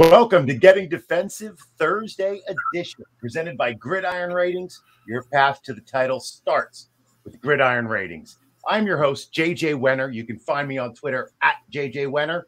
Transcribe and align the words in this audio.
Welcome 0.00 0.46
to 0.46 0.54
Getting 0.54 0.88
Defensive 0.88 1.58
Thursday 1.78 2.40
edition, 2.48 3.04
presented 3.18 3.58
by 3.58 3.74
Gridiron 3.74 4.32
Ratings. 4.32 4.80
Your 5.06 5.24
path 5.24 5.62
to 5.64 5.74
the 5.74 5.82
title 5.82 6.20
starts 6.20 6.88
with 7.22 7.38
Gridiron 7.42 7.86
Ratings. 7.86 8.38
I'm 8.66 8.86
your 8.86 8.96
host, 8.96 9.30
JJ 9.34 9.78
Wenner. 9.78 10.10
You 10.10 10.24
can 10.24 10.38
find 10.38 10.66
me 10.66 10.78
on 10.78 10.94
Twitter 10.94 11.32
at 11.42 11.56
JJ 11.70 12.06
Wenner. 12.06 12.44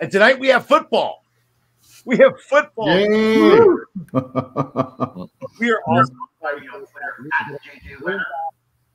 And 0.00 0.10
tonight 0.10 0.40
we 0.40 0.48
have 0.48 0.66
football. 0.66 1.22
We 2.04 2.16
have 2.16 2.32
football. 2.40 2.88
we 2.96 3.04
are 5.70 5.82
also 5.86 6.14
finding 6.42 6.68
on 6.70 6.80
Twitter 6.80 7.28
at 7.38 7.60
JJ 7.62 7.98
Wenner. 8.02 8.24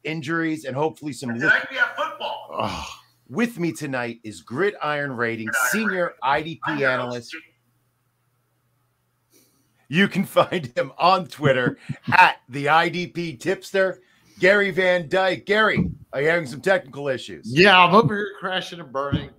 Injuries 0.04 0.66
and 0.66 0.76
hopefully 0.76 1.14
some. 1.14 1.30
And 1.30 1.40
tonight 1.40 1.68
we 1.72 1.78
have 1.78 1.96
football. 1.96 2.50
Oh. 2.52 2.98
With 3.30 3.60
me 3.60 3.72
tonight 3.72 4.20
is 4.26 4.42
Gridiron 4.42 5.14
Ratings 5.14 5.56
senior 5.72 6.16
IDP 6.22 6.86
analyst 6.86 7.34
you 9.92 10.08
can 10.08 10.24
find 10.24 10.72
him 10.78 10.94
on 10.98 11.28
Twitter 11.28 11.78
at 12.18 12.38
the 12.48 12.68
IDP 12.68 13.38
tipster, 13.38 14.00
Gary 14.40 14.72
Van 14.72 15.10
Dyke. 15.10 15.46
Gary, 15.46 15.92
are 16.14 16.22
you 16.22 16.30
having 16.30 16.48
some 16.48 16.62
technical 16.62 17.10
issues? 17.10 17.46
Yeah, 17.46 17.78
I'm 17.78 17.94
over 17.94 18.16
here 18.16 18.32
crashing 18.40 18.80
and 18.80 18.90
burning. 18.90 19.32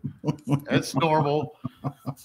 That's 0.69 0.95
normal. 0.95 1.57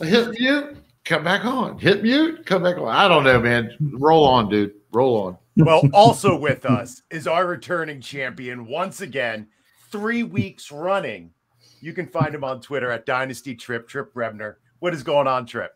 Hit 0.02 0.32
mute, 0.38 0.76
come 1.06 1.24
back 1.24 1.46
on. 1.46 1.80
Hit 1.80 2.04
mute, 2.04 2.46
come 2.46 2.64
back 2.64 2.78
on. 2.78 2.90
I 2.90 3.08
don't 3.08 3.24
know, 3.24 3.40
man. 3.40 3.72
Roll 3.94 4.26
on, 4.26 4.50
dude. 4.50 4.74
Roll 4.92 5.26
on. 5.26 5.38
Well, 5.56 5.84
also 5.94 6.38
with 6.38 6.66
us 6.66 7.04
is 7.10 7.28
our 7.28 7.48
returning 7.48 8.02
champion 8.02 8.68
once 8.68 9.00
again, 9.00 9.48
three 9.90 10.24
weeks 10.24 10.70
running. 10.70 11.32
You 11.80 11.94
can 11.94 12.08
find 12.08 12.36
him 12.36 12.44
on 12.44 12.60
Twitter 12.60 12.92
at 12.92 13.06
Dynasty 13.06 13.56
Trip, 13.56 13.88
Tripp 13.88 14.14
Rebner. 14.14 14.56
What 14.80 14.94
is 14.94 15.02
going 15.02 15.28
on, 15.28 15.46
Tripp? 15.46 15.72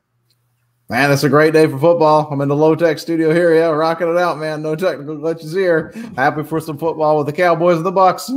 Man, 0.92 1.09
it's 1.09 1.23
a 1.23 1.30
great 1.30 1.53
day 1.53 1.67
for 1.67 1.80
football. 1.80 2.28
I'm 2.30 2.42
in 2.42 2.50
the 2.50 2.56
low 2.56 2.75
tech 2.75 3.00
studio 3.00 3.34
here. 3.34 3.56
Yeah, 3.56 3.67
rocking 3.67 4.09
it 4.09 4.17
out, 4.17 4.38
man. 4.38 4.61
No 4.61 4.75
technical 4.75 5.16
glitches 5.16 5.53
here. 5.53 5.94
Happy 6.17 6.44
for 6.44 6.59
some 6.59 6.78
football 6.78 7.17
with 7.17 7.28
the 7.28 7.31
Cowboys 7.31 7.78
and 7.78 7.86
the 7.86 7.94
Bucks. 7.94 8.30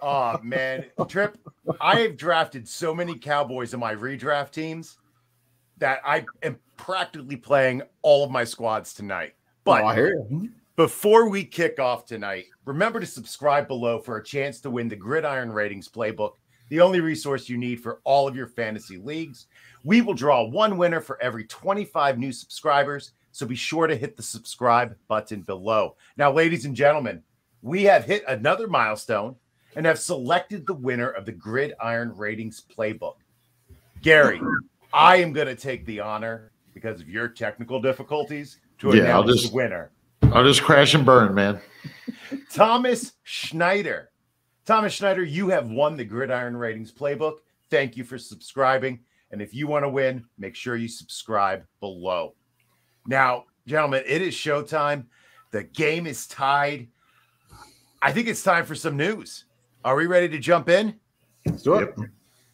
oh 0.00 0.38
man, 0.44 0.84
Tripp. 1.08 1.38
I 1.80 2.02
have 2.02 2.16
drafted 2.16 2.68
so 2.68 2.94
many 2.94 3.18
Cowboys 3.18 3.74
in 3.74 3.80
my 3.80 3.96
redraft 3.96 4.52
teams 4.52 4.98
that 5.78 6.00
I 6.06 6.24
am 6.44 6.56
practically 6.76 7.34
playing 7.34 7.82
all 8.02 8.22
of 8.22 8.30
my 8.30 8.44
squads 8.44 8.94
tonight. 8.94 9.34
But 9.64 9.82
oh, 9.82 9.86
I 9.86 9.94
hear 9.96 10.24
you. 10.30 10.50
Before 10.76 11.28
we 11.28 11.44
kick 11.44 11.80
off 11.80 12.06
tonight, 12.06 12.44
remember 12.64 13.00
to 13.00 13.06
subscribe 13.06 13.66
below 13.66 13.98
for 13.98 14.18
a 14.18 14.24
chance 14.24 14.60
to 14.60 14.70
win 14.70 14.86
the 14.86 14.94
Gridiron 14.94 15.50
Ratings 15.50 15.88
Playbook, 15.88 16.34
the 16.68 16.80
only 16.80 17.00
resource 17.00 17.48
you 17.48 17.58
need 17.58 17.80
for 17.80 18.00
all 18.04 18.28
of 18.28 18.36
your 18.36 18.46
fantasy 18.46 18.98
leagues. 18.98 19.48
We 19.84 20.00
will 20.00 20.14
draw 20.14 20.44
one 20.44 20.76
winner 20.76 21.00
for 21.00 21.20
every 21.20 21.44
25 21.44 22.18
new 22.18 22.32
subscribers. 22.32 23.12
So 23.32 23.46
be 23.46 23.56
sure 23.56 23.86
to 23.86 23.96
hit 23.96 24.16
the 24.16 24.22
subscribe 24.22 24.96
button 25.08 25.42
below. 25.42 25.96
Now, 26.16 26.32
ladies 26.32 26.66
and 26.66 26.76
gentlemen, 26.76 27.22
we 27.62 27.84
have 27.84 28.04
hit 28.04 28.24
another 28.28 28.68
milestone 28.68 29.36
and 29.74 29.86
have 29.86 29.98
selected 29.98 30.66
the 30.66 30.74
winner 30.74 31.08
of 31.08 31.24
the 31.24 31.32
Gridiron 31.32 32.14
Ratings 32.16 32.62
Playbook. 32.76 33.14
Gary, 34.02 34.40
I 34.92 35.16
am 35.16 35.32
going 35.32 35.46
to 35.46 35.56
take 35.56 35.86
the 35.86 36.00
honor 36.00 36.52
because 36.74 37.00
of 37.00 37.08
your 37.08 37.28
technical 37.28 37.80
difficulties 37.80 38.58
to 38.78 38.94
yeah, 38.94 39.04
announce 39.04 39.32
just, 39.32 39.50
the 39.50 39.56
winner. 39.56 39.90
I'll 40.22 40.44
just 40.44 40.62
crash 40.62 40.94
and 40.94 41.06
burn, 41.06 41.34
man. 41.34 41.60
Thomas 42.52 43.12
Schneider. 43.22 44.10
Thomas 44.64 44.92
Schneider, 44.92 45.24
you 45.24 45.48
have 45.48 45.70
won 45.70 45.96
the 45.96 46.04
Gridiron 46.04 46.56
Ratings 46.56 46.92
Playbook. 46.92 47.38
Thank 47.70 47.96
you 47.96 48.04
for 48.04 48.18
subscribing. 48.18 49.00
And 49.32 49.40
if 49.40 49.54
you 49.54 49.66
want 49.66 49.84
to 49.84 49.88
win, 49.88 50.24
make 50.38 50.54
sure 50.54 50.76
you 50.76 50.88
subscribe 50.88 51.64
below. 51.80 52.34
Now, 53.06 53.44
gentlemen, 53.66 54.04
it 54.06 54.20
is 54.20 54.34
showtime. 54.34 55.06
The 55.50 55.64
game 55.64 56.06
is 56.06 56.26
tied. 56.26 56.88
I 58.02 58.12
think 58.12 58.28
it's 58.28 58.42
time 58.42 58.66
for 58.66 58.74
some 58.74 58.96
news. 58.96 59.46
Are 59.84 59.96
we 59.96 60.06
ready 60.06 60.28
to 60.28 60.38
jump 60.38 60.68
in? 60.68 60.96
Let's 61.46 61.62
do 61.62 61.74
it. 61.76 61.94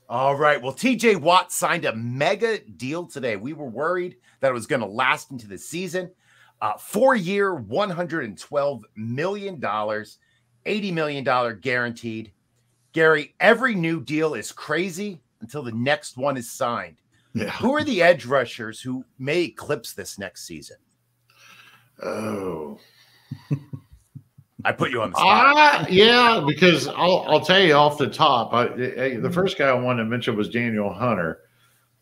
All 0.09 0.37
right. 0.37 0.62
Well, 0.62 0.72
TJ 0.72 1.21
Watt 1.21 1.53
signed 1.53 1.84
a 1.84 1.94
mega 1.94 2.61
deal 2.61 3.06
today. 3.06 3.37
We 3.37 3.53
were 3.53 3.69
worried 3.69 4.16
that 4.41 4.50
it 4.50 4.55
was 4.55 4.66
going 4.66 4.81
to 4.81 4.87
last 4.87 5.31
into 5.31 5.47
the 5.49 5.59
season. 5.59 6.10
Uh, 6.60 6.75
four 6.78 7.15
year, 7.15 7.56
$112 7.56 8.83
million, 8.97 9.60
$80 9.60 10.93
million 10.93 11.60
guaranteed. 11.60 12.33
Gary, 12.93 13.34
every 13.39 13.75
new 13.75 14.00
deal 14.00 14.34
is 14.34 14.50
crazy 14.50 15.21
until 15.41 15.62
the 15.62 15.72
next 15.72 16.16
one 16.16 16.37
is 16.37 16.50
signed. 16.50 17.00
Yeah. 17.34 17.50
Who 17.50 17.75
are 17.75 17.84
the 17.84 18.03
edge 18.03 18.26
rushers 18.26 18.81
who 18.81 19.04
may 19.19 19.43
eclipse 19.43 19.93
this 19.93 20.19
next 20.19 20.47
season? 20.47 20.76
Oh. 22.03 22.78
I 24.65 24.72
put 24.72 24.91
you 24.91 25.03
on 25.03 25.10
the 25.10 25.16
spot. 25.16 25.82
Uh, 25.82 25.87
yeah, 25.88 26.43
because 26.47 26.88
I'll, 26.88 27.25
I'll 27.28 27.41
tell 27.41 27.60
you 27.60 27.75
off 27.75 27.97
the 27.97 28.09
top. 28.09 28.53
I, 28.53 28.65
I, 28.65 29.16
the 29.16 29.31
first 29.32 29.56
guy 29.56 29.69
I 29.69 29.75
wanted 29.75 30.03
to 30.03 30.09
mention 30.09 30.37
was 30.37 30.48
Danielle 30.48 30.93
Hunter, 30.93 31.43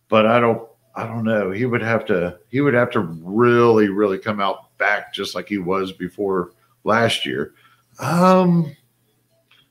but 0.09 0.27
I 0.27 0.41
don't 0.41 0.67
I 0.95 1.07
don't 1.07 1.25
know. 1.25 1.51
He 1.51 1.67
would 1.67 1.83
have 1.83 2.07
to 2.07 2.39
he 2.49 2.63
would 2.63 2.73
have 2.75 2.91
to 2.93 3.01
really 3.01 3.89
really 3.89 4.19
come 4.19 4.41
out 4.41 4.77
back 4.79 5.13
just 5.13 5.35
like 5.35 5.49
he 5.49 5.59
was 5.59 5.93
before 5.93 6.53
last 6.85 7.27
year. 7.27 7.53
Um, 7.99 8.75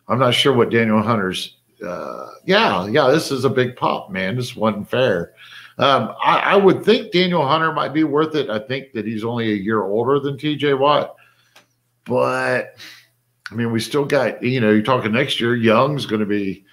I'm 0.08 0.20
not 0.20 0.36
sure 0.36 0.54
what 0.54 0.70
Danielle 0.70 1.02
Hunter's 1.02 1.58
uh, 1.86 2.28
yeah, 2.46 2.86
yeah, 2.88 3.08
this 3.10 3.32
is 3.32 3.46
a 3.46 3.50
big 3.50 3.76
pop, 3.76 4.10
man. 4.10 4.36
This 4.36 4.56
wasn't 4.56 4.90
fair. 4.90 5.34
Um, 5.78 6.16
I, 6.24 6.40
I, 6.40 6.56
would 6.56 6.86
think 6.86 7.12
Danielle 7.12 7.48
Hunter 7.48 7.74
might 7.74 7.94
be 7.94 8.06
worth 8.06 8.34
it. 8.36 8.50
I 8.50 8.60
think 8.60 8.94
that 8.94 9.06
he's 9.06 9.26
only 9.26 9.52
a 9.52 9.56
year 9.56 9.84
older 9.84 10.20
than 10.20 10.38
TJ 10.38 10.80
Watt, 10.80 11.16
but 12.06 12.76
I 13.52 13.56
mean, 13.56 13.72
we 13.74 13.82
still 13.82 14.06
got 14.06 14.42
you 14.42 14.62
know, 14.62 14.72
you're 14.72 14.82
talking 14.82 15.12
next 15.12 15.42
year. 15.42 15.56
Young's 15.56 16.06
going 16.06 16.22
to 16.22 16.26
be. 16.26 16.66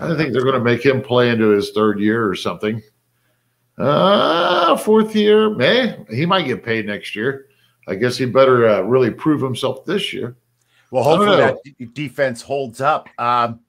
I 0.00 0.16
think 0.16 0.32
they're 0.32 0.42
going 0.42 0.54
to 0.54 0.64
make 0.64 0.84
him 0.84 1.02
play 1.02 1.30
into 1.30 1.50
his 1.50 1.70
third 1.70 2.00
year 2.00 2.26
or 2.26 2.34
something. 2.34 2.82
Uh, 3.76 4.76
fourth 4.76 5.14
year, 5.14 5.50
man, 5.50 6.06
he 6.10 6.26
might 6.26 6.46
get 6.46 6.64
paid 6.64 6.86
next 6.86 7.14
year. 7.14 7.46
I 7.86 7.94
guess 7.94 8.16
he 8.16 8.24
better 8.24 8.68
uh, 8.68 8.80
really 8.82 9.10
prove 9.10 9.40
himself 9.42 9.84
this 9.84 10.12
year. 10.12 10.36
Well, 10.90 11.04
hopefully 11.04 11.36
that 11.36 11.94
defense 11.94 12.42
holds 12.42 12.80
up. 12.80 13.08
Um, 13.18 13.60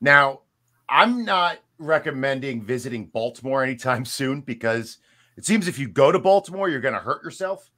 now, 0.00 0.40
I'm 0.88 1.24
not 1.24 1.58
recommending 1.78 2.64
visiting 2.64 3.06
Baltimore 3.06 3.62
anytime 3.62 4.04
soon 4.04 4.40
because 4.40 4.98
it 5.36 5.44
seems 5.44 5.68
if 5.68 5.78
you 5.78 5.88
go 5.88 6.12
to 6.12 6.18
Baltimore, 6.18 6.68
you're 6.68 6.80
going 6.80 6.94
to 6.94 7.00
hurt 7.00 7.22
yourself. 7.22 7.70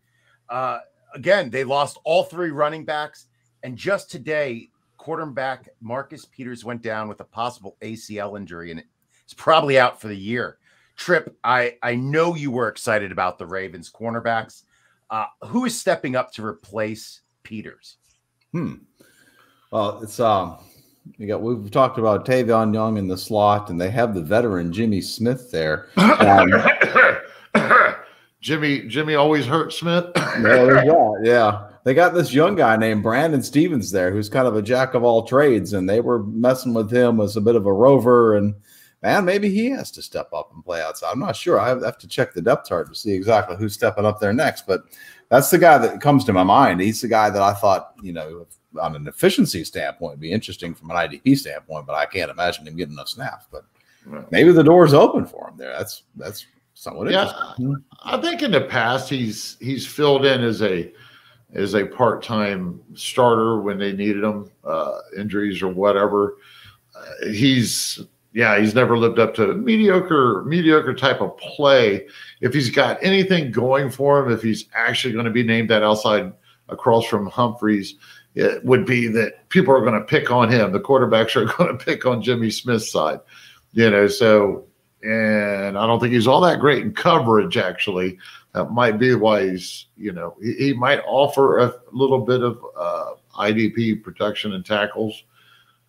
Uh, 0.48 0.78
again, 1.14 1.50
they 1.50 1.64
lost 1.64 1.98
all 2.04 2.24
three 2.24 2.50
running 2.50 2.84
backs. 2.84 3.26
And 3.62 3.76
just 3.76 4.10
today, 4.10 4.70
quarterback 4.96 5.68
Marcus 5.80 6.24
Peters 6.24 6.64
went 6.64 6.82
down 6.82 7.08
with 7.08 7.20
a 7.20 7.24
possible 7.24 7.76
ACL 7.82 8.38
injury 8.38 8.70
and 8.70 8.82
it's 9.24 9.34
probably 9.34 9.78
out 9.78 10.00
for 10.00 10.08
the 10.08 10.16
year. 10.16 10.58
Trip, 10.96 11.36
I, 11.44 11.76
I 11.82 11.94
know 11.94 12.34
you 12.34 12.50
were 12.50 12.68
excited 12.68 13.12
about 13.12 13.38
the 13.38 13.46
Ravens 13.46 13.90
cornerbacks. 13.90 14.64
Uh, 15.10 15.26
who 15.46 15.64
is 15.64 15.78
stepping 15.78 16.16
up 16.16 16.32
to 16.32 16.44
replace 16.44 17.22
Peters? 17.42 17.96
Hmm. 18.52 18.74
Well, 19.70 20.02
it's 20.02 20.18
um 20.20 20.58
you 21.16 21.26
got 21.26 21.42
we've 21.42 21.70
talked 21.70 21.98
about 21.98 22.26
Tavon 22.26 22.74
Young 22.74 22.96
in 22.96 23.08
the 23.08 23.16
slot, 23.16 23.70
and 23.70 23.80
they 23.80 23.90
have 23.90 24.14
the 24.14 24.22
veteran 24.22 24.72
Jimmy 24.72 25.00
Smith 25.00 25.50
there. 25.50 25.88
Um, 25.96 26.48
Jimmy 28.40 28.86
Jimmy 28.88 29.14
always 29.14 29.46
hurt 29.46 29.72
Smith. 29.72 30.06
yeah, 30.16 31.12
yeah. 31.22 31.68
They 31.84 31.94
got 31.94 32.12
this 32.12 32.34
young 32.34 32.54
guy 32.54 32.76
named 32.76 33.02
Brandon 33.02 33.42
Stephens 33.42 33.90
there, 33.90 34.10
who's 34.10 34.28
kind 34.28 34.46
of 34.46 34.56
a 34.56 34.62
jack 34.62 34.94
of 34.94 35.04
all 35.04 35.22
trades, 35.26 35.72
and 35.72 35.88
they 35.88 36.00
were 36.00 36.22
messing 36.24 36.74
with 36.74 36.92
him 36.92 37.20
as 37.20 37.36
a 37.36 37.40
bit 37.40 37.56
of 37.56 37.66
a 37.66 37.72
rover. 37.72 38.36
And 38.36 38.54
man, 39.02 39.24
maybe 39.24 39.48
he 39.48 39.70
has 39.70 39.90
to 39.92 40.02
step 40.02 40.32
up 40.32 40.52
and 40.52 40.64
play 40.64 40.82
outside. 40.82 41.10
I'm 41.12 41.18
not 41.18 41.36
sure. 41.36 41.58
I 41.58 41.68
have 41.68 41.98
to 41.98 42.08
check 42.08 42.34
the 42.34 42.42
depth 42.42 42.68
chart 42.68 42.88
to 42.88 42.94
see 42.94 43.12
exactly 43.12 43.56
who's 43.56 43.74
stepping 43.74 44.04
up 44.04 44.20
there 44.20 44.32
next. 44.32 44.66
But 44.66 44.82
that's 45.28 45.50
the 45.50 45.58
guy 45.58 45.78
that 45.78 46.00
comes 46.00 46.24
to 46.24 46.32
my 46.32 46.42
mind. 46.42 46.80
He's 46.80 47.00
the 47.00 47.08
guy 47.08 47.30
that 47.30 47.42
I 47.42 47.52
thought, 47.52 47.94
you 48.02 48.12
know, 48.12 48.46
on 48.80 48.96
an 48.96 49.06
efficiency 49.06 49.64
standpoint, 49.64 50.20
be 50.20 50.32
interesting 50.32 50.74
from 50.74 50.90
an 50.90 50.96
IDP 50.96 51.36
standpoint, 51.36 51.86
but 51.86 51.94
I 51.94 52.06
can't 52.06 52.30
imagine 52.30 52.66
him 52.66 52.76
getting 52.76 52.94
enough 52.94 53.08
snaps. 53.08 53.46
But 53.50 53.64
maybe 54.30 54.52
the 54.52 54.64
door's 54.64 54.94
open 54.94 55.26
for 55.26 55.48
him 55.48 55.56
there. 55.56 55.72
That's 55.72 56.04
that's 56.16 56.46
somewhat 56.74 57.10
yeah, 57.10 57.28
interesting. 57.28 57.84
I 58.02 58.20
think 58.20 58.42
in 58.42 58.50
the 58.50 58.62
past 58.62 59.08
he's 59.08 59.56
he's 59.60 59.86
filled 59.86 60.24
in 60.24 60.42
as 60.42 60.62
a 60.62 60.92
as 61.54 61.74
a 61.74 61.86
part 61.86 62.22
time 62.22 62.80
starter 62.94 63.60
when 63.60 63.78
they 63.78 63.92
needed 63.92 64.22
him, 64.22 64.50
uh, 64.64 64.98
injuries 65.16 65.62
or 65.62 65.68
whatever. 65.68 66.36
Uh, 66.94 67.28
he's 67.30 68.00
yeah, 68.38 68.56
he's 68.60 68.74
never 68.74 68.96
lived 68.96 69.18
up 69.18 69.34
to 69.34 69.54
mediocre 69.54 70.44
mediocre 70.46 70.94
type 70.94 71.20
of 71.20 71.36
play. 71.38 72.06
If 72.40 72.54
he's 72.54 72.70
got 72.70 73.02
anything 73.02 73.50
going 73.50 73.90
for 73.90 74.20
him, 74.20 74.32
if 74.32 74.42
he's 74.42 74.66
actually 74.74 75.12
going 75.12 75.24
to 75.24 75.32
be 75.32 75.42
named 75.42 75.70
that 75.70 75.82
outside 75.82 76.32
across 76.68 77.04
from 77.06 77.26
Humphries 77.26 77.96
it 78.38 78.64
would 78.64 78.86
be 78.86 79.08
that 79.08 79.48
people 79.48 79.74
are 79.74 79.80
going 79.80 79.98
to 79.98 80.06
pick 80.06 80.30
on 80.30 80.48
him. 80.48 80.70
The 80.70 80.78
quarterbacks 80.78 81.34
are 81.34 81.52
going 81.56 81.76
to 81.76 81.84
pick 81.84 82.06
on 82.06 82.22
Jimmy 82.22 82.50
Smith's 82.50 82.92
side, 82.92 83.18
you 83.72 83.90
know. 83.90 84.06
So 84.06 84.64
and 85.02 85.76
I 85.76 85.86
don't 85.86 85.98
think 85.98 86.12
he's 86.12 86.28
all 86.28 86.40
that 86.42 86.60
great 86.60 86.84
in 86.84 86.92
coverage. 86.92 87.56
Actually, 87.56 88.18
that 88.52 88.70
might 88.70 88.98
be 89.00 89.16
why 89.16 89.48
he's 89.50 89.86
you 89.96 90.12
know 90.12 90.36
he, 90.40 90.52
he 90.52 90.72
might 90.72 91.00
offer 91.06 91.58
a 91.58 91.74
little 91.90 92.20
bit 92.20 92.42
of 92.42 92.64
uh, 92.78 93.14
IDP 93.36 94.04
protection 94.04 94.52
and 94.52 94.64
tackles, 94.64 95.24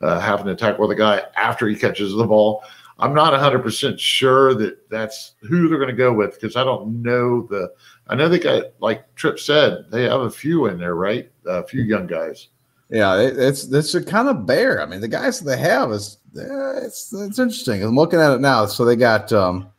uh, 0.02 0.20
having 0.20 0.48
attack 0.48 0.80
with 0.80 0.90
the 0.90 0.96
guy 0.96 1.24
after 1.36 1.68
he 1.68 1.76
catches 1.76 2.14
the 2.14 2.26
ball. 2.26 2.64
I'm 3.00 3.14
not 3.14 3.34
100% 3.34 3.98
sure 3.98 4.54
that 4.56 4.90
that's 4.90 5.36
who 5.42 5.70
they're 5.70 5.78
going 5.78 5.90
to 5.90 5.96
go 5.96 6.12
with 6.12 6.34
because 6.34 6.56
I 6.56 6.64
don't 6.64 7.02
know 7.02 7.48
the. 7.50 7.72
I 8.08 8.16
know 8.16 8.28
they 8.28 8.40
got, 8.40 8.74
like 8.80 9.16
Tripp 9.16 9.40
said, 9.40 9.86
they 9.90 10.04
have 10.04 10.22
a 10.22 10.30
few 10.30 10.66
in 10.66 10.78
there, 10.78 10.96
right? 10.96 11.32
A 11.46 11.66
few 11.66 11.84
young 11.84 12.08
guys. 12.08 12.50
Yeah, 12.90 13.20
it, 13.20 13.38
it's 13.38 13.72
it's 13.72 13.94
a 13.94 14.04
kind 14.04 14.28
of 14.28 14.46
bare. 14.46 14.82
I 14.82 14.86
mean, 14.86 15.00
the 15.00 15.08
guys 15.08 15.40
that 15.40 15.46
they 15.46 15.58
have 15.58 15.92
is 15.92 16.18
it's 16.34 17.14
it's 17.14 17.40
interesting. 17.40 17.84
I'm 17.84 17.96
looking 17.96 18.20
at 18.20 18.34
it 18.34 18.42
now. 18.42 18.66
So 18.66 18.84
they 18.84 18.96
got 18.96 19.32
um, 19.32 19.70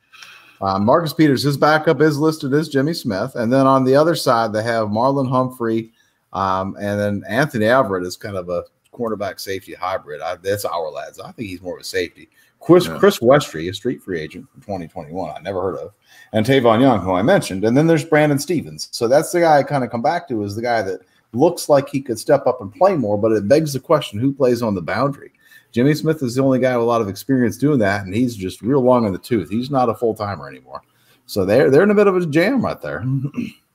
uh, 0.60 0.78
Marcus 0.78 1.12
Peters. 1.12 1.42
His 1.42 1.56
backup 1.56 2.00
is 2.00 2.18
listed 2.18 2.54
as 2.54 2.68
Jimmy 2.68 2.94
Smith, 2.94 3.34
and 3.34 3.52
then 3.52 3.66
on 3.66 3.84
the 3.84 3.96
other 3.96 4.14
side 4.14 4.52
they 4.52 4.62
have 4.62 4.88
Marlon 4.88 5.28
Humphrey, 5.28 5.92
um, 6.32 6.76
and 6.80 7.00
then 7.00 7.24
Anthony 7.28 7.66
Averett 7.66 8.06
is 8.06 8.16
kind 8.16 8.36
of 8.36 8.48
a 8.48 8.62
cornerback 8.92 9.40
safety 9.40 9.74
hybrid. 9.74 10.20
I, 10.20 10.36
that's 10.36 10.64
our 10.64 10.90
lads. 10.90 11.20
I 11.20 11.32
think 11.32 11.48
he's 11.48 11.62
more 11.62 11.76
of 11.76 11.80
a 11.80 11.84
safety. 11.84 12.28
Chris 12.60 12.86
yeah. 12.86 12.98
Chris 12.98 13.20
Westry, 13.20 13.68
a 13.70 13.72
street 13.72 14.02
free 14.02 14.20
agent 14.20 14.46
from 14.52 14.60
2021, 14.60 15.30
I 15.34 15.40
never 15.40 15.62
heard 15.62 15.76
of, 15.76 15.92
and 16.32 16.44
Tavon 16.44 16.80
Young, 16.80 17.00
who 17.00 17.12
I 17.12 17.22
mentioned, 17.22 17.64
and 17.64 17.76
then 17.76 17.86
there's 17.86 18.04
Brandon 18.04 18.38
Stephens. 18.38 18.88
So 18.92 19.08
that's 19.08 19.32
the 19.32 19.40
guy 19.40 19.58
I 19.58 19.62
kind 19.62 19.82
of 19.82 19.90
come 19.90 20.02
back 20.02 20.28
to 20.28 20.42
is 20.42 20.54
the 20.54 20.62
guy 20.62 20.82
that 20.82 21.00
looks 21.32 21.68
like 21.68 21.88
he 21.88 22.02
could 22.02 22.18
step 22.18 22.46
up 22.46 22.60
and 22.60 22.72
play 22.72 22.96
more, 22.96 23.16
but 23.16 23.32
it 23.32 23.48
begs 23.48 23.72
the 23.72 23.80
question: 23.80 24.20
who 24.20 24.32
plays 24.32 24.62
on 24.62 24.74
the 24.74 24.82
boundary? 24.82 25.32
Jimmy 25.72 25.94
Smith 25.94 26.22
is 26.22 26.34
the 26.34 26.42
only 26.42 26.58
guy 26.58 26.76
with 26.76 26.84
a 26.84 26.86
lot 26.86 27.00
of 27.00 27.08
experience 27.08 27.56
doing 27.56 27.78
that, 27.78 28.04
and 28.04 28.14
he's 28.14 28.36
just 28.36 28.60
real 28.60 28.80
long 28.80 29.06
in 29.06 29.12
the 29.12 29.18
tooth. 29.18 29.48
He's 29.48 29.70
not 29.70 29.88
a 29.88 29.94
full 29.94 30.14
timer 30.14 30.48
anymore. 30.48 30.82
So 31.26 31.44
they're 31.44 31.70
they're 31.70 31.84
in 31.84 31.90
a 31.90 31.94
bit 31.94 32.08
of 32.08 32.16
a 32.16 32.26
jam 32.26 32.62
right 32.62 32.80
there. 32.82 33.04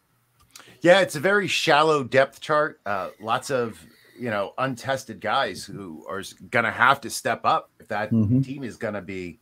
yeah, 0.82 1.00
it's 1.00 1.16
a 1.16 1.20
very 1.20 1.48
shallow 1.48 2.04
depth 2.04 2.40
chart. 2.40 2.80
Uh, 2.86 3.10
lots 3.20 3.50
of 3.50 3.84
you 4.18 4.30
know 4.30 4.54
untested 4.58 5.20
guys 5.20 5.64
who 5.64 6.06
are 6.08 6.24
going 6.50 6.66
to 6.66 6.72
have 6.72 7.02
to 7.02 7.10
step 7.10 7.42
up 7.44 7.70
if 7.80 7.88
that 7.90 8.12
mm-hmm. 8.12 8.42
team 8.42 8.64
is 8.64 8.78
going 8.78 8.94
to 8.94 9.02
be 9.02 9.40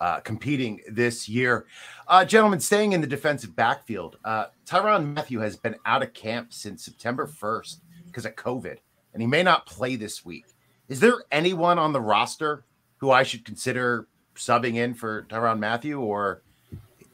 uh, 0.00 0.20
competing 0.20 0.80
this 0.90 1.28
year. 1.28 1.66
Uh, 2.06 2.24
gentlemen, 2.24 2.60
staying 2.60 2.92
in 2.92 3.00
the 3.00 3.06
defensive 3.06 3.54
backfield, 3.56 4.16
uh, 4.24 4.46
Tyrann 4.64 5.14
Mathieu 5.14 5.40
has 5.40 5.56
been 5.56 5.76
out 5.86 6.02
of 6.02 6.12
camp 6.14 6.52
since 6.52 6.84
September 6.84 7.26
1st 7.26 7.80
because 8.06 8.24
of 8.24 8.34
COVID, 8.36 8.78
and 9.12 9.22
he 9.22 9.26
may 9.26 9.42
not 9.42 9.66
play 9.66 9.96
this 9.96 10.24
week. 10.24 10.46
Is 10.88 11.00
there 11.00 11.24
anyone 11.30 11.78
on 11.78 11.92
the 11.92 12.00
roster 12.00 12.64
who 12.98 13.10
I 13.10 13.22
should 13.22 13.44
consider 13.44 14.06
subbing 14.36 14.76
in 14.76 14.94
for 14.94 15.22
Tyrann 15.28 15.58
Mathieu, 15.58 16.00
or 16.00 16.42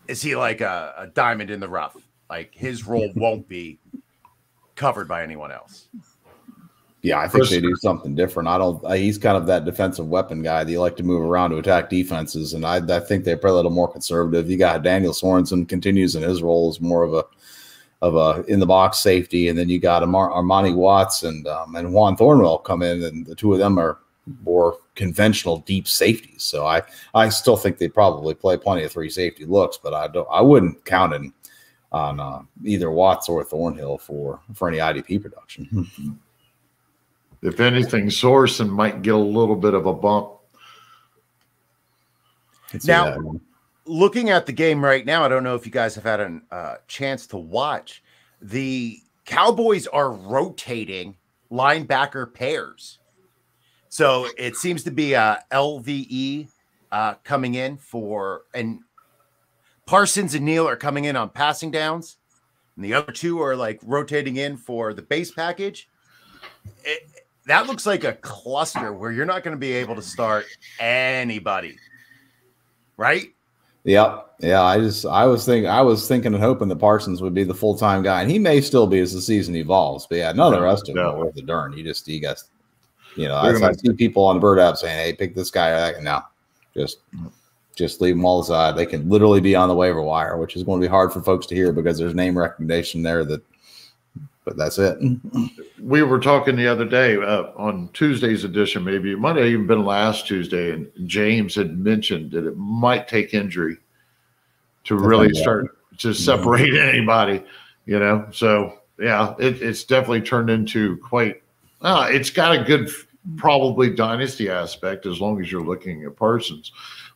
is 0.07 0.23
he 0.23 0.37
like 0.37 0.61
a, 0.61 0.95
a 0.97 1.07
diamond 1.09 1.51
in 1.51 1.61
the 1.61 1.69
rough? 1.69 1.97
Like 2.29 2.55
his 2.55 2.87
role 2.87 3.11
won't 3.17 3.49
be 3.49 3.79
covered 4.77 5.09
by 5.09 5.23
anyone 5.23 5.53
else. 5.53 5.89
Yeah, 7.05 7.19
I 7.21 7.29
think 7.29 7.51
they 7.51 7.61
do 7.61 7.77
something 7.77 8.15
different. 8.15 8.49
I 8.49 8.57
don't. 8.57 8.83
He's 8.97 9.19
kind 9.19 9.37
of 9.37 9.45
that 9.45 9.67
defensive 9.67 10.09
weapon 10.09 10.43
guy 10.43 10.65
that 10.65 10.73
you 10.73 10.81
like 10.81 10.97
to 10.97 11.03
move 11.03 11.21
around 11.21 11.51
to 11.51 11.59
attack 11.59 11.91
defenses, 11.91 12.55
and 12.55 12.65
I, 12.65 12.77
I 12.77 12.99
think 12.99 13.25
they're 13.25 13.37
probably 13.37 13.53
a 13.53 13.57
little 13.57 13.71
more 13.73 13.93
conservative. 13.93 14.51
You 14.51 14.57
got 14.57 14.83
Daniel 14.83 15.13
Sorensen 15.13 15.69
continues 15.69 16.17
in 16.17 16.23
his 16.23 16.43
role 16.43 16.71
as 16.71 16.81
more 16.81 17.03
of 17.03 17.13
a 17.13 17.25
of 18.01 18.17
a 18.17 18.43
in 18.51 18.59
the 18.59 18.65
box 18.65 19.01
safety, 19.01 19.49
and 19.49 19.59
then 19.59 19.69
you 19.69 19.79
got 19.79 20.03
Amar, 20.03 20.31
Armani 20.31 20.75
Watts 20.75 21.25
and 21.25 21.47
um, 21.47 21.75
and 21.77 21.93
Juan 21.93 22.17
Thornhill 22.17 22.57
come 22.57 22.81
in, 22.81 23.03
and 23.05 23.27
the 23.27 23.35
two 23.35 23.53
of 23.53 23.59
them 23.59 23.79
are 23.79 23.99
more 24.43 24.79
conventional 24.95 25.59
deep 25.59 25.87
safeties. 25.87 26.43
So 26.43 26.67
I 26.67 26.81
I 27.15 27.29
still 27.29 27.59
think 27.59 27.77
they 27.77 27.89
probably 27.91 28.33
play 28.33 28.57
plenty 28.57 28.83
of 28.83 28.93
three 28.93 29.11
safety 29.11 29.45
looks, 29.45 29.77
but 29.77 29.93
I 29.93 30.09
don't 30.09 30.27
I 30.31 30.41
wouldn't 30.41 30.83
count 30.87 31.13
in 31.13 31.35
on 31.93 32.19
uh, 32.19 32.41
either 32.65 32.91
Watts 32.91 33.29
or 33.29 33.45
Thornhill 33.45 33.99
for 33.99 34.41
for 34.55 34.69
any 34.69 34.79
IDP 34.79 35.21
production. 35.21 36.19
if 37.45 37.61
anything, 37.61 38.07
Sorensen 38.07 38.71
might 38.71 39.03
get 39.03 39.15
a 39.15 39.19
little 39.19 39.55
bit 39.55 39.75
of 39.75 39.85
a 39.85 39.93
bump. 39.93 40.31
Now, 42.85 43.39
looking 43.85 44.31
at 44.31 44.47
the 44.47 44.53
game 44.53 44.83
right 44.83 45.05
now, 45.05 45.25
I 45.25 45.29
don't 45.29 45.45
know 45.45 45.55
if 45.55 45.67
you 45.67 45.71
guys 45.71 45.95
have 45.95 46.05
had 46.05 46.21
a 46.21 46.41
uh, 46.51 46.77
chance 46.89 47.27
to 47.29 47.37
watch. 47.37 48.03
The 48.41 48.99
Cowboys 49.27 49.87
are 49.87 50.11
rotating 50.11 51.17
linebacker 51.53 52.33
pairs. 52.33 52.99
So 53.91 54.27
it 54.39 54.57
seems 54.57 54.83
to 54.85 54.91
be 54.91 55.13
a 55.13 55.45
LVE 55.53 56.49
uh, 56.91 57.15
coming 57.25 57.55
in 57.57 57.77
for, 57.77 58.45
and 58.55 58.81
Parsons 59.87 60.35
and 60.35 60.47
Neal 60.47 60.67
are 60.67 60.77
coming 60.77 61.05
in 61.05 61.15
on 61.15 61.29
passing 61.29 61.71
downs, 61.71 62.17
and 62.75 62.85
the 62.85 62.95
other 62.95 63.13
two 63.13 63.41
are 63.43 63.55
like 63.55 63.81
rotating 63.85 64.37
in 64.37 64.57
for 64.57 64.95
the 64.95 65.03
base 65.03 65.31
package. 65.31 65.89
It, 66.83 67.03
that 67.47 67.67
looks 67.67 67.87
like 67.87 68.05
a 68.05 68.15
cluster 68.15 68.93
where 68.93 69.13
you're 69.13 69.27
not 69.27 69.43
going 69.43 69.55
to 69.57 69.61
be 69.61 69.73
able 69.73 69.95
to 69.97 70.03
start 70.03 70.47
anybody, 70.79 71.77
right? 72.97 73.35
Yep. 73.85 74.37
Yeah. 74.41 74.63
I 74.63 74.79
just 74.79 75.05
I 75.05 75.27
was 75.27 75.45
thinking 75.45 75.69
I 75.69 75.83
was 75.83 76.09
thinking 76.09 76.33
and 76.35 76.43
hoping 76.43 76.69
that 76.69 76.77
Parsons 76.77 77.21
would 77.21 77.35
be 77.35 77.45
the 77.45 77.55
full 77.55 77.77
time 77.77 78.03
guy, 78.03 78.23
and 78.23 78.31
he 78.31 78.39
may 78.39 78.61
still 78.61 78.87
be 78.87 79.01
as 79.01 79.13
the 79.13 79.21
season 79.21 79.55
evolves. 79.57 80.07
But 80.07 80.19
yeah, 80.19 80.33
none 80.33 80.53
of 80.53 80.59
the 80.59 80.65
rest 80.65 80.89
of 80.89 80.95
them 80.95 81.07
are 81.07 81.19
worth 81.19 81.35
the 81.35 81.43
darn. 81.43 81.75
You 81.75 81.85
just 81.85 82.09
you 82.09 82.21
guys, 82.21 82.49
you 83.17 83.29
know, 83.29 83.35
I, 83.35 83.51
I, 83.51 83.73
see 83.73 83.93
people 83.93 84.25
on 84.25 84.37
the 84.37 84.41
bird 84.41 84.59
app 84.59 84.77
saying, 84.77 84.99
"Hey, 84.99 85.13
pick 85.13 85.35
this 85.35 85.51
guy." 85.51 85.69
Or 85.69 85.75
that. 85.75 86.03
No, 86.03 86.23
just 86.75 87.01
just 87.77 88.01
leave 88.01 88.15
them 88.15 88.25
all 88.25 88.41
aside. 88.41 88.77
They 88.77 88.87
can 88.87 89.09
literally 89.09 89.41
be 89.41 89.55
on 89.55 89.69
the 89.69 89.75
waiver 89.75 90.03
wire, 90.03 90.39
which 90.39 90.57
is 90.57 90.63
going 90.63 90.81
to 90.81 90.87
be 90.87 90.91
hard 90.91 91.13
for 91.13 91.21
folks 91.21 91.47
to 91.47 91.55
hear 91.55 91.73
because 91.73 91.99
there's 91.99 92.15
name 92.15 92.39
recognition 92.39 93.03
there 93.03 93.25
that 93.25 93.43
but 94.45 94.57
that's 94.57 94.79
it. 94.79 94.99
We 95.83 96.03
were 96.03 96.21
talking 96.21 96.55
the 96.57 96.69
other 96.69 96.85
day 96.85 97.17
uh, 97.17 97.45
on 97.57 97.89
Tuesday's 97.95 98.45
edition, 98.45 98.85
maybe 98.85 99.13
it 99.13 99.19
might 99.19 99.37
have 99.37 99.47
even 99.47 99.67
been 99.67 99.85
last 99.85 100.27
Tuesday, 100.27 100.73
and 100.73 100.91
James 101.07 101.55
had 101.55 101.79
mentioned 101.79 102.33
that 102.33 102.47
it 102.47 102.57
might 102.57 103.09
take 103.09 103.33
injury 103.33 103.79
to 104.85 104.97
really 104.97 105.33
start 105.35 105.79
to 105.99 106.13
separate 106.13 106.73
mm-hmm. 106.73 106.89
anybody, 106.97 107.43
you 107.87 107.99
know. 107.99 108.29
So 108.33 108.81
yeah, 108.99 109.35
it, 109.39 109.63
it's 109.63 109.85
definitely 109.85 110.23
turned 110.23 110.51
into 110.51 110.99
quite. 110.99 111.43
Uh, 111.81 112.09
it's 112.11 112.31
got 112.31 112.55
a 112.55 112.63
good, 112.63 112.91
probably 113.37 113.95
dynasty 113.95 114.51
aspect 114.51 115.07
as 115.07 115.21
long 115.21 115.41
as 115.41 115.51
you're 115.51 115.65
looking 115.65 116.05
at 116.05 116.17
Parsons, 116.17 116.73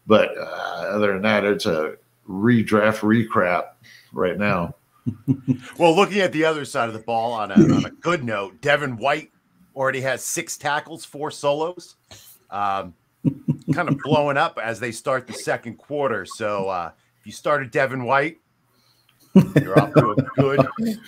but 0.07 0.31
uh, 0.39 0.91
other 0.95 1.13
than 1.13 1.23
that, 1.23 1.45
it's 1.45 1.67
a 1.67 1.97
redraft 2.27 3.01
recrap 3.01 3.69
right 4.13 4.39
now 4.39 4.75
well, 5.79 5.95
looking 5.95 6.21
at 6.21 6.33
the 6.33 6.45
other 6.45 6.65
side 6.65 6.89
of 6.89 6.95
the 6.95 7.01
ball 7.01 7.33
on 7.33 7.51
a, 7.51 7.55
on 7.55 7.85
a 7.85 7.91
good 8.01 8.25
note, 8.25 8.61
Devin 8.61 8.97
White 8.97 9.31
already 9.75 10.01
has 10.01 10.25
six 10.25 10.57
tackles, 10.57 11.05
four 11.05 11.31
solos. 11.31 11.97
Um, 12.51 12.95
kind 13.73 13.89
of 13.89 13.99
blowing 13.99 14.37
up 14.37 14.59
as 14.63 14.81
they 14.81 14.93
start 14.93 15.27
the 15.27 15.33
second 15.33 15.77
quarter. 15.77 16.25
So 16.25 16.69
uh, 16.69 16.93
if 17.21 17.27
you 17.27 17.33
started 17.33 17.71
Devin 17.71 18.05
White, 18.05 18.39
you're 19.35 19.79
off 19.79 19.93
to 19.95 20.11
a 20.11 20.23
good, 20.37 20.67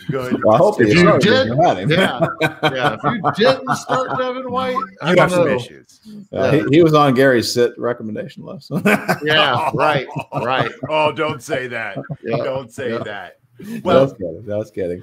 good. 0.08 0.44
Well, 0.44 0.54
I 0.54 0.58
hope 0.58 0.80
if 0.80 0.88
you 0.88 1.18
did, 1.18 1.48
yeah, 1.48 2.26
yeah. 2.62 2.96
If 3.02 3.38
you 3.38 3.46
didn't 3.46 3.76
start 3.76 4.18
Devin 4.18 4.50
White, 4.50 4.76
you 5.06 5.16
have 5.16 5.30
some 5.30 5.48
issues. 5.48 6.00
Uh, 6.32 6.52
he, 6.52 6.64
he, 6.70 6.82
was 6.82 6.94
on 6.94 7.14
Gary's 7.14 7.52
sit 7.52 7.76
recommendation 7.78 8.44
list. 8.44 8.70
yeah, 9.24 9.70
right, 9.74 10.06
right. 10.34 10.70
Oh, 10.88 11.12
don't 11.12 11.42
say 11.42 11.66
that. 11.68 11.98
Yeah. 12.22 12.36
Don't 12.38 12.72
say 12.72 12.92
yeah. 12.92 12.98
that. 12.98 13.38
Well, 13.84 14.06
that's 14.06 14.18
kidding. 14.18 14.44
That's 14.46 14.70
kidding. 14.70 15.02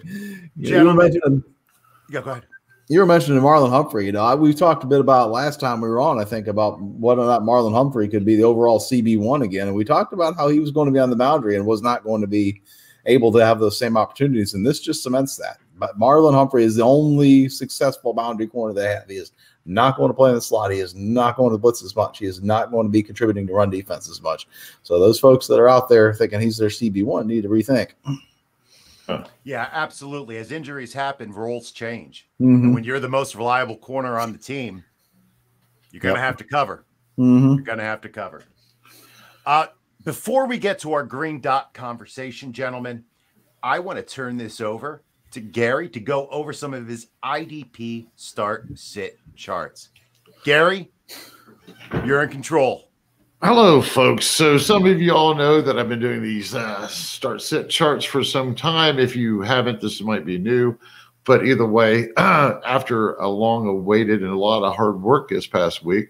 You 0.55 0.85
were 0.85 0.93
mentioning, 0.93 1.43
yeah, 2.09 2.21
go 2.21 2.31
ahead. 2.31 2.45
You 2.89 2.99
were 2.99 3.05
mentioning 3.05 3.41
Marlon 3.41 3.69
Humphrey. 3.69 4.05
You 4.05 4.13
know, 4.13 4.23
I, 4.23 4.33
we 4.33 4.53
talked 4.53 4.83
a 4.83 4.87
bit 4.87 5.01
about 5.01 5.29
last 5.29 5.59
time 5.59 5.81
we 5.81 5.89
were 5.89 5.99
on. 5.99 6.19
I 6.19 6.23
think 6.23 6.47
about 6.47 6.81
whether 6.81 7.21
or 7.21 7.25
not 7.25 7.41
Marlon 7.41 7.73
Humphrey 7.73 8.07
could 8.07 8.25
be 8.25 8.37
the 8.37 8.43
overall 8.43 8.79
CB 8.79 9.19
one 9.19 9.41
again, 9.41 9.67
and 9.67 9.75
we 9.75 9.83
talked 9.83 10.13
about 10.13 10.35
how 10.37 10.47
he 10.47 10.59
was 10.59 10.71
going 10.71 10.85
to 10.85 10.93
be 10.93 10.99
on 10.99 11.09
the 11.09 11.15
boundary 11.15 11.55
and 11.55 11.65
was 11.65 11.81
not 11.81 12.03
going 12.03 12.21
to 12.21 12.27
be 12.27 12.61
able 13.05 13.31
to 13.31 13.39
have 13.39 13.59
those 13.59 13.77
same 13.77 13.97
opportunities. 13.97 14.53
And 14.53 14.65
this 14.65 14.79
just 14.79 15.03
cements 15.03 15.35
that. 15.37 15.57
But 15.77 15.99
Marlon 15.99 16.33
Humphrey 16.33 16.63
is 16.63 16.75
the 16.75 16.83
only 16.83 17.49
successful 17.49 18.13
boundary 18.13 18.47
corner 18.47 18.73
they 18.73 18.87
have. 18.87 19.07
He 19.07 19.15
is 19.15 19.31
not 19.65 19.97
going 19.97 20.09
to 20.09 20.13
play 20.13 20.29
in 20.29 20.35
the 20.35 20.41
slot. 20.41 20.71
He 20.71 20.79
is 20.79 20.95
not 20.95 21.35
going 21.35 21.51
to 21.51 21.57
blitz 21.57 21.83
as 21.83 21.95
much. 21.95 22.19
He 22.19 22.25
is 22.25 22.41
not 22.41 22.71
going 22.71 22.87
to 22.87 22.91
be 22.91 23.03
contributing 23.03 23.47
to 23.47 23.53
run 23.53 23.69
defense 23.69 24.09
as 24.09 24.21
much. 24.21 24.47
So 24.83 24.99
those 24.99 25.19
folks 25.19 25.47
that 25.47 25.59
are 25.59 25.69
out 25.69 25.89
there 25.89 26.13
thinking 26.13 26.39
he's 26.39 26.57
their 26.57 26.69
CB 26.69 27.03
one 27.03 27.27
need 27.27 27.43
to 27.43 27.49
rethink. 27.49 27.91
Yeah, 29.43 29.69
absolutely. 29.71 30.37
As 30.37 30.51
injuries 30.51 30.93
happen, 30.93 31.31
roles 31.31 31.71
change. 31.71 32.27
Mm-hmm. 32.41 32.73
When 32.73 32.83
you're 32.83 32.99
the 32.99 33.09
most 33.09 33.35
reliable 33.35 33.77
corner 33.77 34.19
on 34.19 34.31
the 34.31 34.37
team, 34.37 34.83
you're 35.91 36.01
going 36.01 36.15
to 36.15 36.19
yep. 36.19 36.27
have 36.27 36.37
to 36.37 36.43
cover. 36.43 36.85
Mm-hmm. 37.17 37.55
You're 37.55 37.63
going 37.63 37.77
to 37.77 37.83
have 37.83 38.01
to 38.01 38.09
cover. 38.09 38.43
Uh, 39.45 39.67
before 40.03 40.45
we 40.45 40.57
get 40.57 40.79
to 40.79 40.93
our 40.93 41.03
green 41.03 41.39
dot 41.39 41.73
conversation, 41.73 42.53
gentlemen, 42.53 43.03
I 43.63 43.79
want 43.79 43.97
to 43.97 44.03
turn 44.03 44.37
this 44.37 44.61
over 44.61 45.03
to 45.31 45.41
Gary 45.41 45.89
to 45.89 45.99
go 45.99 46.27
over 46.27 46.53
some 46.53 46.73
of 46.73 46.87
his 46.87 47.07
IDP 47.23 48.07
start 48.15 48.67
sit 48.75 49.19
charts. 49.35 49.89
Gary, 50.43 50.91
you're 52.05 52.23
in 52.23 52.29
control. 52.29 52.86
Hello, 53.43 53.83
folks. 53.83 54.25
So, 54.25 54.57
some 54.57 54.87
of 54.87 54.99
you 54.99 55.13
all 55.13 55.35
know 55.35 55.61
that 55.61 55.77
I've 55.77 55.87
been 55.87 55.99
doing 55.99 56.23
these 56.23 56.55
uh, 56.55 56.87
start 56.87 57.39
sit 57.43 57.69
charts 57.69 58.03
for 58.03 58.23
some 58.23 58.55
time. 58.55 58.97
If 58.97 59.15
you 59.15 59.41
haven't, 59.41 59.79
this 59.79 60.01
might 60.01 60.25
be 60.25 60.39
new. 60.39 60.75
But 61.23 61.45
either 61.45 61.67
way, 61.67 62.09
after 62.17 63.13
a 63.17 63.27
long 63.27 63.67
awaited 63.67 64.23
and 64.23 64.31
a 64.31 64.37
lot 64.37 64.63
of 64.63 64.75
hard 64.75 65.03
work 65.03 65.29
this 65.29 65.45
past 65.45 65.85
week, 65.85 66.09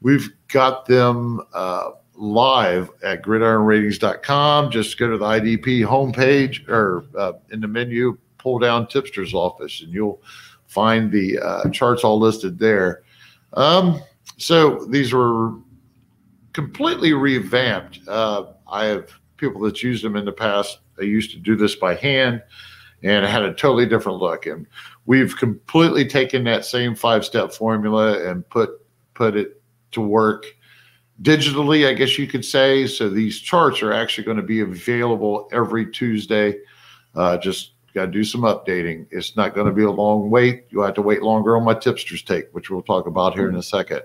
we've 0.00 0.30
got 0.48 0.84
them 0.84 1.40
uh, 1.54 1.90
live 2.16 2.90
at 3.04 3.22
gridironratings.com. 3.22 4.72
Just 4.72 4.98
go 4.98 5.08
to 5.12 5.16
the 5.16 5.24
IDP 5.24 5.86
homepage 5.86 6.68
or 6.68 7.04
uh, 7.16 7.34
in 7.52 7.60
the 7.60 7.68
menu, 7.68 8.18
pull 8.36 8.58
down 8.58 8.88
Tipster's 8.88 9.32
office, 9.32 9.80
and 9.80 9.92
you'll 9.92 10.20
find 10.66 11.12
the 11.12 11.38
uh, 11.38 11.70
charts 11.70 12.02
all 12.02 12.18
listed 12.18 12.58
there. 12.58 13.04
Um, 13.52 14.02
so 14.38 14.84
these 14.86 15.12
were 15.12 15.52
completely 16.58 17.12
revamped. 17.12 18.00
Uh, 18.08 18.46
I 18.66 18.86
have 18.86 19.12
people 19.36 19.60
that's 19.60 19.80
used 19.80 20.02
them 20.02 20.16
in 20.16 20.24
the 20.24 20.32
past. 20.32 20.80
I 20.98 21.04
used 21.04 21.30
to 21.30 21.36
do 21.36 21.54
this 21.54 21.76
by 21.76 21.94
hand 21.94 22.42
and 23.04 23.24
it 23.24 23.30
had 23.30 23.44
a 23.44 23.54
totally 23.54 23.86
different 23.86 24.18
look. 24.18 24.44
And 24.46 24.66
we've 25.06 25.36
completely 25.36 26.04
taken 26.04 26.42
that 26.44 26.64
same 26.64 26.96
five 26.96 27.24
step 27.24 27.52
formula 27.52 28.28
and 28.28 28.48
put 28.48 28.70
put 29.14 29.36
it 29.36 29.62
to 29.92 30.00
work 30.00 30.46
digitally, 31.22 31.86
I 31.86 31.94
guess 31.94 32.18
you 32.18 32.26
could 32.26 32.44
say. 32.44 32.88
So 32.88 33.08
these 33.08 33.38
charts 33.38 33.80
are 33.80 33.92
actually 33.92 34.24
going 34.24 34.36
to 34.38 34.42
be 34.42 34.58
available 34.58 35.48
every 35.52 35.88
Tuesday. 35.92 36.58
Uh, 37.14 37.38
just 37.38 37.74
got 37.94 38.06
to 38.06 38.10
do 38.10 38.24
some 38.24 38.40
updating. 38.40 39.06
It's 39.12 39.36
not 39.36 39.54
going 39.54 39.68
to 39.68 39.72
be 39.72 39.84
a 39.84 39.92
long 39.92 40.28
wait. 40.28 40.66
You'll 40.70 40.84
have 40.84 40.94
to 40.94 41.02
wait 41.02 41.22
longer 41.22 41.56
on 41.56 41.62
my 41.62 41.74
tipsters 41.74 42.24
take, 42.24 42.46
which 42.50 42.68
we'll 42.68 42.82
talk 42.82 43.06
about 43.06 43.34
here 43.34 43.48
in 43.48 43.54
a 43.54 43.62
second. 43.62 44.02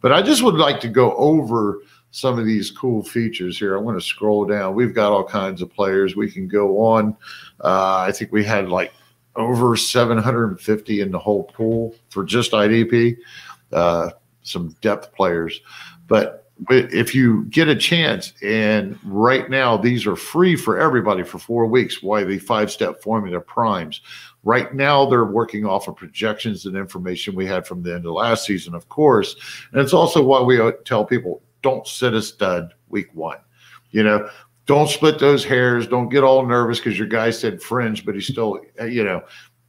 But 0.00 0.12
I 0.12 0.22
just 0.22 0.42
would 0.42 0.54
like 0.54 0.80
to 0.80 0.88
go 0.88 1.14
over 1.16 1.80
some 2.10 2.38
of 2.38 2.44
these 2.44 2.70
cool 2.70 3.02
features 3.02 3.58
here. 3.58 3.76
I 3.76 3.80
want 3.80 3.98
to 3.98 4.06
scroll 4.06 4.44
down. 4.44 4.74
We've 4.74 4.94
got 4.94 5.12
all 5.12 5.24
kinds 5.24 5.62
of 5.62 5.72
players. 5.72 6.14
We 6.14 6.30
can 6.30 6.46
go 6.46 6.78
on. 6.84 7.16
Uh, 7.60 8.04
I 8.06 8.12
think 8.12 8.30
we 8.30 8.44
had 8.44 8.68
like 8.68 8.92
over 9.36 9.76
750 9.76 11.00
in 11.00 11.10
the 11.10 11.18
whole 11.18 11.44
pool 11.44 11.94
for 12.10 12.24
just 12.24 12.52
IDP. 12.52 13.16
Uh, 13.72 14.10
some 14.44 14.76
depth 14.80 15.12
players, 15.14 15.60
but 16.06 16.43
if 16.70 17.14
you 17.14 17.44
get 17.46 17.68
a 17.68 17.76
chance, 17.76 18.32
and 18.42 18.98
right 19.04 19.50
now 19.50 19.76
these 19.76 20.06
are 20.06 20.16
free 20.16 20.56
for 20.56 20.78
everybody 20.78 21.22
for 21.22 21.38
four 21.38 21.66
weeks. 21.66 22.02
Why 22.02 22.24
the 22.24 22.38
five 22.38 22.70
step 22.70 23.02
formula 23.02 23.40
primes? 23.40 24.00
Right 24.44 24.74
now, 24.74 25.06
they're 25.06 25.24
working 25.24 25.64
off 25.64 25.88
of 25.88 25.96
projections 25.96 26.66
and 26.66 26.76
information 26.76 27.34
we 27.34 27.46
had 27.46 27.66
from 27.66 27.82
the 27.82 27.94
end 27.94 28.06
of 28.06 28.12
last 28.12 28.44
season, 28.44 28.74
of 28.74 28.88
course. 28.88 29.36
And 29.72 29.80
it's 29.80 29.94
also 29.94 30.22
why 30.22 30.42
we 30.42 30.60
uh, 30.60 30.72
tell 30.84 31.04
people 31.04 31.42
don't 31.62 31.86
sit 31.86 32.12
a 32.12 32.20
stud 32.20 32.74
week 32.88 33.08
one. 33.14 33.38
You 33.90 34.02
know, 34.02 34.28
don't 34.66 34.88
split 34.88 35.18
those 35.18 35.44
hairs. 35.44 35.86
Don't 35.86 36.08
get 36.08 36.24
all 36.24 36.44
nervous 36.46 36.78
because 36.78 36.98
your 36.98 37.08
guy 37.08 37.30
said 37.30 37.62
fringe, 37.62 38.04
but 38.04 38.14
he's 38.14 38.26
still, 38.26 38.60
uh, 38.80 38.84
you 38.84 39.02
know, 39.02 39.22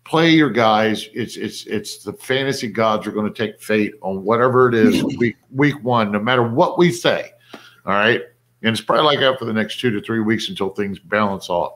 play 0.05 0.29
your 0.29 0.50
guys. 0.50 1.09
It's 1.13 1.35
it's 1.35 1.65
it's 1.65 2.03
the 2.03 2.13
fantasy 2.13 2.67
gods 2.67 3.05
are 3.05 3.12
going 3.12 3.31
to 3.31 3.47
take 3.47 3.59
fate 3.59 3.95
on 4.01 4.24
whatever 4.24 4.69
it 4.69 4.75
is 4.75 5.03
week 5.17 5.35
week 5.51 5.83
one, 5.83 6.12
no 6.12 6.19
matter 6.19 6.43
what 6.43 6.77
we 6.77 6.91
say. 6.91 7.31
All 7.85 7.93
right. 7.93 8.21
And 8.63 8.71
it's 8.71 8.81
probably 8.81 9.05
like 9.05 9.19
that 9.19 9.38
for 9.38 9.45
the 9.45 9.53
next 9.53 9.79
two 9.79 9.91
to 9.91 10.01
three 10.01 10.21
weeks 10.21 10.50
until 10.50 10.69
things 10.69 10.97
balance 10.97 11.50
off. 11.50 11.74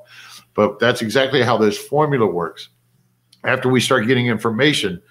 But 0.56 0.80
that's 0.80 1.02
exactly 1.02 1.44
how 1.44 1.58
this 1.58 1.78
formula 1.78 2.26
works 2.26 2.70
after 3.44 3.70
we 3.70 3.80
start 3.80 4.08
getting 4.08 4.28
information 4.28 5.02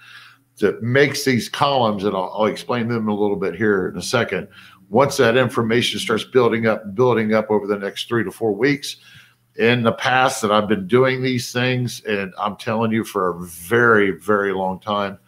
that 0.59 0.83
makes 0.83 1.25
these 1.25 1.49
columns, 1.49 2.03
and 2.03 2.17
I'll, 2.17 2.33
I'll, 2.35 2.47
explain 2.47 2.89
them 2.89 3.09
a 3.09 3.15
little 3.15 3.37
bit 3.37 3.55
here 3.55 3.89
in 3.89 3.97
a 3.97 4.03
second. 4.03 4.49
Once 4.91 5.17
that 5.19 5.37
information 5.37 6.01
starts 6.01 6.25
building 6.25 6.67
up, 6.67 6.97
building 6.97 7.33
up 7.33 7.49
over 7.49 7.69
the 7.69 7.79
next 7.79 8.09
three 8.09 8.25
to 8.25 8.33
four 8.33 8.53
weeks, 8.53 8.97
in 9.59 9.83
the 9.83 9.93
past 9.93 10.41
that 10.41 10.53
I've 10.53 10.69
been 10.69 10.87
doing 10.87 11.21
these 11.21 11.53
things, 11.53 12.01
and 12.05 12.33
I'm 12.39 12.57
telling 12.57 12.93
you 12.93 13.03
for 13.03 13.31
a 13.31 13.41
very, 13.41 14.13
very 14.13 14.53
long 14.53 14.79
time, 14.79 15.19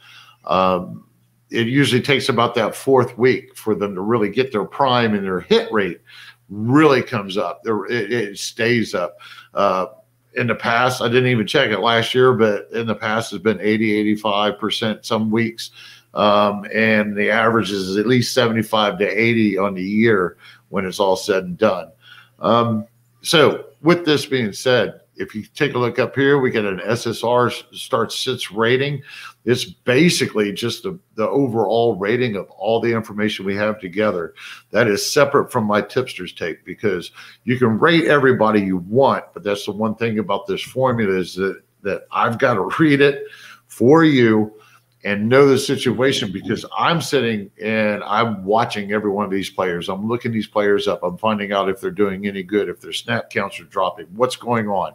um, 0.44 1.04
it 1.50 1.66
usually 1.66 2.00
takes 2.00 2.28
about 2.28 2.54
that 2.54 2.76
fourth 2.76 3.18
week 3.18 3.56
for 3.56 3.75
them 3.75 3.96
to 3.96 4.00
really 4.00 4.30
get 4.30 4.52
their 4.52 4.64
prime 4.64 5.14
and 5.14 5.25
their 5.25 5.40
hit 5.40 5.70
rate 5.72 6.00
really 6.49 7.02
comes 7.02 7.37
up. 7.37 7.62
It, 7.64 8.12
it 8.12 8.38
stays 8.38 8.94
up. 8.94 9.18
Uh, 9.52 9.87
in 10.34 10.46
the 10.46 10.54
past, 10.54 11.02
I 11.02 11.08
didn't 11.08 11.26
even 11.26 11.46
check 11.46 11.70
it 11.70 11.80
last 11.80 12.14
year, 12.14 12.32
but 12.32 12.70
in 12.70 12.87
the 12.87 12.94
past 12.94 13.32
it's 13.32 13.42
been 13.42 13.60
80, 13.60 14.16
85% 14.16 15.04
some 15.04 15.32
weeks. 15.32 15.72
Um, 16.14 16.66
and 16.72 17.16
the 17.16 17.30
average 17.30 17.72
is 17.72 17.96
at 17.96 18.06
least 18.06 18.32
75 18.32 18.99
to 18.99 19.06
80 19.06 19.58
on 19.58 19.75
the 19.75 19.82
year 19.82 20.37
when 20.68 20.84
it's 20.87 21.00
all 21.00 21.16
said 21.16 21.44
and 21.44 21.58
done. 21.58 21.90
Um, 22.38 22.87
so, 23.23 23.67
with 23.83 24.05
this 24.05 24.27
being 24.27 24.53
said, 24.53 25.00
if 25.17 25.35
you 25.35 25.43
take 25.43 25.75
a 25.75 25.79
look 25.79 25.99
up 25.99 26.15
here, 26.15 26.39
we 26.41 26.50
get 26.50 26.65
an 26.65 26.79
SSR 26.79 27.53
start 27.75 28.11
sits 28.11 28.50
rating. 28.50 29.03
It's 29.45 29.65
basically 29.65 30.53
just 30.53 30.83
the, 30.83 30.99
the 31.15 31.29
overall 31.29 31.97
rating 31.97 32.37
of 32.37 32.49
all 32.50 32.81
the 32.81 32.93
information 32.93 33.45
we 33.45 33.55
have 33.57 33.79
together. 33.79 34.35
That 34.71 34.89
is 34.89 35.05
separate 35.05 35.53
from 35.53 35.65
my 35.65 35.83
tipsters 35.83 36.33
take 36.33 36.65
because 36.65 37.11
you 37.45 37.59
can 37.59 37.79
rate 37.79 38.07
everybody 38.07 38.61
you 38.61 38.79
want, 38.79 39.25
but 39.35 39.43
that's 39.43 39.67
the 39.67 39.73
one 39.73 39.95
thing 39.95 40.19
about 40.19 40.47
this 40.47 40.62
formula 40.62 41.19
is 41.19 41.35
that 41.35 41.62
that 41.83 42.03
I've 42.12 42.39
got 42.39 42.55
to 42.55 42.69
read 42.79 43.00
it 43.00 43.25
for 43.67 44.05
you 44.05 44.55
and 45.04 45.28
know 45.28 45.47
the 45.47 45.59
situation 45.59 46.30
because 46.30 46.64
I'm 46.76 47.00
sitting 47.00 47.50
and 47.62 48.04
I'm 48.04 48.45
watching 48.45 48.92
every 48.92 49.11
one 49.11 49.25
of 49.25 49.30
these 49.30 49.49
players. 49.49 49.88
I'm 49.88 50.07
looking 50.07 50.30
these 50.30 50.47
players 50.47 50.87
up. 50.87 51.02
I'm 51.02 51.16
finding 51.16 51.52
out 51.52 51.71
if 51.71 51.80
they're 51.80 51.90
doing 51.90 52.26
any 52.26 52.42
good, 52.42 52.69
if 52.69 52.80
their 52.80 52.92
snap 52.92 53.30
counts 53.30 53.59
are 53.61 53.64
dropping, 53.64 54.07
what's 54.14 54.37
going 54.37 54.69
on. 54.69 54.92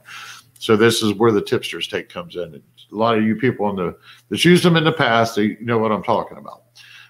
So 0.59 0.75
this 0.75 1.01
is 1.01 1.13
where 1.13 1.31
the 1.31 1.41
tipsters 1.41 1.87
take 1.87 2.09
comes 2.09 2.35
in. 2.35 2.61
A 2.91 2.95
lot 2.95 3.17
of 3.17 3.23
you 3.23 3.35
people 3.35 3.69
in 3.71 3.75
the 3.75 3.97
that 4.29 4.45
used 4.45 4.63
them 4.63 4.77
in 4.77 4.83
the 4.83 4.91
past, 4.91 5.35
they 5.35 5.57
know 5.59 5.79
what 5.79 5.91
I'm 5.91 6.03
talking 6.03 6.37
about. 6.37 6.63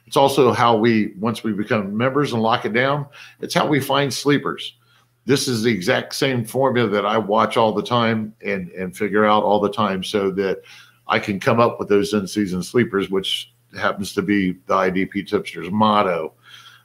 It's 0.07 0.17
also 0.17 0.53
how 0.53 0.77
we 0.77 1.13
once 1.19 1.43
we 1.43 1.51
become 1.51 1.95
members 1.95 2.33
and 2.33 2.41
lock 2.41 2.65
it 2.65 2.73
down, 2.73 3.07
it's 3.41 3.53
how 3.53 3.67
we 3.67 3.79
find 3.79 4.13
sleepers. 4.13 4.77
This 5.25 5.47
is 5.47 5.63
the 5.63 5.71
exact 5.71 6.13
same 6.15 6.45
formula 6.45 6.87
that 6.89 7.05
I 7.05 7.17
watch 7.17 7.57
all 7.57 7.73
the 7.73 7.83
time 7.83 8.33
and 8.43 8.69
and 8.71 8.95
figure 8.95 9.25
out 9.25 9.43
all 9.43 9.59
the 9.59 9.71
time 9.71 10.03
so 10.03 10.31
that 10.31 10.61
I 11.07 11.19
can 11.19 11.39
come 11.39 11.59
up 11.59 11.79
with 11.79 11.89
those 11.89 12.13
in 12.13 12.27
season 12.27 12.63
sleepers, 12.63 13.09
which 13.09 13.53
happens 13.77 14.13
to 14.13 14.21
be 14.21 14.53
the 14.67 14.73
IDP 14.73 15.27
tipsters 15.27 15.69
motto. 15.69 16.33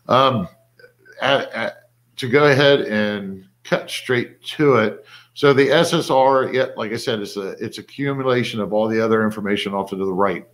Um, 0.09 0.49
at, 1.21 1.51
at, 1.53 1.91
to 2.17 2.29
go 2.29 2.47
ahead 2.47 2.83
and 2.83 3.47
cut 3.65 3.91
straight 3.91 4.43
to 4.43 4.77
it. 4.77 5.05
So 5.35 5.53
the 5.53 5.69
SSR, 5.69 6.53
yeah, 6.53 6.67
like 6.77 6.93
I 6.93 6.97
said, 6.97 7.21
it's 7.21 7.37
a 7.37 7.51
it's 7.53 7.79
accumulation 7.79 8.61
of 8.61 8.73
all 8.73 8.89
the 8.89 9.03
other 9.03 9.25
information 9.25 9.73
off 9.73 9.91
to 9.91 9.97
the 9.97 10.13
right. 10.13 10.47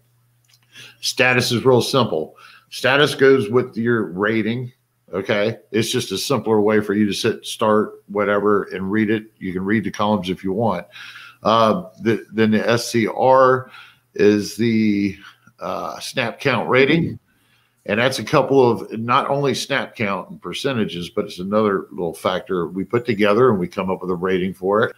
Status 1.00 1.50
is 1.50 1.64
real 1.64 1.82
simple. 1.82 2.36
Status 2.70 3.14
goes 3.14 3.48
with 3.48 3.76
your 3.76 4.04
rating. 4.12 4.72
Okay, 5.12 5.56
it's 5.70 5.90
just 5.90 6.12
a 6.12 6.18
simpler 6.18 6.60
way 6.60 6.80
for 6.80 6.92
you 6.92 7.06
to 7.06 7.12
sit, 7.12 7.46
start, 7.46 8.02
whatever, 8.08 8.64
and 8.64 8.90
read 8.90 9.08
it. 9.08 9.24
You 9.38 9.52
can 9.52 9.64
read 9.64 9.84
the 9.84 9.90
columns 9.90 10.30
if 10.30 10.42
you 10.42 10.52
want. 10.52 10.86
Uh, 11.46 11.88
the, 12.00 12.26
then 12.32 12.50
the 12.50 12.76
SCR 12.76 13.70
is 14.16 14.56
the 14.56 15.16
uh, 15.60 15.96
snap 16.00 16.40
count 16.40 16.68
rating. 16.68 17.20
And 17.86 18.00
that's 18.00 18.18
a 18.18 18.24
couple 18.24 18.68
of 18.68 18.98
not 18.98 19.30
only 19.30 19.54
snap 19.54 19.94
count 19.94 20.28
and 20.28 20.42
percentages, 20.42 21.08
but 21.08 21.24
it's 21.24 21.38
another 21.38 21.86
little 21.92 22.14
factor 22.14 22.66
we 22.66 22.82
put 22.82 23.06
together 23.06 23.48
and 23.48 23.60
we 23.60 23.68
come 23.68 23.90
up 23.90 24.00
with 24.00 24.10
a 24.10 24.16
rating 24.16 24.54
for 24.54 24.82
it. 24.82 24.96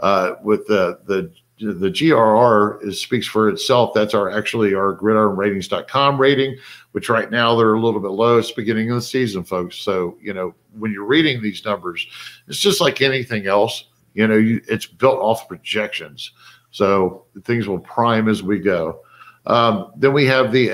Uh, 0.00 0.34
with 0.42 0.66
the 0.66 0.98
the 1.06 1.30
the 1.60 1.88
GRR 1.88 2.84
is, 2.84 3.00
speaks 3.00 3.28
for 3.28 3.48
itself. 3.48 3.94
That's 3.94 4.14
our 4.14 4.28
actually 4.36 4.74
our 4.74 4.96
gridironratings.com 4.96 6.20
rating, 6.20 6.58
which 6.90 7.08
right 7.08 7.30
now 7.30 7.54
they're 7.54 7.74
a 7.74 7.80
little 7.80 8.00
bit 8.00 8.10
low. 8.10 8.38
It's 8.38 8.50
beginning 8.50 8.90
of 8.90 8.96
the 8.96 9.02
season, 9.02 9.44
folks. 9.44 9.76
So 9.76 10.18
you 10.20 10.34
know 10.34 10.56
when 10.76 10.90
you're 10.90 11.04
reading 11.04 11.40
these 11.40 11.64
numbers, 11.64 12.04
it's 12.48 12.58
just 12.58 12.80
like 12.80 13.00
anything 13.00 13.46
else. 13.46 13.84
You 14.14 14.26
know, 14.26 14.36
you, 14.36 14.60
it's 14.68 14.86
built 14.86 15.18
off 15.20 15.48
projections. 15.48 16.32
So 16.70 17.26
things 17.44 17.68
will 17.68 17.78
prime 17.78 18.28
as 18.28 18.42
we 18.42 18.58
go. 18.58 19.00
Um, 19.46 19.92
then 19.96 20.12
we 20.12 20.24
have 20.26 20.50
the 20.50 20.68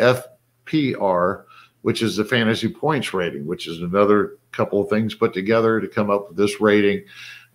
FPR, 0.66 1.44
which 1.82 2.02
is 2.02 2.16
the 2.16 2.24
fantasy 2.24 2.68
points 2.68 3.12
rating, 3.12 3.46
which 3.46 3.66
is 3.66 3.82
another 3.82 4.38
couple 4.52 4.80
of 4.80 4.88
things 4.88 5.14
put 5.14 5.34
together 5.34 5.80
to 5.80 5.88
come 5.88 6.10
up 6.10 6.28
with 6.28 6.36
this 6.36 6.60
rating. 6.60 7.04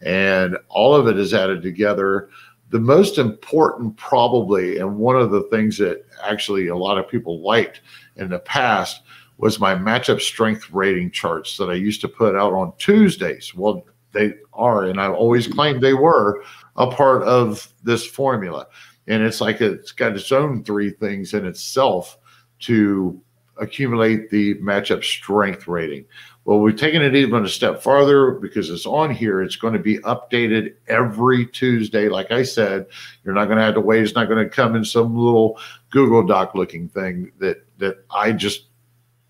And 0.01 0.57
all 0.69 0.95
of 0.95 1.07
it 1.07 1.17
is 1.17 1.33
added 1.33 1.61
together. 1.61 2.29
The 2.71 2.79
most 2.79 3.17
important, 3.17 3.95
probably, 3.95 4.79
and 4.79 4.97
one 4.97 5.15
of 5.15 5.31
the 5.31 5.43
things 5.43 5.77
that 5.77 6.03
actually 6.23 6.67
a 6.67 6.75
lot 6.75 6.97
of 6.97 7.07
people 7.07 7.41
liked 7.41 7.81
in 8.15 8.29
the 8.29 8.39
past 8.39 9.01
was 9.37 9.59
my 9.59 9.75
matchup 9.75 10.21
strength 10.21 10.69
rating 10.71 11.11
charts 11.11 11.57
that 11.57 11.69
I 11.69 11.73
used 11.73 12.01
to 12.01 12.07
put 12.07 12.35
out 12.35 12.53
on 12.53 12.73
Tuesdays. 12.77 13.53
Well, 13.53 13.85
they 14.15 14.33
are, 14.53 14.85
and 14.85 14.99
I've 14.99 15.13
always 15.13 15.47
claimed 15.47 15.81
they 15.81 15.93
were 15.93 16.43
a 16.77 16.87
part 16.87 17.21
of 17.23 17.71
this 17.83 18.05
formula. 18.05 18.65
And 19.07 19.21
it's 19.21 19.41
like 19.41 19.61
it's 19.61 19.91
got 19.91 20.15
its 20.15 20.31
own 20.31 20.63
three 20.63 20.89
things 20.89 21.35
in 21.35 21.45
itself 21.45 22.17
to 22.61 23.21
accumulate 23.57 24.29
the 24.29 24.55
matchup 24.55 25.03
strength 25.03 25.67
rating. 25.67 26.05
Well, 26.45 26.59
we've 26.59 26.75
taken 26.75 27.01
it 27.01 27.15
even 27.15 27.45
a 27.45 27.49
step 27.49 27.81
farther 27.81 28.31
because 28.31 28.69
it's 28.69 28.85
on 28.85 29.09
here. 29.09 29.41
It's 29.41 29.55
going 29.55 29.73
to 29.73 29.79
be 29.79 29.97
updated 29.99 30.75
every 30.87 31.47
Tuesday. 31.47 32.07
Like 32.07 32.31
I 32.31 32.43
said, 32.43 32.85
you're 33.23 33.33
not 33.33 33.45
going 33.45 33.57
to 33.57 33.63
have 33.63 33.73
to 33.75 33.81
wait. 33.81 34.03
It's 34.03 34.15
not 34.15 34.29
going 34.29 34.43
to 34.43 34.49
come 34.49 34.75
in 34.75 34.85
some 34.85 35.15
little 35.15 35.59
Google 35.89 36.23
Doc 36.25 36.55
looking 36.55 36.87
thing 36.89 37.31
that 37.39 37.65
that 37.79 38.05
I 38.11 38.31
just 38.31 38.67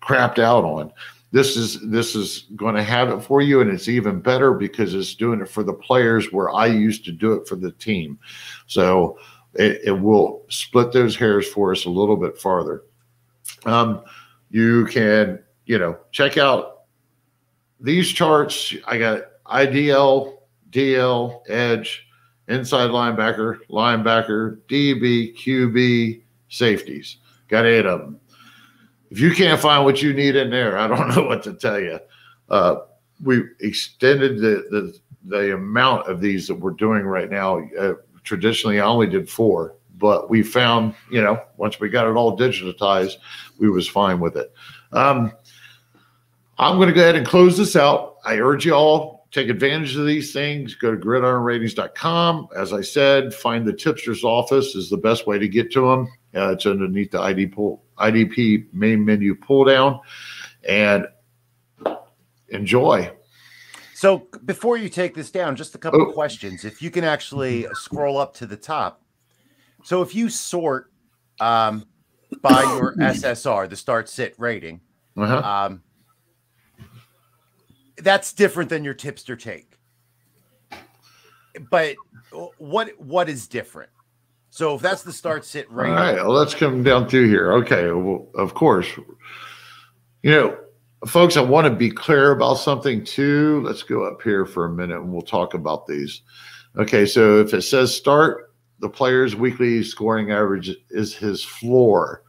crapped 0.02 0.38
out 0.38 0.64
on. 0.64 0.92
This 1.36 1.56
is 1.56 1.80
this 1.90 2.14
is 2.14 2.46
going 2.56 2.74
to 2.76 2.82
have 2.82 3.10
it 3.10 3.20
for 3.20 3.42
you, 3.42 3.60
and 3.60 3.70
it's 3.70 3.88
even 3.88 4.20
better 4.20 4.54
because 4.54 4.94
it's 4.94 5.14
doing 5.14 5.40
it 5.42 5.48
for 5.48 5.62
the 5.62 5.74
players 5.74 6.32
where 6.32 6.50
I 6.50 6.66
used 6.66 7.04
to 7.04 7.12
do 7.12 7.34
it 7.34 7.46
for 7.46 7.56
the 7.56 7.72
team. 7.72 8.18
So 8.66 9.18
it, 9.54 9.80
it 9.84 9.92
will 9.92 10.44
split 10.48 10.92
those 10.92 11.14
hairs 11.14 11.46
for 11.46 11.72
us 11.72 11.84
a 11.84 11.90
little 11.90 12.16
bit 12.16 12.38
farther. 12.38 12.84
Um, 13.66 14.02
you 14.50 14.86
can 14.86 15.42
you 15.66 15.78
know 15.78 15.98
check 16.10 16.38
out 16.38 16.76
these 17.80 18.08
charts, 18.08 18.74
I 18.86 18.98
got 18.98 19.22
IDL, 19.46 20.38
DL, 20.70 21.42
edge, 21.48 22.06
inside 22.48 22.90
linebacker, 22.90 23.58
linebacker, 23.70 24.58
DB, 24.68 25.36
QB, 25.36 26.22
safeties. 26.48 27.18
Got 27.48 27.66
eight 27.66 27.86
of 27.86 28.00
them. 28.00 28.20
If 29.10 29.20
you 29.20 29.32
can't 29.32 29.60
find 29.60 29.84
what 29.84 30.02
you 30.02 30.12
need 30.12 30.36
in 30.36 30.50
there, 30.50 30.78
I 30.78 30.88
don't 30.88 31.08
know 31.14 31.24
what 31.24 31.42
to 31.44 31.54
tell 31.54 31.80
you. 31.80 31.98
Uh, 32.48 32.76
we 33.22 33.42
extended 33.60 34.38
the, 34.38 34.66
the 34.70 34.98
the 35.26 35.54
amount 35.54 36.08
of 36.08 36.20
these 36.20 36.46
that 36.46 36.54
we're 36.54 36.70
doing 36.70 37.02
right 37.02 37.30
now. 37.30 37.58
Uh, 37.78 37.94
traditionally, 38.22 38.80
I 38.80 38.86
only 38.86 39.08
did 39.08 39.28
four, 39.28 39.74
but 39.98 40.30
we 40.30 40.42
found, 40.42 40.94
you 41.10 41.20
know, 41.20 41.42
once 41.56 41.80
we 41.80 41.88
got 41.88 42.06
it 42.06 42.16
all 42.16 42.38
digitized, 42.38 43.16
we 43.58 43.68
was 43.68 43.88
fine 43.88 44.20
with 44.20 44.36
it. 44.36 44.52
Um, 44.92 45.32
I'm 46.58 46.76
going 46.76 46.88
to 46.88 46.94
go 46.94 47.02
ahead 47.02 47.16
and 47.16 47.26
close 47.26 47.56
this 47.56 47.76
out. 47.76 48.16
I 48.24 48.38
urge 48.38 48.64
you 48.64 48.72
all 48.72 49.16
take 49.30 49.48
advantage 49.48 49.96
of 49.96 50.06
these 50.06 50.32
things. 50.32 50.74
Go 50.74 50.90
to 50.90 50.96
gridironratings.com. 50.96 52.48
As 52.56 52.72
I 52.72 52.80
said, 52.80 53.34
find 53.34 53.66
the 53.66 53.72
tipster's 53.72 54.24
office 54.24 54.74
is 54.74 54.88
the 54.88 54.96
best 54.96 55.26
way 55.26 55.38
to 55.38 55.48
get 55.48 55.70
to 55.72 55.82
them. 55.82 56.08
Uh, 56.34 56.52
it's 56.52 56.66
underneath 56.66 57.10
the 57.10 57.20
ID 57.20 57.48
pull, 57.48 57.82
IDP 57.98 58.66
main 58.72 59.04
menu 59.04 59.34
pull 59.34 59.64
down, 59.64 60.00
and 60.68 61.06
enjoy. 62.48 63.10
So 63.94 64.28
before 64.44 64.76
you 64.76 64.88
take 64.88 65.14
this 65.14 65.30
down, 65.30 65.56
just 65.56 65.74
a 65.74 65.78
couple 65.78 66.02
oh. 66.02 66.06
of 66.06 66.14
questions. 66.14 66.64
If 66.64 66.82
you 66.82 66.90
can 66.90 67.02
actually 67.02 67.66
scroll 67.72 68.18
up 68.18 68.34
to 68.34 68.46
the 68.46 68.56
top. 68.56 69.02
So 69.84 70.02
if 70.02 70.14
you 70.14 70.28
sort 70.28 70.90
um, 71.40 71.86
by 72.42 72.62
your 72.62 72.94
SSR, 72.98 73.68
the 73.68 73.76
start 73.76 74.08
sit 74.08 74.34
rating, 74.36 74.80
uh-huh. 75.16 75.38
um, 75.38 75.82
that's 77.98 78.32
different 78.32 78.68
than 78.68 78.84
your 78.84 78.94
tipster 78.94 79.36
take. 79.36 79.78
But 81.70 81.96
what 82.58 82.90
what 82.98 83.30
is 83.30 83.46
different? 83.46 83.90
So 84.56 84.74
if 84.74 84.80
that's 84.80 85.02
the 85.02 85.12
start 85.12 85.44
sit 85.44 85.70
right. 85.70 85.90
All 85.90 85.94
right, 85.94 86.14
well, 86.14 86.30
let's 86.30 86.54
come 86.54 86.82
down 86.82 87.10
through 87.10 87.28
here. 87.28 87.52
Okay, 87.52 87.90
well, 87.90 88.26
of 88.36 88.54
course. 88.54 88.88
You 90.22 90.30
know, 90.30 90.58
folks, 91.06 91.36
I 91.36 91.42
want 91.42 91.66
to 91.66 91.74
be 91.74 91.90
clear 91.90 92.30
about 92.30 92.54
something 92.54 93.04
too. 93.04 93.60
Let's 93.66 93.82
go 93.82 94.04
up 94.04 94.22
here 94.22 94.46
for 94.46 94.64
a 94.64 94.70
minute 94.70 94.96
and 94.96 95.12
we'll 95.12 95.20
talk 95.20 95.52
about 95.52 95.86
these. 95.86 96.22
Okay, 96.78 97.04
so 97.04 97.38
if 97.38 97.52
it 97.52 97.64
says 97.64 97.94
start, 97.94 98.54
the 98.78 98.88
player's 98.88 99.36
weekly 99.36 99.82
scoring 99.82 100.32
average 100.32 100.74
is 100.88 101.14
his 101.14 101.44
floor. 101.44 102.22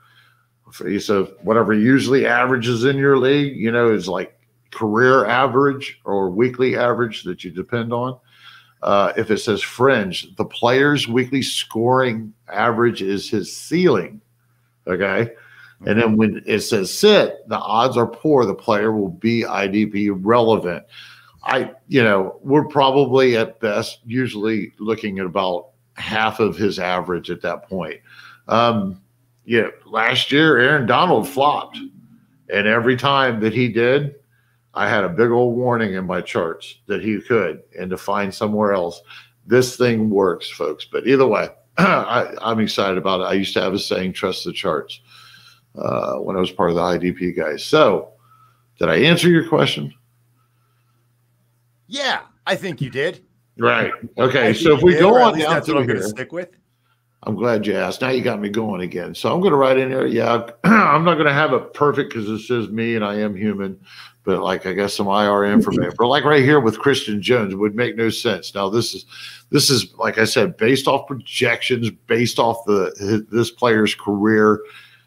So 1.00 1.34
whatever 1.44 1.74
usually 1.74 2.26
averages 2.26 2.84
in 2.84 2.98
your 2.98 3.18
league, 3.18 3.56
you 3.56 3.72
know, 3.72 3.90
is 3.90 4.10
like 4.10 4.38
career 4.72 5.26
average 5.26 6.02
or 6.04 6.30
weekly 6.30 6.76
average 6.76 7.24
that 7.24 7.46
you 7.46 7.52
depend 7.52 7.94
on. 7.94 8.20
Uh, 8.84 9.12
if 9.18 9.32
it 9.32 9.40
says 9.40 9.62
fringe, 9.62 10.36
the 10.36 10.46
player's 10.46 11.08
weekly 11.08 11.42
scoring 11.42 12.34
average 12.52 13.02
is 13.02 13.30
his 13.30 13.56
ceiling. 13.56 14.22
Okay. 14.86 15.32
And 15.86 16.02
then 16.02 16.18
when 16.18 16.42
it 16.46 16.62
says 16.62 16.92
sit, 16.92 17.48
the 17.48 17.58
odds 17.58 17.98
are 17.98 18.08
poor 18.08 18.46
the 18.46 18.56
player 18.56 18.92
will 18.92 19.10
be 19.10 19.44
IDP 19.44 20.12
relevant. 20.22 20.84
I, 21.44 21.72
you 21.88 22.04
know, 22.04 22.40
we're 22.42 22.66
probably 22.66 23.38
at 23.38 23.60
best 23.60 24.00
usually 24.06 24.74
looking 24.80 25.20
at 25.20 25.26
about 25.26 25.70
half 25.94 26.40
of 26.40 26.58
his 26.58 26.80
average 26.80 27.30
at 27.30 27.42
that 27.42 27.70
point. 27.70 28.00
Um, 28.48 29.02
yeah, 29.46 29.68
last 29.86 30.32
year 30.32 30.58
Aaron 30.58 30.88
Donald 30.88 31.28
flopped, 31.28 31.78
and 32.50 32.68
every 32.68 32.98
time 32.98 33.40
that 33.42 33.54
he 33.54 33.70
did, 33.70 34.16
I 34.78 34.88
had 34.88 35.04
a 35.04 35.10
big 35.10 35.32
old 35.32 35.58
warning 35.58 35.96
in 35.96 36.06
my 36.06 36.22
charts 36.22 36.76
that 36.86 37.02
he 37.02 37.20
could 37.20 37.64
and 37.78 37.90
to 37.90 37.98
find 37.98 38.34
somewhere 38.34 38.74
else. 38.74 39.02
This 39.46 39.76
thing 39.76 40.12
works, 40.12 40.50
folks. 40.50 40.86
But 40.86 41.08
either 41.08 41.26
way, 41.26 41.50
I, 41.78 42.32
am 42.42 42.60
excited 42.60 42.98
about 42.98 43.22
it. 43.22 43.24
I 43.24 43.34
used 43.34 43.56
to 43.56 43.62
have 43.62 43.74
a 43.74 43.80
saying, 43.80 44.14
trust 44.14 44.46
the 44.46 44.54
charts, 44.54 45.02
uh, 45.76 46.18
when 46.18 46.38
I 46.38 46.40
was 46.40 46.52
part 46.52 46.70
of 46.70 46.76
the 46.76 46.82
IDP 46.82 47.36
guys. 47.36 47.66
So, 47.66 48.12
did 48.78 48.90
I 48.90 48.98
answer 48.98 49.30
your 49.30 49.48
question? 49.48 49.92
Yeah, 51.88 52.22
I 52.46 52.56
think 52.56 52.80
you 52.80 52.92
did. 52.92 53.24
Right. 53.58 53.92
Okay. 54.20 54.54
So 54.54 54.76
if 54.76 54.84
we 54.84 54.94
did, 54.94 55.02
go 55.02 55.16
on 55.16 55.40
down 55.40 55.54
that's 55.54 55.68
what 55.68 55.78
I'm 55.78 55.88
going 55.88 56.00
to 56.00 56.08
stick 56.08 56.32
with. 56.32 56.50
I'm 57.24 57.36
glad 57.36 57.66
you 57.66 57.76
asked. 57.76 58.02
Now 58.02 58.10
you 58.10 58.22
got 58.22 58.40
me 58.40 58.50
going 58.50 58.82
again. 58.82 59.16
So 59.16 59.34
I'm 59.34 59.42
going 59.42 59.52
to 59.52 59.58
write 59.58 59.78
in 59.78 59.90
there. 59.90 60.06
Yeah, 60.06 60.48
I'm 60.64 61.04
not 61.04 61.16
going 61.16 61.26
to 61.26 61.34
have 61.34 61.54
it 61.54 61.74
perfect 61.74 62.12
because 62.12 62.28
this 62.28 62.50
is 62.50 62.70
me 62.70 62.96
and 62.96 63.04
I 63.04 63.16
am 63.16 63.36
human, 63.36 63.80
but 64.28 64.44
like 64.44 64.66
I 64.66 64.74
got 64.74 64.92
some 64.92 65.08
IR 65.08 65.46
information. 65.54 65.94
but 65.98 66.08
like 66.08 66.26
right 66.26 66.44
here 66.44 66.60
with 66.60 66.78
Christian 66.78 67.22
Jones 67.22 67.56
would 67.56 67.74
make 67.74 67.96
no 67.96 68.10
sense. 68.10 68.54
Now 68.54 68.70
this 68.70 68.94
is 68.94 69.06
this 69.50 69.70
is 69.70 69.94
like 69.96 70.18
I 70.18 70.26
said, 70.26 70.58
based 70.58 70.86
off 70.86 71.08
projections, 71.08 71.90
based 72.08 72.38
off 72.38 72.66
the 72.66 73.26
this 73.32 73.50
player's 73.50 73.96
career, 73.96 74.60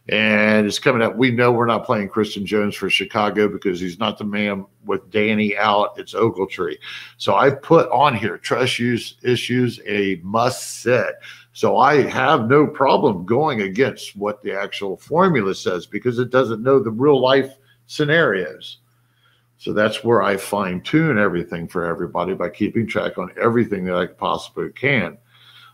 and 0.09 0.67
it's 0.67 0.79
coming 0.79 1.03
up. 1.03 1.17
We 1.17 1.31
know 1.31 1.53
we're 1.53 1.67
not 1.67 1.85
playing 1.85 2.09
Christian 2.09 2.47
Jones 2.47 2.75
for 2.75 2.89
Chicago 2.89 3.47
because 3.47 3.79
he's 3.79 3.99
not 3.99 4.17
the 4.17 4.25
man 4.25 4.65
with 4.87 5.11
Danny 5.11 5.55
out. 5.55 5.99
It's 5.99 6.15
Ogletree. 6.15 6.79
So 7.19 7.37
I 7.37 7.51
put 7.51 7.91
on 7.91 8.17
here 8.17 8.39
trust 8.39 8.79
use 8.79 9.17
issues 9.23 9.81
a 9.87 10.19
must 10.23 10.81
set. 10.81 11.17
So 11.53 11.77
I 11.77 12.09
have 12.09 12.49
no 12.49 12.67
problem 12.67 13.27
going 13.27 13.61
against 13.61 14.17
what 14.17 14.43
the 14.43 14.59
actual 14.59 14.97
formula 14.97 15.55
says 15.55 15.85
because 15.85 16.19
it 16.19 16.31
doesn't 16.31 16.63
know 16.63 16.81
the 16.81 16.91
real 16.91 17.21
life 17.21 17.59
scenarios. 17.87 18.80
So 19.61 19.75
that's 19.75 20.03
where 20.03 20.23
I 20.23 20.39
fine 20.39 20.81
tune 20.81 21.19
everything 21.19 21.69
for 21.69 21.85
everybody 21.85 22.33
by 22.33 22.49
keeping 22.49 22.87
track 22.87 23.19
on 23.19 23.31
everything 23.39 23.85
that 23.85 23.95
I 23.95 24.07
possibly 24.07 24.71
can. 24.71 25.19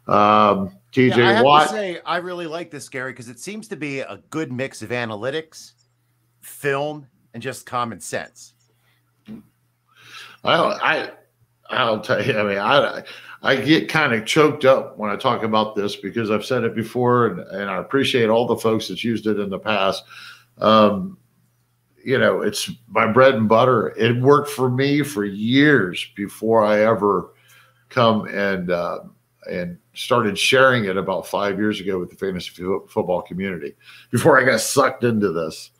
Um, 0.09 0.77
TJ 0.93 1.17
yeah, 1.19 1.39
I 1.39 1.43
Watt. 1.43 1.71
say 1.71 2.01
I 2.05 2.17
really 2.17 2.49
like 2.49 2.73
this, 2.73 2.89
Gary, 2.89 3.13
because 3.13 3.29
it 3.29 3.39
seems 3.39 3.69
to 3.69 3.77
be 3.77 4.01
a 4.01 4.21
good 4.31 4.51
mix 4.51 4.83
of 4.83 4.91
analytics, 4.91 5.75
film, 6.41 7.07
and 7.33 7.41
just 7.41 7.65
common 7.65 8.01
sense. 8.01 8.55
Well, 10.43 10.77
I 10.83 11.13
I'll 11.71 12.01
tell 12.01 12.21
you. 12.21 12.37
I 12.37 12.43
mean, 12.43 12.59
I 12.59 13.05
I 13.45 13.55
get 13.55 13.89
kind 13.89 14.13
of 14.13 14.27
choked 14.27 14.65
up 14.65 14.99
when 14.99 15.13
I 15.13 15.17
talk 15.17 15.45
about 15.45 15.77
this 15.77 15.95
because 15.95 16.33
I've 16.33 16.45
said 16.45 16.65
it 16.65 16.75
before, 16.75 17.29
and, 17.29 17.39
and 17.39 17.71
I 17.71 17.77
appreciate 17.77 18.31
all 18.31 18.49
the 18.49 18.57
folks 18.57 18.89
that's 18.89 19.05
used 19.05 19.29
it 19.29 19.39
in 19.39 19.49
the 19.49 19.61
past. 19.61 20.03
Um, 20.59 21.19
you 22.07 22.17
know, 22.19 22.41
it's 22.41 22.71
my 22.87 23.11
bread 23.11 23.35
and 23.35 23.49
butter. 23.49 23.89
It 23.99 24.23
worked 24.23 24.49
for 24.49 24.71
me 24.71 25.03
for 25.03 25.25
years 25.25 26.07
before 26.15 26.65
I 26.65 26.83
ever 26.83 27.33
come 27.89 28.29
and 28.29 28.71
uh, 28.71 29.01
and 29.51 29.77
started 29.93 30.39
sharing 30.39 30.85
it 30.85 30.97
about 30.97 31.27
five 31.27 31.59
years 31.59 31.81
ago 31.81 31.99
with 31.99 32.11
the 32.11 32.17
fantasy 32.17 32.51
football 32.87 33.23
community. 33.23 33.75
Before 34.13 34.41
I 34.41 34.45
got 34.45 34.61
sucked 34.61 35.03
into 35.03 35.33
this, 35.33 35.73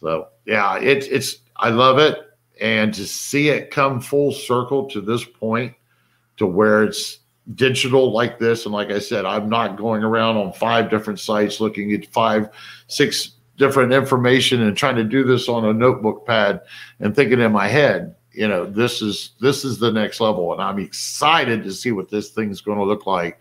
so 0.00 0.28
yeah, 0.46 0.78
it's 0.78 1.08
it's 1.08 1.38
I 1.56 1.70
love 1.70 1.98
it, 1.98 2.16
and 2.60 2.94
to 2.94 3.04
see 3.04 3.48
it 3.48 3.72
come 3.72 4.00
full 4.00 4.30
circle 4.30 4.88
to 4.90 5.00
this 5.00 5.24
point, 5.24 5.74
to 6.36 6.46
where 6.46 6.84
it's 6.84 7.18
digital 7.56 8.12
like 8.12 8.38
this, 8.38 8.66
and 8.66 8.72
like 8.72 8.92
I 8.92 9.00
said, 9.00 9.24
I'm 9.24 9.48
not 9.48 9.78
going 9.78 10.04
around 10.04 10.36
on 10.36 10.52
five 10.52 10.90
different 10.90 11.18
sites 11.18 11.60
looking 11.60 11.92
at 11.92 12.06
five, 12.12 12.50
six 12.86 13.33
different 13.56 13.92
information 13.92 14.62
and 14.62 14.76
trying 14.76 14.96
to 14.96 15.04
do 15.04 15.24
this 15.24 15.48
on 15.48 15.64
a 15.64 15.72
notebook 15.72 16.26
pad 16.26 16.60
and 17.00 17.14
thinking 17.14 17.40
in 17.40 17.52
my 17.52 17.68
head 17.68 18.14
you 18.34 18.48
know 18.48 18.66
this 18.66 19.00
is 19.00 19.30
this 19.40 19.64
is 19.64 19.78
the 19.78 19.92
next 19.92 20.20
level. 20.20 20.52
And 20.52 20.60
i'm 20.60 20.78
excited 20.78 21.62
to 21.62 21.72
see 21.72 21.92
what 21.92 22.10
this 22.10 22.30
thing's 22.30 22.60
going 22.60 22.78
to 22.78 22.84
look 22.84 23.06
like 23.06 23.38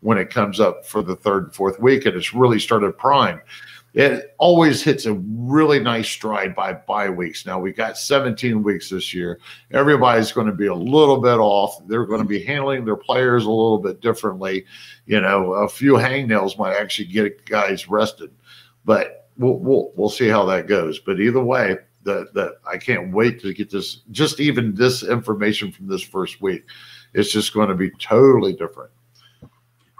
when 0.00 0.16
it 0.16 0.30
comes 0.30 0.60
up 0.60 0.86
for 0.86 1.02
the 1.02 1.16
third 1.16 1.44
and 1.44 1.54
fourth 1.54 1.80
week. 1.80 2.06
And 2.06 2.16
it's 2.16 2.32
really 2.32 2.60
started 2.60 2.96
prime. 2.96 3.40
It 3.94 4.34
always 4.38 4.80
hits 4.82 5.06
a 5.06 5.14
really 5.14 5.80
nice 5.80 6.08
stride 6.08 6.54
by 6.54 6.74
bye 6.74 7.10
weeks. 7.10 7.44
Now 7.44 7.58
we 7.58 7.72
got 7.72 7.98
17 7.98 8.62
weeks 8.62 8.90
this 8.90 9.12
year. 9.12 9.40
Everybody's 9.72 10.30
going 10.30 10.46
to 10.46 10.52
be 10.52 10.66
a 10.66 10.74
little 10.74 11.20
bit 11.20 11.38
off. 11.38 11.84
They're 11.88 12.06
going 12.06 12.22
to 12.22 12.28
be 12.28 12.42
handling 12.42 12.84
their 12.84 12.96
players 12.96 13.44
a 13.44 13.50
little 13.50 13.78
bit 13.78 14.00
differently. 14.00 14.66
You 15.06 15.20
know 15.20 15.54
a 15.54 15.68
few 15.68 15.94
hangnails 15.94 16.58
might 16.58 16.76
actually 16.76 17.06
get 17.06 17.44
guys 17.44 17.88
rested. 17.88 18.30
But 18.84 19.27
we'll 19.38 19.58
we'll 19.58 19.92
we'll 19.96 20.08
see 20.08 20.28
how 20.28 20.44
that 20.46 20.66
goes. 20.66 20.98
But 20.98 21.20
either 21.20 21.42
way, 21.42 21.78
that 22.04 22.34
that 22.34 22.54
I 22.66 22.76
can't 22.76 23.12
wait 23.12 23.40
to 23.42 23.54
get 23.54 23.70
this. 23.70 24.02
Just 24.10 24.40
even 24.40 24.74
this 24.74 25.02
information 25.02 25.72
from 25.72 25.86
this 25.86 26.02
first 26.02 26.42
week, 26.42 26.64
it's 27.14 27.32
just 27.32 27.54
going 27.54 27.68
to 27.68 27.74
be 27.74 27.90
totally 27.98 28.52
different. 28.52 28.90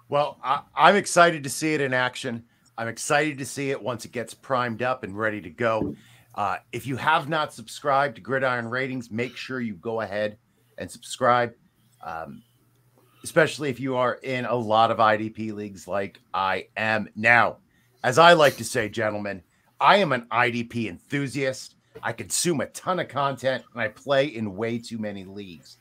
Well, 0.09 0.39
I, 0.43 0.63
I'm 0.75 0.97
excited 0.97 1.45
to 1.45 1.51
see 1.51 1.75
it 1.75 1.81
in 1.81 1.95
action. 1.95 2.45
I'm 2.77 2.89
excited 2.89 3.39
to 3.39 3.47
see 3.47 3.71
it 3.71 3.83
once 3.83 4.05
it 4.05 4.13
gets 4.13 4.35
primed 4.35 4.83
up 4.83 5.03
and 5.03 5.17
ready 5.17 5.41
to 5.41 5.51
go. 5.51 5.95
Uh, 6.35 6.59
if 6.73 6.87
you 6.87 6.97
have 6.97 7.29
not 7.29 7.53
subscribed 7.53 8.15
to 8.17 8.21
Gridiron 8.21 8.69
Ratings, 8.69 9.11
make 9.11 9.37
sure 9.37 9.61
you 9.61 9.75
go 9.75 10.01
ahead 10.03 10.39
and 10.79 10.89
subscribe, 10.89 11.53
um, 12.07 12.43
especially 13.25 13.71
if 13.71 13.81
you 13.81 13.97
are 13.97 14.15
in 14.23 14.45
a 14.45 14.55
lot 14.55 14.93
of 14.93 14.99
IDP 14.99 15.53
leagues 15.53 15.89
like 15.89 16.21
I 16.33 16.69
am. 16.77 17.09
Now, 17.17 17.57
as 18.03 18.19
I 18.19 18.33
like 18.35 18.57
to 18.57 18.65
say, 18.65 18.89
gentlemen, 18.89 19.43
I 19.81 19.97
am 19.97 20.13
an 20.13 20.27
IDP 20.31 20.89
enthusiast. 20.89 21.75
I 22.03 22.13
consume 22.13 22.61
a 22.61 22.67
ton 22.67 23.01
of 23.01 23.09
content 23.09 23.65
and 23.73 23.83
I 23.83 23.89
play 23.89 24.27
in 24.27 24.57
way 24.57 24.79
too 24.79 24.99
many 24.99 25.25
leagues. 25.25 25.79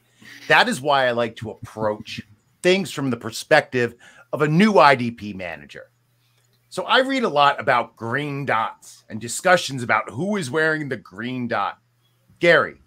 That 0.47 0.67
is 0.67 0.81
why 0.81 1.07
I 1.07 1.11
like 1.11 1.35
to 1.37 1.51
approach 1.51 2.21
things 2.61 2.91
from 2.91 3.09
the 3.09 3.17
perspective 3.17 3.95
of 4.33 4.41
a 4.41 4.47
new 4.47 4.73
IDP 4.73 5.35
manager. 5.35 5.89
So 6.69 6.83
I 6.83 6.99
read 6.99 7.23
a 7.23 7.29
lot 7.29 7.59
about 7.59 7.95
green 7.95 8.45
dots 8.45 9.03
and 9.09 9.21
discussions 9.21 9.83
about 9.83 10.09
who 10.09 10.35
is 10.35 10.51
wearing 10.51 10.89
the 10.89 10.97
green 10.97 11.47
dot. 11.47 11.79
Gary, 12.39 12.81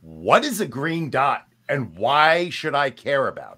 what 0.00 0.44
is 0.44 0.60
a 0.60 0.66
green 0.66 1.10
dot 1.10 1.46
and 1.68 1.96
why 1.96 2.48
should 2.48 2.74
I 2.74 2.90
care 2.90 3.28
about 3.28 3.57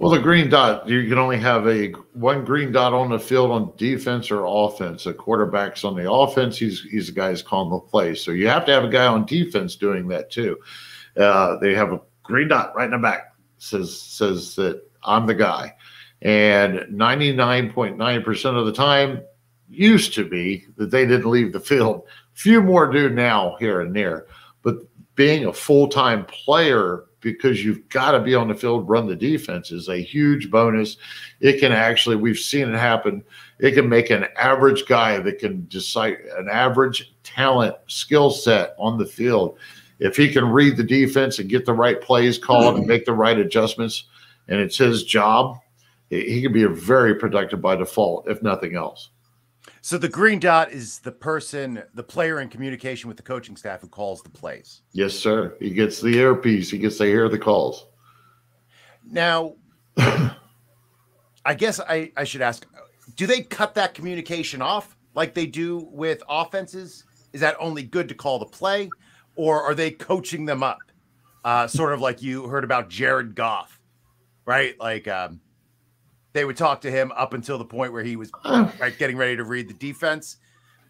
Well, 0.00 0.12
the 0.12 0.18
green 0.18 0.48
dot, 0.48 0.88
you 0.88 1.06
can 1.10 1.18
only 1.18 1.36
have 1.36 1.68
a 1.68 1.88
one 2.14 2.42
green 2.42 2.72
dot 2.72 2.94
on 2.94 3.10
the 3.10 3.18
field 3.18 3.50
on 3.50 3.74
defense 3.76 4.30
or 4.30 4.46
offense. 4.46 5.04
A 5.04 5.12
quarterback's 5.12 5.84
on 5.84 5.94
the 5.94 6.10
offense, 6.10 6.56
he's 6.56 6.82
he's 6.84 7.08
the 7.08 7.12
guy 7.12 7.28
who's 7.28 7.42
calling 7.42 7.68
the 7.68 7.78
play. 7.78 8.14
So 8.14 8.30
you 8.30 8.48
have 8.48 8.64
to 8.64 8.72
have 8.72 8.84
a 8.84 8.88
guy 8.88 9.06
on 9.06 9.26
defense 9.26 9.76
doing 9.76 10.08
that 10.08 10.30
too. 10.30 10.56
Uh, 11.18 11.58
they 11.58 11.74
have 11.74 11.92
a 11.92 12.00
green 12.22 12.48
dot 12.48 12.74
right 12.74 12.86
in 12.86 12.92
the 12.92 12.98
back 12.98 13.34
says 13.58 14.00
says 14.00 14.54
that 14.54 14.82
I'm 15.02 15.26
the 15.26 15.34
guy. 15.34 15.74
And 16.22 16.78
99.9% 16.98 18.58
of 18.58 18.64
the 18.64 18.72
time 18.72 19.20
used 19.68 20.14
to 20.14 20.26
be 20.26 20.64
that 20.78 20.90
they 20.90 21.04
didn't 21.04 21.30
leave 21.30 21.52
the 21.52 21.60
field. 21.60 22.04
Few 22.32 22.62
more 22.62 22.90
do 22.90 23.10
now 23.10 23.56
here 23.60 23.82
and 23.82 23.94
there. 23.94 24.28
Being 25.20 25.44
a 25.44 25.52
full 25.52 25.86
time 25.86 26.24
player, 26.24 27.04
because 27.20 27.62
you've 27.62 27.86
got 27.90 28.12
to 28.12 28.20
be 28.20 28.34
on 28.34 28.48
the 28.48 28.54
field, 28.54 28.88
run 28.88 29.06
the 29.06 29.14
defense 29.14 29.70
is 29.70 29.90
a 29.90 29.98
huge 29.98 30.50
bonus. 30.50 30.96
It 31.40 31.60
can 31.60 31.72
actually, 31.72 32.16
we've 32.16 32.38
seen 32.38 32.72
it 32.72 32.78
happen. 32.78 33.22
It 33.58 33.72
can 33.72 33.86
make 33.86 34.08
an 34.08 34.28
average 34.38 34.86
guy 34.86 35.18
that 35.18 35.38
can 35.38 35.66
decide 35.68 36.16
an 36.38 36.48
average 36.50 37.12
talent 37.22 37.76
skill 37.86 38.30
set 38.30 38.74
on 38.78 38.96
the 38.96 39.04
field. 39.04 39.58
If 39.98 40.16
he 40.16 40.32
can 40.32 40.48
read 40.48 40.78
the 40.78 40.84
defense 40.84 41.38
and 41.38 41.50
get 41.50 41.66
the 41.66 41.74
right 41.74 42.00
plays 42.00 42.38
called 42.38 42.78
and 42.78 42.86
make 42.86 43.04
the 43.04 43.12
right 43.12 43.38
adjustments, 43.38 44.04
and 44.48 44.58
it's 44.58 44.78
his 44.78 45.04
job, 45.04 45.58
he 46.08 46.40
can 46.40 46.54
be 46.54 46.64
very 46.64 47.14
productive 47.14 47.60
by 47.60 47.76
default, 47.76 48.26
if 48.26 48.42
nothing 48.42 48.74
else. 48.74 49.10
So 49.82 49.96
the 49.96 50.08
green 50.08 50.40
dot 50.40 50.72
is 50.72 50.98
the 50.98 51.12
person, 51.12 51.82
the 51.94 52.02
player 52.02 52.40
in 52.40 52.48
communication 52.48 53.08
with 53.08 53.16
the 53.16 53.22
coaching 53.22 53.56
staff 53.56 53.80
who 53.80 53.88
calls 53.88 54.22
the 54.22 54.28
plays. 54.28 54.82
Yes, 54.92 55.14
sir. 55.14 55.56
He 55.58 55.70
gets 55.70 56.00
the 56.00 56.18
earpiece. 56.18 56.70
He 56.70 56.78
gets 56.78 56.98
to 56.98 57.04
hear 57.04 57.28
the 57.28 57.38
calls. 57.38 57.86
Now, 59.10 59.54
I 59.96 61.54
guess 61.56 61.80
I, 61.80 62.12
I 62.16 62.24
should 62.24 62.42
ask: 62.42 62.66
Do 63.16 63.26
they 63.26 63.42
cut 63.42 63.74
that 63.74 63.94
communication 63.94 64.60
off 64.60 64.96
like 65.14 65.34
they 65.34 65.46
do 65.46 65.88
with 65.90 66.22
offenses? 66.28 67.04
Is 67.32 67.40
that 67.40 67.56
only 67.58 67.82
good 67.82 68.08
to 68.10 68.14
call 68.14 68.38
the 68.38 68.46
play, 68.46 68.90
or 69.34 69.62
are 69.62 69.74
they 69.74 69.90
coaching 69.90 70.44
them 70.44 70.62
up? 70.62 70.78
Uh, 71.42 71.66
sort 71.66 71.94
of 71.94 72.02
like 72.02 72.20
you 72.20 72.48
heard 72.48 72.64
about 72.64 72.90
Jared 72.90 73.34
Goff, 73.34 73.80
right? 74.44 74.78
Like 74.78 75.08
um, 75.08 75.40
they 76.32 76.44
would 76.44 76.56
talk 76.56 76.80
to 76.82 76.90
him 76.90 77.12
up 77.12 77.34
until 77.34 77.58
the 77.58 77.64
point 77.64 77.92
where 77.92 78.02
he 78.02 78.16
was 78.16 78.30
right, 78.44 78.96
getting 78.98 79.16
ready 79.16 79.36
to 79.36 79.44
read 79.44 79.68
the 79.68 79.74
defense? 79.74 80.36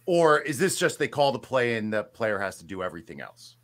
Or 0.07 0.40
is 0.40 0.59
this 0.59 0.79
just 0.79 0.98
they 0.98 1.09
call 1.09 1.33
the 1.33 1.38
play 1.38 1.76
and 1.76 1.92
the 1.92 2.05
player 2.05 2.38
has 2.38 2.59
to 2.59 2.64
do 2.64 2.83
everything 2.83 3.20
else? 3.20 3.57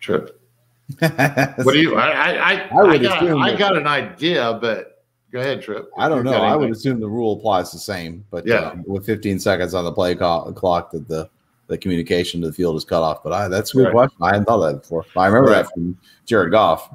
Tripp. 0.00 0.40
what 0.98 1.72
do 1.72 1.78
you? 1.78 1.96
I 1.96 2.10
I 2.10 2.30
I, 2.32 2.52
I, 2.70 2.90
I 2.90 2.98
got, 2.98 3.22
I 3.22 3.56
got 3.56 3.76
an 3.76 3.86
idea, 3.86 4.58
but 4.60 5.04
go 5.30 5.40
ahead, 5.40 5.60
Tripp. 5.60 5.90
I 5.98 6.08
don't 6.08 6.24
know. 6.24 6.32
I 6.32 6.56
would 6.56 6.70
assume 6.70 7.00
the 7.00 7.08
rule 7.08 7.38
applies 7.38 7.70
the 7.70 7.78
same, 7.78 8.24
but 8.30 8.46
yeah, 8.46 8.60
uh, 8.60 8.76
with 8.86 9.04
15 9.04 9.38
seconds 9.38 9.74
on 9.74 9.84
the 9.84 9.92
play 9.92 10.14
call, 10.14 10.50
clock, 10.52 10.90
that 10.92 11.06
the 11.06 11.28
the 11.66 11.76
communication 11.76 12.40
to 12.40 12.46
the 12.46 12.52
field 12.52 12.76
is 12.76 12.84
cut 12.84 13.02
off. 13.02 13.22
But 13.22 13.34
I, 13.34 13.48
that's 13.48 13.74
a 13.74 13.76
good 13.76 13.84
right. 13.84 13.92
question. 13.92 14.16
I 14.22 14.28
hadn't 14.28 14.46
thought 14.46 14.62
of 14.62 14.72
that 14.72 14.80
before. 14.80 15.04
I 15.16 15.26
remember 15.26 15.50
right. 15.50 15.64
that 15.64 15.72
from 15.74 15.98
Jared 16.24 16.50
Goff 16.50 16.88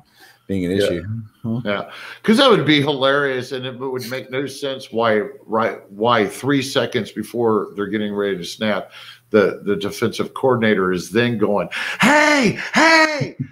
being 0.54 0.66
an 0.66 0.78
yeah. 0.78 0.86
issue. 0.86 1.04
Huh? 1.42 1.62
Yeah, 1.66 1.92
because 2.22 2.38
that 2.38 2.50
would 2.50 2.66
be 2.66 2.82
hilarious, 2.82 3.52
and 3.52 3.66
it 3.66 3.78
would 3.78 4.10
make 4.10 4.30
no 4.30 4.46
sense 4.46 4.92
why 4.92 5.22
right 5.46 5.90
why 5.92 6.28
three 6.28 6.62
seconds 6.62 7.12
before 7.12 7.70
they're 7.76 7.88
getting 7.88 8.14
ready 8.14 8.38
to 8.38 8.46
snap, 8.46 8.92
the 9.32 9.62
the 9.64 9.76
defensive 9.76 10.34
coordinator 10.34 10.92
is 10.92 11.10
then 11.10 11.38
going, 11.38 11.70
"Hey, 12.02 12.60
hey." 12.74 13.36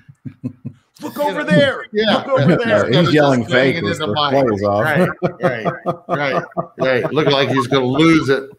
Look 1.01 1.17
over 1.17 1.43
there. 1.43 1.87
Yeah. 1.91 2.17
Look 2.17 2.27
over 2.27 2.55
there. 2.57 2.91
he's 2.91 3.11
yelling 3.11 3.43
fake 3.43 3.83
as 3.83 3.97
the 3.97 4.13
plays 4.13 4.63
off. 4.63 4.83
Right, 4.83 5.09
right, 5.41 5.65
right, 6.07 6.43
right. 6.77 7.11
Looking 7.11 7.33
like 7.33 7.49
he's 7.49 7.65
going 7.65 7.81
to 7.81 7.87
lose 7.87 8.29
it. 8.29 8.51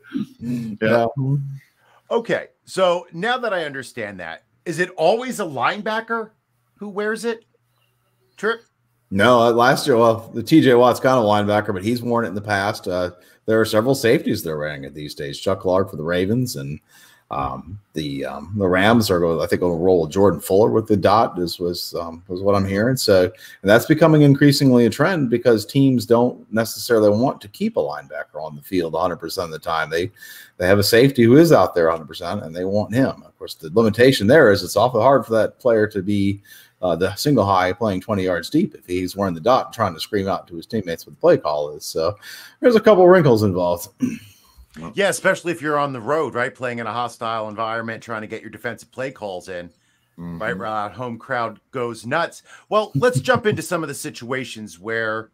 Yeah. 0.83 1.07
Okay. 2.11 2.49
So 2.65 3.07
now 3.13 3.39
that 3.39 3.55
I 3.55 3.65
understand 3.65 4.19
that, 4.19 4.43
is 4.65 4.81
it 4.81 4.91
always 4.97 5.39
a 5.39 5.45
linebacker 5.45 6.31
who 6.75 6.89
wears 6.89 7.25
it? 7.25 7.45
Tripp? 8.37 8.63
No, 9.11 9.41
uh, 9.41 9.53
last 9.53 9.87
year, 9.87 9.99
well, 9.99 10.31
the 10.33 10.43
TJ 10.43 10.79
Watt's 10.79 10.99
kind 10.99 11.19
of 11.19 11.25
linebacker, 11.25 11.75
but 11.75 11.85
he's 11.85 12.03
worn 12.03 12.25
it 12.25 12.29
in 12.29 12.35
the 12.35 12.41
past. 12.41 12.89
Uh, 12.89 13.11
there 13.45 13.61
are 13.61 13.65
several 13.65 13.95
safeties 13.95 14.43
they're 14.43 14.57
wearing 14.57 14.85
it 14.85 14.95
these 14.95 15.15
days. 15.15 15.39
Chuck 15.39 15.61
Clark 15.61 15.91
for 15.91 15.97
the 15.97 16.03
Ravens, 16.03 16.57
and 16.57 16.81
um, 17.31 17.79
the 17.95 18.25
um, 18.25 18.55
the 18.57 18.69
Rams 18.69 19.11
are 19.11 19.19
going. 19.19 19.41
I 19.41 19.47
think 19.47 19.63
on 19.63 19.71
a 19.71 19.75
roll 19.75 20.07
Jordan 20.07 20.41
Fuller 20.41 20.71
with 20.71 20.87
the 20.87 20.97
dot 20.97 21.39
is 21.39 21.59
was 21.59 21.95
um, 21.95 22.23
was 22.29 22.43
what 22.43 22.55
I'm 22.55 22.67
hearing. 22.67 22.97
So 22.97 23.25
and 23.25 23.71
that's 23.71 23.87
becoming 23.87 24.23
increasingly 24.23 24.87
a 24.87 24.91
trend 24.91 25.31
because 25.31 25.67
teams 25.67 26.07
don't 26.07 26.51
necessarily 26.53 27.11
want 27.11 27.41
to 27.41 27.49
keep 27.49 27.77
a 27.77 27.81
linebacker 27.81 28.43
on 28.43 28.55
the 28.55 28.63
field 28.63 28.93
100 28.93 29.17
percent 29.17 29.47
of 29.47 29.53
the 29.53 29.59
time. 29.59 29.91
They 29.91 30.11
they 30.59 30.67
have 30.67 30.79
a 30.79 30.85
safety 30.85 31.25
who 31.25 31.37
is 31.37 31.53
out 31.53 31.75
there 31.75 31.87
100 31.87 32.07
percent, 32.07 32.45
and 32.45 32.55
they 32.55 32.65
want 32.65 32.95
him. 32.95 33.23
Of 33.27 33.37
course, 33.39 33.55
the 33.55 33.71
limitation 33.73 34.27
there 34.27 34.53
is 34.53 34.63
it's 34.63 34.77
awfully 34.77 35.03
hard 35.03 35.25
for 35.27 35.33
that 35.33 35.59
player 35.59 35.87
to 35.87 36.03
be 36.03 36.41
uh, 36.83 36.97
the 36.97 37.15
single 37.15 37.45
high 37.45 37.73
playing 37.73 38.01
20 38.01 38.25
yards 38.25 38.51
deep 38.51 38.75
if 38.75 38.85
he's 38.87 39.17
wearing 39.17 39.35
the 39.35 39.41
dot 39.41 39.73
trying 39.73 39.95
to 39.95 40.01
scream 40.01 40.29
out 40.29 40.49
to 40.49 40.57
his 40.57 40.67
teammates 40.67 41.07
what 41.07 41.15
the 41.15 41.21
play 41.21 41.39
call 41.39 41.71
is. 41.71 41.85
So 41.85 42.17
there's 42.61 42.77
a 42.77 42.81
couple 42.81 43.07
wrinkles 43.09 43.45
involved. 43.45 43.89
yeah, 44.95 45.09
especially 45.09 45.53
if 45.53 45.63
you're 45.63 45.79
on 45.79 45.93
the 45.93 46.01
road, 46.01 46.35
right? 46.35 46.55
Playing 46.55 46.81
in 46.81 46.87
a 46.87 46.93
hostile 46.93 47.49
environment, 47.49 48.03
trying 48.03 48.23
to 48.23 48.27
get 48.27 48.43
your 48.43 48.51
defensive 48.51 48.91
play 48.91 49.11
calls 49.11 49.49
in. 49.49 49.69
Mm-hmm. 50.19 50.43
Right, 50.43 50.57
right, 50.57 50.93
home 50.93 51.19
crowd 51.19 51.59
goes 51.71 52.05
nuts. 52.05 52.43
Well, 52.69 52.93
let's 52.95 53.19
jump 53.21 53.47
into 53.47 53.63
some 53.63 53.83
of 53.83 53.89
the 53.89 53.95
situations 53.95 54.79
where 54.79 55.31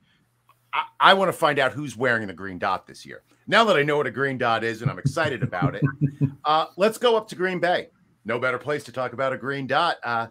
I, 0.73 0.85
I 1.01 1.15
want 1.15 1.31
to 1.31 1.37
find 1.37 1.59
out 1.59 1.73
who's 1.73 1.97
wearing 1.97 2.29
the 2.29 2.33
green 2.33 2.59
dot 2.59 2.87
this 2.87 3.05
year. 3.05 3.23
Now 3.49 3.65
that 3.65 3.77
I 3.77 3.83
know 3.83 3.97
what 3.97 4.07
a 4.07 4.11
green 4.13 4.39
dot 4.39 4.63
is 4.63 4.83
and 4.83 4.91
I'm 4.91 4.99
excited 4.99 5.43
about 5.43 5.75
it, 5.75 5.83
uh, 6.45 6.67
let's 6.77 6.97
go 6.97 7.17
up 7.17 7.29
to 7.31 7.35
Green 7.35 7.59
Bay. 7.59 7.89
No 8.25 8.39
better 8.39 8.59
place 8.59 8.85
to 8.85 8.93
talk 8.93 9.15
about 9.15 9.33
a 9.33 9.37
green 9.37 9.67
dot. 9.67 9.97
Uh, 10.05 10.29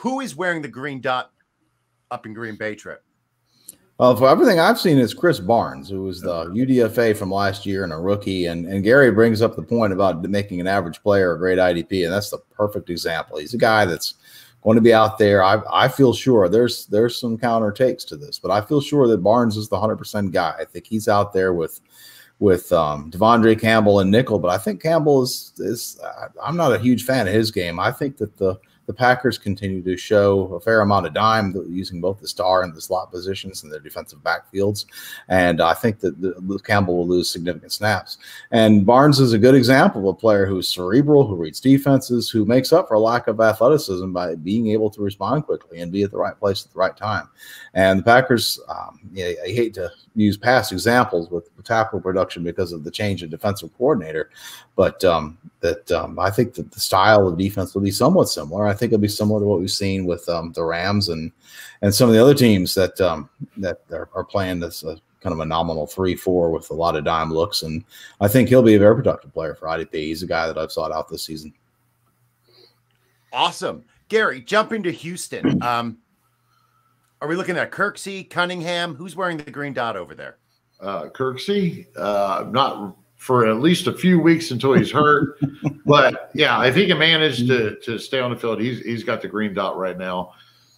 who 0.00 0.20
is 0.20 0.34
wearing 0.34 0.62
the 0.62 0.68
green 0.68 0.98
dot 0.98 1.30
up 2.10 2.24
in 2.24 2.32
Green 2.32 2.56
Bay 2.56 2.74
trip? 2.74 3.04
Well, 3.98 4.16
for 4.16 4.30
everything 4.30 4.58
I've 4.58 4.80
seen, 4.80 4.96
is 4.96 5.14
Krys 5.14 5.46
Barnes, 5.46 5.90
who 5.90 6.04
was 6.04 6.22
the 6.22 6.46
UDFA 6.46 7.14
from 7.14 7.30
last 7.30 7.66
year 7.66 7.84
and 7.84 7.92
a 7.92 7.98
rookie. 7.98 8.46
And, 8.46 8.64
and 8.64 8.82
Gary 8.82 9.10
brings 9.10 9.42
up 9.42 9.56
the 9.56 9.62
point 9.62 9.92
about 9.92 10.22
making 10.22 10.58
an 10.58 10.66
average 10.66 11.02
player 11.02 11.34
a 11.34 11.38
great 11.38 11.58
IDP, 11.58 12.04
and 12.04 12.12
that's 12.12 12.30
the 12.30 12.38
perfect 12.50 12.88
example. 12.88 13.36
He's 13.36 13.52
a 13.52 13.58
guy 13.58 13.84
that's 13.84 14.14
going 14.62 14.76
to 14.76 14.80
be 14.80 14.94
out 14.94 15.18
there. 15.18 15.44
I, 15.44 15.60
I 15.70 15.88
feel 15.88 16.14
sure 16.14 16.48
there's 16.48 16.86
there's 16.86 17.20
some 17.20 17.36
counter 17.36 17.70
takes 17.70 18.04
to 18.04 18.16
this, 18.16 18.38
but 18.38 18.50
I 18.50 18.62
feel 18.62 18.80
sure 18.80 19.06
that 19.06 19.18
Barnes 19.18 19.58
is 19.58 19.68
the 19.68 19.78
hundred 19.78 19.96
percent 19.96 20.32
guy. 20.32 20.54
I 20.58 20.64
think 20.64 20.86
he's 20.86 21.08
out 21.08 21.34
there 21.34 21.52
with 21.52 21.78
with 22.38 22.72
um, 22.72 23.10
De'Vondre 23.10 23.60
Campbell 23.60 24.00
and 24.00 24.10
Nickel, 24.10 24.38
but 24.38 24.48
I 24.48 24.56
think 24.56 24.80
Campbell 24.80 25.22
is 25.22 25.52
is 25.58 26.00
I'm 26.42 26.56
not 26.56 26.72
a 26.72 26.78
huge 26.78 27.04
fan 27.04 27.28
of 27.28 27.34
his 27.34 27.50
game. 27.50 27.78
I 27.78 27.92
think 27.92 28.16
that 28.16 28.38
the 28.38 28.58
the 28.90 28.94
Packers 28.94 29.38
continue 29.38 29.82
to 29.82 29.96
show 29.96 30.52
a 30.54 30.60
fair 30.60 30.80
amount 30.80 31.06
of 31.06 31.14
dime 31.14 31.54
using 31.68 32.00
both 32.00 32.18
the 32.18 32.26
star 32.26 32.64
and 32.64 32.74
the 32.74 32.80
slot 32.80 33.12
positions 33.12 33.62
in 33.62 33.70
their 33.70 33.78
defensive 33.78 34.18
backfields. 34.18 34.84
And 35.28 35.60
I 35.60 35.74
think 35.74 36.00
that 36.00 36.20
the, 36.20 36.58
Campbell 36.64 36.96
will 36.96 37.06
lose 37.06 37.30
significant 37.30 37.70
snaps. 37.70 38.18
And 38.50 38.84
Barnes 38.84 39.20
is 39.20 39.32
a 39.32 39.38
good 39.38 39.54
example 39.54 40.00
of 40.00 40.16
a 40.16 40.18
player 40.18 40.44
who's 40.44 40.66
cerebral, 40.66 41.24
who 41.24 41.36
reads 41.36 41.60
defenses, 41.60 42.28
who 42.28 42.44
makes 42.44 42.72
up 42.72 42.88
for 42.88 42.98
lack 42.98 43.28
of 43.28 43.40
athleticism 43.40 44.12
by 44.12 44.34
being 44.34 44.66
able 44.72 44.90
to 44.90 45.00
respond 45.00 45.46
quickly 45.46 45.80
and 45.80 45.92
be 45.92 46.02
at 46.02 46.10
the 46.10 46.18
right 46.18 46.36
place 46.36 46.66
at 46.66 46.72
the 46.72 46.78
right 46.78 46.96
time. 46.96 47.28
And 47.74 48.00
the 48.00 48.02
Packers, 48.02 48.58
um, 48.68 48.98
I 49.16 49.36
hate 49.44 49.72
to 49.74 49.88
use 50.14 50.36
past 50.36 50.72
examples 50.72 51.30
with 51.30 51.48
tackle 51.64 52.00
production 52.00 52.42
because 52.42 52.72
of 52.72 52.84
the 52.84 52.90
change 52.90 53.22
in 53.22 53.30
defensive 53.30 53.70
coordinator, 53.78 54.30
but 54.76 55.02
um, 55.04 55.38
that 55.60 55.90
um, 55.92 56.18
I 56.18 56.30
think 56.30 56.54
that 56.54 56.70
the 56.70 56.80
style 56.80 57.28
of 57.28 57.38
defense 57.38 57.74
will 57.74 57.82
be 57.82 57.90
somewhat 57.90 58.28
similar. 58.28 58.66
I 58.66 58.74
think 58.74 58.92
it'll 58.92 59.00
be 59.00 59.08
similar 59.08 59.40
to 59.40 59.46
what 59.46 59.60
we've 59.60 59.70
seen 59.70 60.04
with 60.04 60.28
um, 60.28 60.52
the 60.52 60.64
Rams 60.64 61.08
and 61.08 61.30
and 61.82 61.94
some 61.94 62.08
of 62.08 62.14
the 62.14 62.22
other 62.22 62.34
teams 62.34 62.74
that 62.74 63.00
um, 63.00 63.28
that 63.58 63.80
are, 63.90 64.08
are, 64.14 64.24
playing 64.24 64.60
this 64.60 64.84
uh, 64.84 64.96
kind 65.20 65.32
of 65.32 65.40
a 65.40 65.44
nominal 65.44 65.86
three 65.86 66.16
four 66.16 66.50
with 66.50 66.70
a 66.70 66.74
lot 66.74 66.96
of 66.96 67.04
dime 67.04 67.32
looks. 67.32 67.62
And 67.62 67.84
I 68.20 68.28
think 68.28 68.48
he'll 68.48 68.62
be 68.62 68.74
a 68.74 68.78
very 68.78 68.96
productive 68.96 69.32
player 69.32 69.54
for 69.54 69.68
IDP. 69.68 69.94
He's 69.94 70.22
a 70.22 70.26
guy 70.26 70.46
that 70.46 70.58
I've 70.58 70.72
sought 70.72 70.92
out 70.92 71.08
this 71.08 71.24
season. 71.24 71.52
Awesome, 73.32 73.84
Gary. 74.08 74.40
Jumping 74.40 74.82
to 74.82 74.92
Houston. 74.92 75.62
Um, 75.62 75.98
are 77.20 77.28
we 77.28 77.36
looking 77.36 77.56
at 77.56 77.70
Kirksey, 77.70 78.28
Cunningham? 78.28 78.94
Who's 78.94 79.14
wearing 79.14 79.36
the 79.36 79.50
green 79.50 79.72
dot 79.72 79.96
over 79.96 80.14
there? 80.14 80.38
Uh, 80.80 81.04
Kirksey, 81.08 81.86
uh, 81.96 82.46
not 82.50 82.96
for 83.16 83.46
at 83.46 83.60
least 83.60 83.86
a 83.86 83.92
few 83.92 84.18
weeks 84.18 84.50
until 84.50 84.72
he's 84.72 84.90
hurt. 84.90 85.38
but 85.84 86.30
yeah, 86.34 86.64
if 86.64 86.74
he 86.74 86.86
can 86.86 86.98
manage 86.98 87.46
to 87.46 87.76
to 87.80 87.98
stay 87.98 88.20
on 88.20 88.30
the 88.30 88.36
field, 88.36 88.60
he's 88.60 88.80
he's 88.80 89.04
got 89.04 89.20
the 89.20 89.28
green 89.28 89.52
dot 89.52 89.76
right 89.76 89.98
now. 89.98 90.32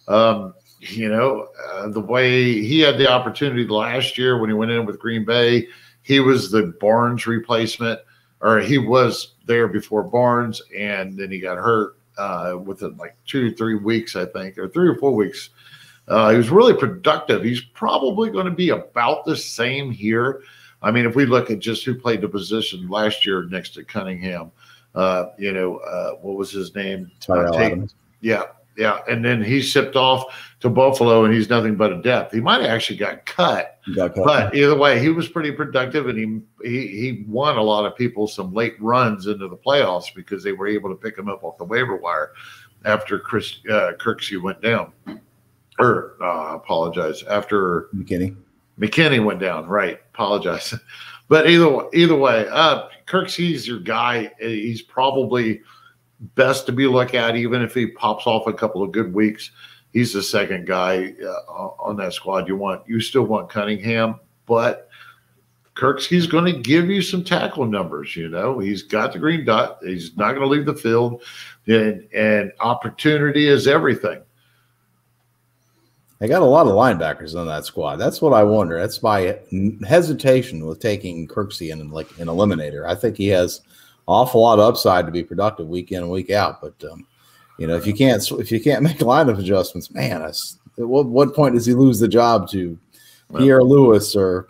Um, 0.07 0.53
you 0.79 1.07
know, 1.07 1.47
uh, 1.71 1.87
the 1.87 2.01
way 2.01 2.61
he 2.61 2.81
had 2.81 2.97
the 2.97 3.09
opportunity 3.09 3.65
last 3.65 4.17
year 4.17 4.37
when 4.37 4.49
he 4.49 4.53
went 4.53 4.71
in 4.71 4.85
with 4.85 4.99
Green 4.99 5.23
Bay, 5.23 5.67
he 6.01 6.19
was 6.19 6.51
the 6.51 6.75
Barnes 6.81 7.25
replacement, 7.25 8.01
or 8.41 8.59
he 8.59 8.77
was 8.77 9.35
there 9.45 9.69
before 9.69 10.03
Barnes, 10.03 10.61
and 10.77 11.17
then 11.17 11.31
he 11.31 11.39
got 11.39 11.57
hurt 11.57 11.97
uh, 12.17 12.57
within 12.61 12.97
like 12.97 13.15
two, 13.25 13.55
three 13.55 13.75
weeks, 13.75 14.17
I 14.17 14.25
think, 14.25 14.57
or 14.57 14.67
three 14.67 14.89
or 14.89 14.95
four 14.97 15.15
weeks. 15.15 15.51
Uh, 16.07 16.31
he 16.31 16.37
was 16.37 16.49
really 16.49 16.73
productive. 16.73 17.43
He's 17.43 17.61
probably 17.61 18.29
going 18.29 18.45
to 18.45 18.51
be 18.51 18.69
about 18.69 19.25
the 19.25 19.37
same 19.37 19.91
here. 19.91 20.41
I 20.81 20.91
mean, 20.91 21.05
if 21.05 21.15
we 21.15 21.25
look 21.25 21.49
at 21.49 21.59
just 21.59 21.85
who 21.85 21.95
played 21.95 22.21
the 22.21 22.27
position 22.27 22.89
last 22.89 23.25
year 23.25 23.43
next 23.45 23.73
to 23.75 23.85
Cunningham, 23.85 24.51
uh, 24.95 25.27
you 25.37 25.53
know, 25.53 25.77
uh, 25.77 26.11
what 26.15 26.37
was 26.37 26.51
his 26.51 26.75
name? 26.75 27.09
Tyrell 27.19 27.57
Adams. 27.57 27.95
Yeah, 28.19 28.43
yeah. 28.77 28.99
And 29.09 29.23
then 29.23 29.41
he 29.41 29.61
shipped 29.61 29.95
off 29.95 30.25
to 30.59 30.69
Buffalo, 30.69 31.23
and 31.23 31.33
he's 31.33 31.49
nothing 31.49 31.75
but 31.75 31.93
a 31.93 32.01
depth. 32.01 32.33
He 32.33 32.41
might 32.41 32.61
have 32.61 32.69
actually 32.69 32.97
got 32.97 33.25
cut, 33.25 33.79
got 33.95 34.13
cut, 34.13 34.25
but 34.25 34.55
either 34.55 34.77
way, 34.77 34.99
he 34.99 35.09
was 35.09 35.27
pretty 35.27 35.51
productive, 35.51 36.09
and 36.09 36.17
he 36.17 36.69
he 36.69 36.87
he 36.87 37.25
won 37.27 37.57
a 37.57 37.63
lot 37.63 37.85
of 37.85 37.95
people 37.95 38.27
some 38.27 38.53
late 38.53 38.75
runs 38.79 39.25
into 39.27 39.47
the 39.47 39.57
playoffs 39.57 40.13
because 40.13 40.43
they 40.43 40.51
were 40.51 40.67
able 40.67 40.89
to 40.89 40.95
pick 40.95 41.17
him 41.17 41.29
up 41.29 41.43
off 41.43 41.57
the 41.57 41.63
waiver 41.63 41.95
wire 41.95 42.33
after 42.85 43.17
Chris 43.17 43.59
uh, 43.69 43.93
Kirksey 43.97 44.39
went 44.39 44.61
down. 44.61 44.91
Or 45.79 46.15
uh, 46.21 46.55
apologize 46.55 47.23
after 47.23 47.89
McKinney. 47.95 48.35
McKinney 48.79 49.23
went 49.23 49.39
down. 49.39 49.67
Right. 49.67 49.99
Apologize. 50.13 50.73
But 51.29 51.49
either 51.49 51.87
either 51.93 52.15
way, 52.15 52.47
uh, 52.51 52.89
Kirksey's 53.07 53.67
your 53.67 53.79
guy. 53.79 54.31
He's 54.39 54.81
probably 54.81 55.61
best 56.35 56.65
to 56.67 56.71
be 56.71 56.85
looked 56.85 57.15
at, 57.15 57.35
even 57.35 57.61
if 57.61 57.73
he 57.73 57.87
pops 57.87 58.27
off 58.27 58.45
a 58.45 58.53
couple 58.53 58.83
of 58.83 58.91
good 58.91 59.13
weeks. 59.13 59.51
He's 59.93 60.13
the 60.13 60.21
second 60.21 60.67
guy 60.67 61.13
uh, 61.23 61.51
on 61.79 61.97
that 61.97 62.13
squad. 62.13 62.47
You 62.47 62.55
want 62.55 62.87
you 62.87 62.99
still 62.99 63.23
want 63.23 63.49
Cunningham, 63.49 64.19
but 64.45 64.89
Kirksey's 65.75 66.27
going 66.27 66.45
to 66.45 66.59
give 66.59 66.89
you 66.89 67.01
some 67.01 67.23
tackle 67.23 67.65
numbers. 67.65 68.15
You 68.15 68.29
know, 68.29 68.59
he's 68.59 68.83
got 68.83 69.13
the 69.13 69.19
green 69.19 69.45
dot. 69.45 69.79
He's 69.81 70.15
not 70.17 70.31
going 70.31 70.41
to 70.41 70.47
leave 70.47 70.65
the 70.65 70.75
field, 70.75 71.23
and 71.67 72.07
and 72.13 72.51
opportunity 72.59 73.47
is 73.47 73.67
everything. 73.67 74.21
They 76.23 76.29
got 76.29 76.41
a 76.41 76.45
lot 76.45 76.67
of 76.67 76.71
linebackers 76.71 77.37
on 77.37 77.47
that 77.47 77.65
squad. 77.65 77.97
That's 77.97 78.21
what 78.21 78.31
I 78.31 78.43
wonder. 78.43 78.79
That's 78.79 79.03
my 79.03 79.37
hesitation 79.85 80.65
with 80.65 80.79
taking 80.79 81.27
Kirksey 81.27 81.69
in 81.69 81.91
like 81.91 82.09
an 82.17 82.29
eliminator. 82.29 82.87
I 82.87 82.95
think 82.95 83.17
he 83.17 83.27
has 83.27 83.59
awful 84.07 84.39
lot 84.39 84.57
of 84.57 84.63
upside 84.63 85.05
to 85.05 85.11
be 85.11 85.21
productive 85.21 85.67
week 85.67 85.91
in 85.91 86.01
and 86.01 86.09
week 86.09 86.29
out. 86.29 86.61
But 86.61 86.81
um, 86.89 87.05
you 87.59 87.67
know, 87.67 87.75
if 87.75 87.85
you 87.85 87.93
can't 87.93 88.25
if 88.39 88.53
you 88.53 88.61
can't 88.61 88.83
make 88.89 88.99
lineup 88.99 89.37
adjustments, 89.37 89.91
man, 89.91 90.21
at 90.21 90.37
what 90.77 91.07
what 91.07 91.35
point 91.35 91.55
does 91.55 91.65
he 91.65 91.73
lose 91.73 91.99
the 91.99 92.07
job 92.07 92.49
to 92.51 92.79
Pierre 93.35 93.61
Louis 93.61 94.15
or? 94.15 94.47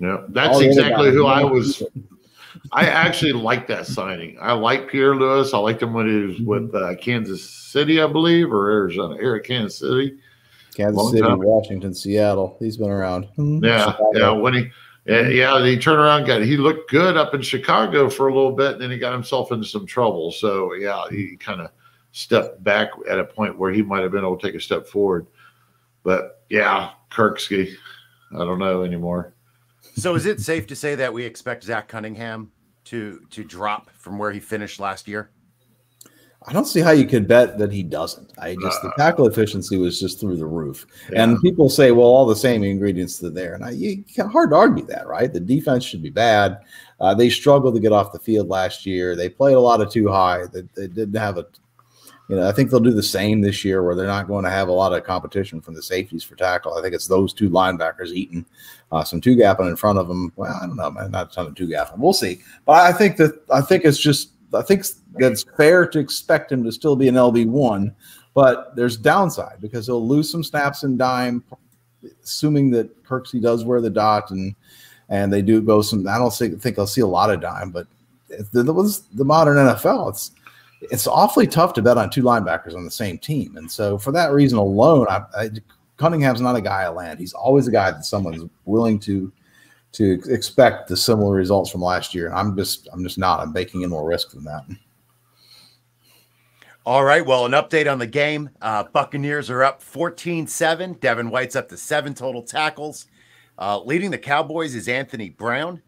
Yeah, 0.00 0.24
that's 0.28 0.60
exactly 0.60 1.10
who 1.10 1.24
I 1.24 1.42
was. 1.42 1.82
I 2.70 2.84
actually 2.84 3.32
like 3.32 3.66
that 3.68 3.86
signing. 3.86 4.36
I 4.42 4.52
like 4.52 4.90
Pierre 4.90 5.16
Louis. 5.16 5.54
I 5.54 5.56
liked 5.56 5.82
him 5.82 5.94
when 5.94 6.06
he 6.06 6.26
was 6.26 6.40
with 6.40 6.74
uh, 6.74 6.94
Kansas 6.96 7.48
City, 7.48 8.02
I 8.02 8.08
believe, 8.08 8.52
or 8.52 8.70
Arizona, 8.70 9.16
or 9.26 9.38
Kansas 9.38 9.78
City. 9.78 10.18
Kansas 10.74 10.96
Long 10.96 11.10
City, 11.12 11.22
time. 11.22 11.38
Washington, 11.38 11.94
Seattle. 11.94 12.56
He's 12.58 12.76
been 12.76 12.90
around. 12.90 13.24
Hmm. 13.36 13.64
Yeah, 13.64 13.92
Chicago. 13.92 14.10
yeah. 14.14 14.30
When 14.30 14.54
he, 14.54 14.70
yeah, 15.06 15.28
yeah, 15.28 15.64
he 15.64 15.78
turned 15.78 16.00
around, 16.00 16.26
got 16.26 16.42
he 16.42 16.56
looked 16.56 16.90
good 16.90 17.16
up 17.16 17.34
in 17.34 17.42
Chicago 17.42 18.08
for 18.08 18.28
a 18.28 18.34
little 18.34 18.52
bit, 18.52 18.72
and 18.72 18.82
then 18.82 18.90
he 18.90 18.98
got 18.98 19.12
himself 19.12 19.52
into 19.52 19.66
some 19.66 19.86
trouble. 19.86 20.30
So 20.32 20.74
yeah, 20.74 21.04
he 21.10 21.36
kind 21.36 21.60
of 21.60 21.70
stepped 22.12 22.62
back 22.62 22.90
at 23.10 23.18
a 23.18 23.24
point 23.24 23.58
where 23.58 23.72
he 23.72 23.82
might 23.82 24.02
have 24.02 24.12
been 24.12 24.24
able 24.24 24.36
to 24.36 24.46
take 24.46 24.54
a 24.54 24.60
step 24.60 24.86
forward. 24.86 25.26
But 26.02 26.44
yeah, 26.48 26.90
Kirksey, 27.10 27.74
I 28.34 28.38
don't 28.38 28.58
know 28.58 28.82
anymore. 28.82 29.34
So 29.96 30.14
is 30.14 30.26
it 30.26 30.40
safe 30.40 30.66
to 30.68 30.76
say 30.76 30.94
that 30.94 31.12
we 31.12 31.24
expect 31.24 31.64
Zach 31.64 31.88
Cunningham 31.88 32.50
to 32.84 33.26
to 33.30 33.44
drop 33.44 33.90
from 33.90 34.18
where 34.18 34.32
he 34.32 34.40
finished 34.40 34.80
last 34.80 35.06
year? 35.06 35.30
I 36.46 36.52
don't 36.52 36.66
see 36.66 36.80
how 36.80 36.90
you 36.90 37.06
could 37.06 37.26
bet 37.26 37.56
that 37.58 37.72
he 37.72 37.82
doesn't. 37.82 38.32
I 38.38 38.54
just 38.60 38.82
the 38.82 38.88
uh. 38.88 38.96
tackle 38.96 39.26
efficiency 39.26 39.78
was 39.78 39.98
just 39.98 40.20
through 40.20 40.36
the 40.36 40.46
roof. 40.46 40.86
Yeah. 41.10 41.22
And 41.22 41.40
people 41.40 41.70
say, 41.70 41.90
well, 41.90 42.06
all 42.06 42.26
the 42.26 42.36
same 42.36 42.62
ingredients 42.62 43.22
are 43.24 43.30
there, 43.30 43.54
and 43.54 43.64
I 43.64 43.70
you 43.70 44.04
hard 44.18 44.50
to 44.50 44.56
argue 44.56 44.84
that, 44.86 45.06
right? 45.06 45.32
The 45.32 45.40
defense 45.40 45.84
should 45.84 46.02
be 46.02 46.10
bad. 46.10 46.58
Uh, 47.00 47.14
they 47.14 47.30
struggled 47.30 47.74
to 47.74 47.80
get 47.80 47.92
off 47.92 48.12
the 48.12 48.18
field 48.18 48.48
last 48.48 48.84
year. 48.84 49.16
They 49.16 49.28
played 49.28 49.54
a 49.54 49.60
lot 49.60 49.80
of 49.80 49.90
too 49.90 50.08
high. 50.08 50.44
They, 50.52 50.62
they 50.76 50.86
didn't 50.86 51.16
have 51.16 51.38
a, 51.38 51.46
you 52.28 52.36
know, 52.36 52.48
I 52.48 52.52
think 52.52 52.70
they'll 52.70 52.80
do 52.80 52.92
the 52.92 53.02
same 53.02 53.40
this 53.40 53.64
year, 53.64 53.82
where 53.82 53.94
they're 53.94 54.06
not 54.06 54.28
going 54.28 54.44
to 54.44 54.50
have 54.50 54.68
a 54.68 54.72
lot 54.72 54.92
of 54.92 55.02
competition 55.04 55.60
from 55.60 55.74
the 55.74 55.82
safeties 55.82 56.24
for 56.24 56.36
tackle. 56.36 56.74
I 56.74 56.82
think 56.82 56.94
it's 56.94 57.06
those 57.06 57.32
two 57.32 57.50
linebackers 57.50 58.12
eating 58.12 58.44
uh, 58.92 59.02
some 59.02 59.20
two 59.20 59.34
gapping 59.34 59.68
in 59.68 59.76
front 59.76 59.98
of 59.98 60.08
them. 60.08 60.32
Well, 60.36 60.56
I 60.62 60.66
don't 60.66 60.76
know, 60.76 60.90
man, 60.90 61.10
not 61.10 61.32
a 61.32 61.34
ton 61.34 61.46
of 61.46 61.54
two 61.54 61.68
gapping. 61.68 61.98
We'll 61.98 62.12
see. 62.12 62.42
But 62.66 62.82
I 62.82 62.92
think 62.92 63.16
that 63.16 63.42
I 63.50 63.60
think 63.62 63.84
it's 63.84 63.98
just 63.98 64.30
I 64.54 64.62
think 64.62 64.84
that's 65.18 65.44
fair 65.56 65.86
to 65.86 65.98
expect 65.98 66.52
him 66.52 66.64
to 66.64 66.72
still 66.72 66.96
be 66.96 67.08
an 67.08 67.14
LB 67.14 67.46
one, 67.46 67.94
but 68.34 68.74
there's 68.76 68.96
downside 68.96 69.60
because 69.60 69.86
he'll 69.86 70.06
lose 70.06 70.30
some 70.30 70.44
snaps 70.44 70.82
in 70.82 70.96
dime, 70.96 71.44
assuming 72.22 72.70
that 72.72 73.04
Kirksey 73.04 73.40
does 73.40 73.64
wear 73.64 73.80
the 73.80 73.90
dot 73.90 74.30
and 74.30 74.54
and 75.08 75.32
they 75.32 75.42
do 75.42 75.60
go 75.60 75.82
some. 75.82 76.08
I 76.08 76.18
don't 76.18 76.32
think, 76.32 76.60
think 76.60 76.78
I'll 76.78 76.86
see 76.86 77.02
a 77.02 77.06
lot 77.06 77.30
of 77.30 77.40
dime, 77.40 77.70
but 77.70 77.86
the, 78.52 78.72
was 78.72 79.02
the 79.08 79.24
modern 79.24 79.56
NFL. 79.56 80.10
It's 80.10 80.32
it's 80.90 81.06
awfully 81.06 81.46
tough 81.46 81.72
to 81.74 81.82
bet 81.82 81.96
on 81.96 82.10
two 82.10 82.22
linebackers 82.22 82.74
on 82.74 82.84
the 82.84 82.90
same 82.90 83.18
team, 83.18 83.56
and 83.56 83.70
so 83.70 83.98
for 83.98 84.12
that 84.12 84.32
reason 84.32 84.58
alone, 84.58 85.06
I, 85.08 85.22
I, 85.36 85.50
Cunningham's 85.96 86.40
not 86.40 86.56
a 86.56 86.60
guy 86.60 86.82
I 86.82 86.88
land. 86.88 87.18
He's 87.18 87.32
always 87.32 87.68
a 87.68 87.72
guy 87.72 87.90
that 87.90 88.04
someone's 88.04 88.44
willing 88.64 88.98
to 89.00 89.32
to 89.94 90.20
expect 90.26 90.88
the 90.88 90.96
similar 90.96 91.34
results 91.34 91.70
from 91.70 91.80
last 91.80 92.14
year. 92.14 92.32
I'm 92.32 92.56
just 92.56 92.88
I'm 92.92 93.02
just 93.02 93.18
not. 93.18 93.40
I'm 93.40 93.52
baking 93.52 93.82
in 93.82 93.90
more 93.90 94.06
risk 94.06 94.32
than 94.32 94.44
that. 94.44 94.64
All 96.86 97.04
right. 97.04 97.24
Well, 97.24 97.46
an 97.46 97.52
update 97.52 97.90
on 97.90 97.98
the 97.98 98.06
game. 98.06 98.50
Uh, 98.60 98.84
Buccaneers 98.84 99.48
are 99.48 99.64
up 99.64 99.80
14 99.80 100.46
7. 100.46 100.94
Devin 100.94 101.30
White's 101.30 101.56
up 101.56 101.68
to 101.70 101.76
seven 101.76 102.12
total 102.12 102.42
tackles. 102.42 103.06
Uh, 103.58 103.80
leading 103.80 104.10
the 104.10 104.18
Cowboys 104.18 104.74
is 104.74 104.88
Anthony 104.88 105.30
Brown 105.30 105.80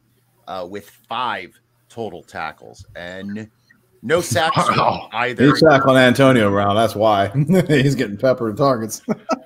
uh, 0.47 0.67
with 0.69 0.89
five 0.89 1.59
total 1.89 2.23
tackles 2.23 2.87
and 2.95 3.51
no 4.03 4.21
sacks 4.21 4.57
either. 5.13 5.47
He's 5.47 5.63
on 5.63 5.97
Antonio 5.97 6.49
Brown. 6.51 6.77
That's 6.77 6.95
why 6.95 7.29
he's 7.69 7.95
getting 7.97 8.17
peppered 8.17 8.57
targets. 8.57 9.03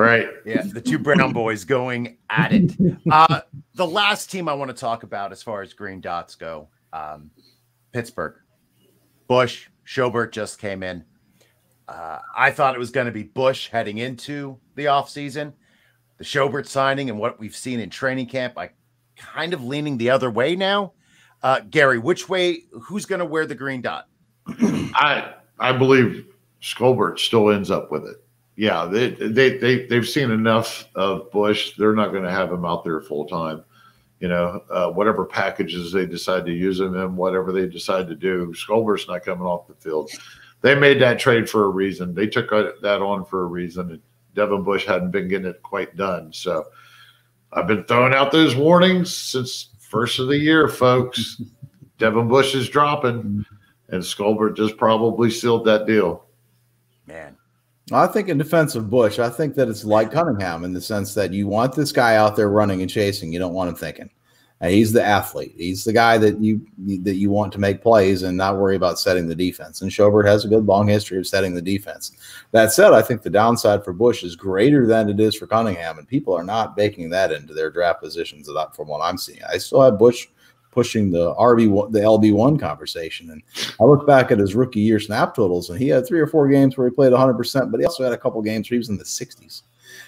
right. 0.00 0.28
Yeah. 0.44 0.62
The 0.62 0.80
two 0.80 0.98
Brown 0.98 1.32
boys 1.32 1.64
going 1.64 2.18
at 2.28 2.52
it. 2.52 2.76
Uh, 3.10 3.40
the 3.74 3.86
last 3.86 4.30
team 4.30 4.48
I 4.48 4.54
want 4.54 4.70
to 4.70 4.76
talk 4.76 5.02
about 5.02 5.32
as 5.32 5.42
far 5.42 5.62
as 5.62 5.72
green 5.72 6.00
dots 6.00 6.36
go, 6.36 6.68
um, 6.92 7.30
Pittsburgh. 7.92 8.34
Bush, 9.26 9.68
Schobert 9.84 10.30
just 10.30 10.60
came 10.60 10.82
in. 10.82 11.04
Uh, 11.88 12.18
I 12.36 12.52
thought 12.52 12.76
it 12.76 12.78
was 12.78 12.90
going 12.90 13.06
to 13.06 13.12
be 13.12 13.24
Bush 13.24 13.68
heading 13.68 13.98
into 13.98 14.58
the 14.76 14.84
offseason. 14.84 15.54
The 16.18 16.24
Schobert 16.24 16.66
signing 16.66 17.10
and 17.10 17.18
what 17.18 17.40
we've 17.40 17.56
seen 17.56 17.80
in 17.80 17.90
training 17.90 18.26
camp, 18.26 18.56
I 18.56 18.70
kind 19.16 19.52
of 19.54 19.64
leaning 19.64 19.98
the 19.98 20.10
other 20.10 20.30
way 20.30 20.54
now. 20.54 20.92
Uh, 21.42 21.60
Gary, 21.68 21.98
which 21.98 22.28
way? 22.28 22.64
Who's 22.82 23.06
going 23.06 23.20
to 23.20 23.24
wear 23.24 23.46
the 23.46 23.54
green 23.54 23.80
dot? 23.80 24.06
I 24.46 25.34
I 25.58 25.72
believe 25.72 26.26
Schobert 26.62 27.18
still 27.18 27.50
ends 27.50 27.70
up 27.70 27.90
with 27.90 28.04
it. 28.04 28.16
Yeah, 28.60 28.84
they 28.84 29.08
they 29.12 29.56
they 29.56 29.86
they've 29.86 30.06
seen 30.06 30.30
enough 30.30 30.86
of 30.94 31.30
Bush. 31.30 31.72
They're 31.78 31.94
not 31.94 32.12
going 32.12 32.24
to 32.24 32.30
have 32.30 32.52
him 32.52 32.66
out 32.66 32.84
there 32.84 33.00
full 33.00 33.24
time. 33.24 33.64
You 34.18 34.28
know, 34.28 34.62
uh, 34.68 34.90
whatever 34.90 35.24
packages 35.24 35.92
they 35.92 36.04
decide 36.04 36.44
to 36.44 36.52
use 36.52 36.78
him 36.78 36.94
in, 36.94 37.16
whatever 37.16 37.52
they 37.52 37.66
decide 37.66 38.06
to 38.08 38.14
do, 38.14 38.52
Schobert's 38.52 39.08
not 39.08 39.24
coming 39.24 39.46
off 39.46 39.66
the 39.66 39.72
field. 39.76 40.10
They 40.60 40.74
made 40.74 41.00
that 41.00 41.18
trade 41.18 41.48
for 41.48 41.64
a 41.64 41.68
reason. 41.70 42.14
They 42.14 42.26
took 42.26 42.50
that 42.50 43.00
on 43.00 43.24
for 43.24 43.44
a 43.44 43.46
reason. 43.46 43.92
And 43.92 44.02
Devin 44.34 44.62
Bush 44.62 44.84
hadn't 44.84 45.12
been 45.12 45.28
getting 45.28 45.48
it 45.48 45.62
quite 45.62 45.96
done. 45.96 46.30
So 46.30 46.66
I've 47.54 47.66
been 47.66 47.84
throwing 47.84 48.12
out 48.12 48.30
those 48.30 48.54
warnings 48.54 49.16
since 49.16 49.70
first 49.78 50.18
of 50.18 50.28
the 50.28 50.36
year, 50.36 50.68
folks. 50.68 51.40
Devin 51.96 52.28
Bush 52.28 52.54
is 52.54 52.68
dropping, 52.68 53.42
and 53.88 54.04
Scobert 54.04 54.54
just 54.54 54.76
probably 54.76 55.30
sealed 55.30 55.64
that 55.64 55.86
deal. 55.86 56.26
Man. 57.06 57.38
I 57.92 58.06
think 58.06 58.28
in 58.28 58.38
defense 58.38 58.74
of 58.76 58.90
Bush, 58.90 59.18
I 59.18 59.28
think 59.28 59.54
that 59.56 59.68
it's 59.68 59.84
like 59.84 60.12
Cunningham 60.12 60.64
in 60.64 60.72
the 60.72 60.80
sense 60.80 61.14
that 61.14 61.32
you 61.32 61.48
want 61.48 61.74
this 61.74 61.90
guy 61.92 62.16
out 62.16 62.36
there 62.36 62.48
running 62.48 62.82
and 62.82 62.90
chasing. 62.90 63.32
You 63.32 63.40
don't 63.40 63.54
want 63.54 63.70
him 63.70 63.76
thinking. 63.76 64.10
And 64.62 64.70
he's 64.70 64.92
the 64.92 65.02
athlete. 65.02 65.54
He's 65.56 65.84
the 65.84 65.92
guy 65.92 66.18
that 66.18 66.38
you 66.38 66.60
that 67.02 67.14
you 67.14 67.30
want 67.30 67.50
to 67.54 67.58
make 67.58 67.82
plays 67.82 68.22
and 68.22 68.36
not 68.36 68.58
worry 68.58 68.76
about 68.76 68.98
setting 68.98 69.26
the 69.26 69.34
defense. 69.34 69.80
And 69.80 69.90
Schobert 69.90 70.26
has 70.26 70.44
a 70.44 70.48
good 70.48 70.66
long 70.66 70.86
history 70.86 71.16
of 71.16 71.26
setting 71.26 71.54
the 71.54 71.62
defense. 71.62 72.12
That 72.52 72.70
said, 72.70 72.92
I 72.92 73.00
think 73.00 73.22
the 73.22 73.30
downside 73.30 73.82
for 73.82 73.94
Bush 73.94 74.22
is 74.22 74.36
greater 74.36 74.86
than 74.86 75.08
it 75.08 75.18
is 75.18 75.34
for 75.34 75.46
Cunningham, 75.46 75.98
and 75.98 76.06
people 76.06 76.34
are 76.34 76.44
not 76.44 76.76
baking 76.76 77.08
that 77.08 77.32
into 77.32 77.54
their 77.54 77.70
draft 77.70 78.02
positions 78.02 78.50
from 78.74 78.88
what 78.88 79.00
I'm 79.00 79.16
seeing. 79.16 79.40
I 79.50 79.56
still 79.56 79.80
have 79.80 79.98
Bush 79.98 80.28
pushing 80.70 81.10
the 81.10 81.34
RB 81.34 81.92
the 81.92 82.00
LB 82.00 82.32
one 82.32 82.58
conversation. 82.58 83.30
And 83.30 83.42
I 83.80 83.84
look 83.84 84.06
back 84.06 84.30
at 84.30 84.38
his 84.38 84.54
rookie 84.54 84.80
year 84.80 85.00
snap 85.00 85.34
totals, 85.34 85.70
and 85.70 85.78
he 85.78 85.88
had 85.88 86.06
three 86.06 86.20
or 86.20 86.26
four 86.26 86.48
games 86.48 86.76
where 86.76 86.88
he 86.88 86.94
played 86.94 87.12
100, 87.12 87.34
percent 87.34 87.70
but 87.70 87.80
he 87.80 87.86
also 87.86 88.04
had 88.04 88.12
a 88.12 88.18
couple 88.18 88.40
games 88.42 88.70
where 88.70 88.76
he 88.76 88.78
was 88.78 88.88
in 88.88 88.98
the 88.98 89.04
60s. 89.04 89.62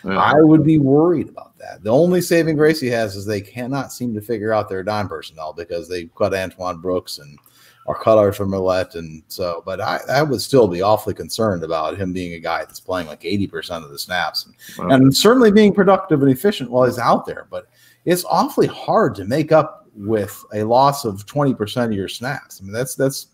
Yeah. 0.04 0.18
I 0.18 0.40
would 0.40 0.64
be 0.64 0.78
worried 0.78 1.28
about 1.28 1.56
that. 1.58 1.84
The 1.84 1.90
only 1.90 2.20
saving 2.20 2.56
grace 2.56 2.80
he 2.80 2.88
has 2.88 3.14
is 3.14 3.24
they 3.24 3.40
cannot 3.40 3.92
seem 3.92 4.14
to 4.14 4.20
figure 4.20 4.52
out 4.52 4.68
their 4.68 4.82
dime 4.82 5.08
personnel 5.08 5.52
because 5.52 5.88
they 5.88 6.06
cut 6.16 6.34
Antoine 6.34 6.80
Brooks 6.80 7.18
and 7.18 7.38
are 7.86 7.98
cut 7.98 8.18
Arthur 8.18 8.46
Maulet. 8.46 8.94
And 8.94 9.22
so, 9.28 9.62
but 9.64 9.80
I, 9.80 10.00
I 10.08 10.22
would 10.22 10.40
still 10.40 10.68
be 10.68 10.82
awfully 10.82 11.14
concerned 11.14 11.64
about 11.64 11.96
him 11.96 12.12
being 12.12 12.34
a 12.34 12.38
guy 12.38 12.60
that's 12.60 12.80
playing 12.80 13.08
like 13.08 13.22
80% 13.22 13.84
of 13.84 13.90
the 13.90 13.98
snaps 13.98 14.46
and, 14.46 14.54
wow. 14.78 14.94
and 14.94 15.16
certainly 15.16 15.50
being 15.50 15.74
productive 15.74 16.22
and 16.22 16.30
efficient 16.30 16.70
while 16.70 16.86
he's 16.86 16.98
out 16.98 17.26
there. 17.26 17.46
But 17.50 17.66
it's 18.04 18.24
awfully 18.24 18.66
hard 18.66 19.14
to 19.16 19.24
make 19.24 19.52
up 19.52 19.86
with 19.94 20.42
a 20.54 20.64
loss 20.64 21.04
of 21.04 21.26
20% 21.26 21.84
of 21.84 21.92
your 21.92 22.08
snaps. 22.08 22.60
I 22.60 22.64
mean, 22.64 22.72
that's, 22.72 22.94
that's 22.94 23.28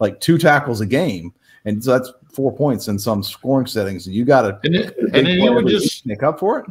like 0.00 0.20
two 0.20 0.38
tackles 0.38 0.80
a 0.80 0.86
game. 0.86 1.32
And 1.64 1.82
so 1.82 1.92
that's 1.92 2.12
four 2.32 2.54
points 2.54 2.88
in 2.88 2.98
some 2.98 3.22
scoring 3.22 3.66
settings, 3.66 4.06
and 4.06 4.14
you 4.14 4.24
got 4.24 4.42
to 4.42 4.60
and, 4.64 4.74
it, 4.74 4.96
and 4.98 5.26
then 5.26 5.38
he 5.38 5.48
would 5.48 5.66
just 5.66 6.04
make 6.04 6.22
up 6.22 6.38
for 6.38 6.58
it. 6.58 6.66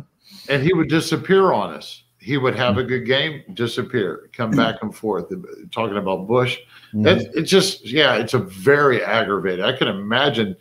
And 0.50 0.62
he 0.62 0.74
would 0.74 0.90
disappear 0.90 1.52
on 1.52 1.74
us. 1.74 2.04
He 2.20 2.38
would 2.38 2.56
have 2.56 2.78
a 2.78 2.84
good 2.84 3.06
game, 3.06 3.44
disappear, 3.54 4.30
come 4.34 4.52
back 4.52 4.78
and 4.82 4.96
forth. 4.96 5.26
Talking 5.72 5.98
about 5.98 6.28
Bush, 6.28 6.58
mm-hmm. 6.94 7.06
it's 7.38 7.50
just 7.50 7.86
yeah, 7.86 8.16
it's 8.16 8.34
a 8.34 8.40
very 8.40 9.04
aggravated. 9.04 9.66
I 9.66 9.76
can 9.76 9.90
imagine 9.90 10.56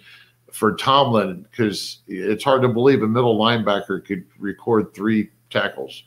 for 0.51 0.75
Tomlin 0.75 1.47
because 1.51 2.01
it's 2.09 2.43
hard 2.43 2.63
to 2.63 2.69
believe 2.69 3.03
a 3.03 3.07
middle 3.07 3.39
linebacker 3.39 4.05
could 4.05 4.25
record 4.39 4.93
three 4.93 5.31
tackles. 5.51 6.03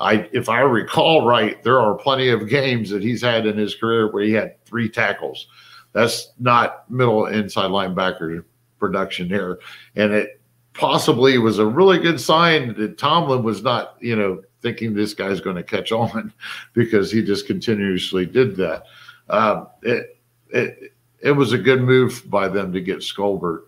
I, 0.00 0.28
if 0.32 0.48
I 0.48 0.60
recall 0.60 1.26
right, 1.26 1.62
there 1.62 1.78
are 1.78 1.94
plenty 1.94 2.30
of 2.30 2.48
games 2.48 2.88
that 2.90 3.02
he's 3.02 3.20
had 3.20 3.46
in 3.46 3.56
his 3.56 3.74
career 3.74 4.10
where 4.10 4.24
he 4.24 4.32
had 4.32 4.64
three 4.64 4.88
tackles. 4.88 5.46
That's 5.92 6.32
not 6.38 6.90
middle 6.90 7.26
inside 7.26 7.70
linebacker 7.70 8.44
production 8.78 9.28
here. 9.28 9.60
And 9.96 10.12
it 10.12 10.40
possibly 10.72 11.36
was 11.38 11.58
a 11.58 11.66
really 11.66 11.98
good 11.98 12.20
sign 12.20 12.74
that 12.78 12.96
Tomlin 12.96 13.42
was 13.42 13.62
not, 13.62 13.96
you 14.00 14.16
know, 14.16 14.42
thinking 14.62 14.94
this 14.94 15.14
guy's 15.14 15.40
going 15.40 15.56
to 15.56 15.62
catch 15.62 15.92
on 15.92 16.32
because 16.72 17.12
he 17.12 17.22
just 17.22 17.46
continuously 17.46 18.24
did 18.24 18.56
that. 18.56 18.84
Um, 19.28 19.68
it, 19.82 20.18
it, 20.48 20.92
it 21.20 21.32
was 21.32 21.52
a 21.52 21.58
good 21.58 21.82
move 21.82 22.22
by 22.28 22.48
them 22.48 22.72
to 22.72 22.80
get 22.80 22.98
Schobert. 22.98 23.64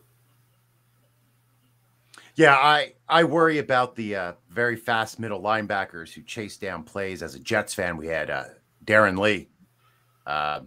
Yeah, 2.34 2.54
I, 2.54 2.94
I 3.12 3.24
worry 3.24 3.58
about 3.58 3.94
the 3.94 4.16
uh, 4.16 4.32
very 4.48 4.76
fast 4.76 5.20
middle 5.20 5.40
linebackers 5.40 6.12
who 6.12 6.22
chase 6.22 6.56
down 6.56 6.82
plays. 6.82 7.22
As 7.22 7.34
a 7.34 7.38
Jets 7.38 7.74
fan, 7.74 7.96
we 7.96 8.06
had 8.06 8.30
uh, 8.30 8.44
Darron 8.84 9.18
Lee. 9.18 9.48
Uh, 10.26 10.60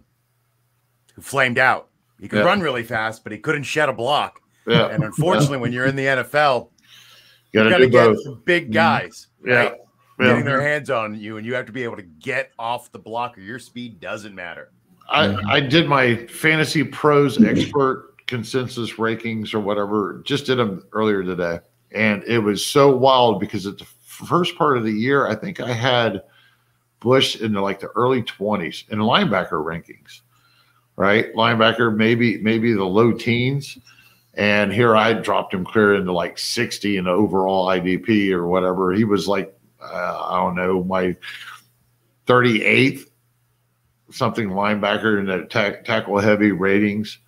who 1.16 1.22
flamed 1.22 1.58
out. 1.58 1.88
He 2.20 2.28
could 2.28 2.40
yeah. 2.40 2.44
run 2.44 2.60
really 2.60 2.82
fast, 2.82 3.24
but 3.24 3.32
he 3.32 3.38
couldn't 3.38 3.64
shed 3.64 3.88
a 3.88 3.92
block. 3.92 4.40
Yeah. 4.66 4.88
And 4.88 5.02
unfortunately, 5.02 5.56
yeah. 5.56 5.62
when 5.62 5.72
you're 5.72 5.86
in 5.86 5.96
the 5.96 6.04
NFL, 6.04 6.70
you 7.52 7.68
got 7.68 7.78
to 7.78 7.88
get 7.88 8.16
some 8.18 8.42
big 8.44 8.64
mm-hmm. 8.64 8.72
guys, 8.72 9.28
yeah. 9.44 9.54
right? 9.54 9.74
Yeah. 10.20 10.26
Getting 10.26 10.44
their 10.44 10.62
hands 10.62 10.90
on 10.90 11.18
you, 11.18 11.36
and 11.36 11.46
you 11.46 11.54
have 11.54 11.66
to 11.66 11.72
be 11.72 11.84
able 11.84 11.96
to 11.96 12.02
get 12.02 12.52
off 12.58 12.90
the 12.92 12.98
block, 12.98 13.36
or 13.36 13.42
your 13.42 13.58
speed 13.58 14.00
doesn't 14.00 14.34
matter. 14.34 14.70
I, 15.08 15.36
I 15.48 15.60
did 15.60 15.88
my 15.88 16.26
fantasy 16.26 16.84
pros 16.84 17.42
expert 17.42 18.14
consensus 18.26 18.94
rankings 18.94 19.54
or 19.54 19.60
whatever, 19.60 20.22
just 20.24 20.46
did 20.46 20.58
them 20.58 20.82
earlier 20.92 21.22
today. 21.22 21.60
And 21.92 22.22
it 22.24 22.38
was 22.38 22.64
so 22.64 22.94
wild 22.94 23.40
because 23.40 23.66
at 23.66 23.78
the 23.78 23.86
first 24.04 24.56
part 24.56 24.76
of 24.76 24.84
the 24.84 24.92
year, 24.92 25.26
I 25.26 25.34
think 25.34 25.60
I 25.60 25.72
had 25.72 26.22
Bush 27.00 27.36
in 27.36 27.52
the, 27.52 27.60
like 27.60 27.80
the 27.80 27.88
early 27.88 28.22
20s 28.22 28.88
in 28.90 28.98
linebacker 28.98 29.64
rankings 29.64 30.20
right? 30.96 31.32
Linebacker, 31.34 31.94
maybe 31.94 32.38
maybe 32.38 32.72
the 32.72 32.84
low 32.84 33.12
teens. 33.12 33.78
And 34.34 34.72
here 34.72 34.96
I 34.96 35.14
dropped 35.14 35.54
him 35.54 35.64
clear 35.64 35.94
into 35.94 36.12
like 36.12 36.36
60 36.38 36.96
in 36.98 37.06
overall 37.06 37.68
IDP 37.68 38.30
or 38.32 38.46
whatever. 38.46 38.92
He 38.92 39.04
was 39.04 39.28
like, 39.28 39.56
uh, 39.80 40.26
I 40.28 40.36
don't 40.40 40.56
know, 40.56 40.84
my 40.84 41.16
38th 42.26 43.08
something 44.10 44.50
linebacker 44.50 45.18
in 45.18 45.26
the 45.26 45.46
tackle 45.84 46.18
heavy 46.18 46.52
ratings. 46.52 47.18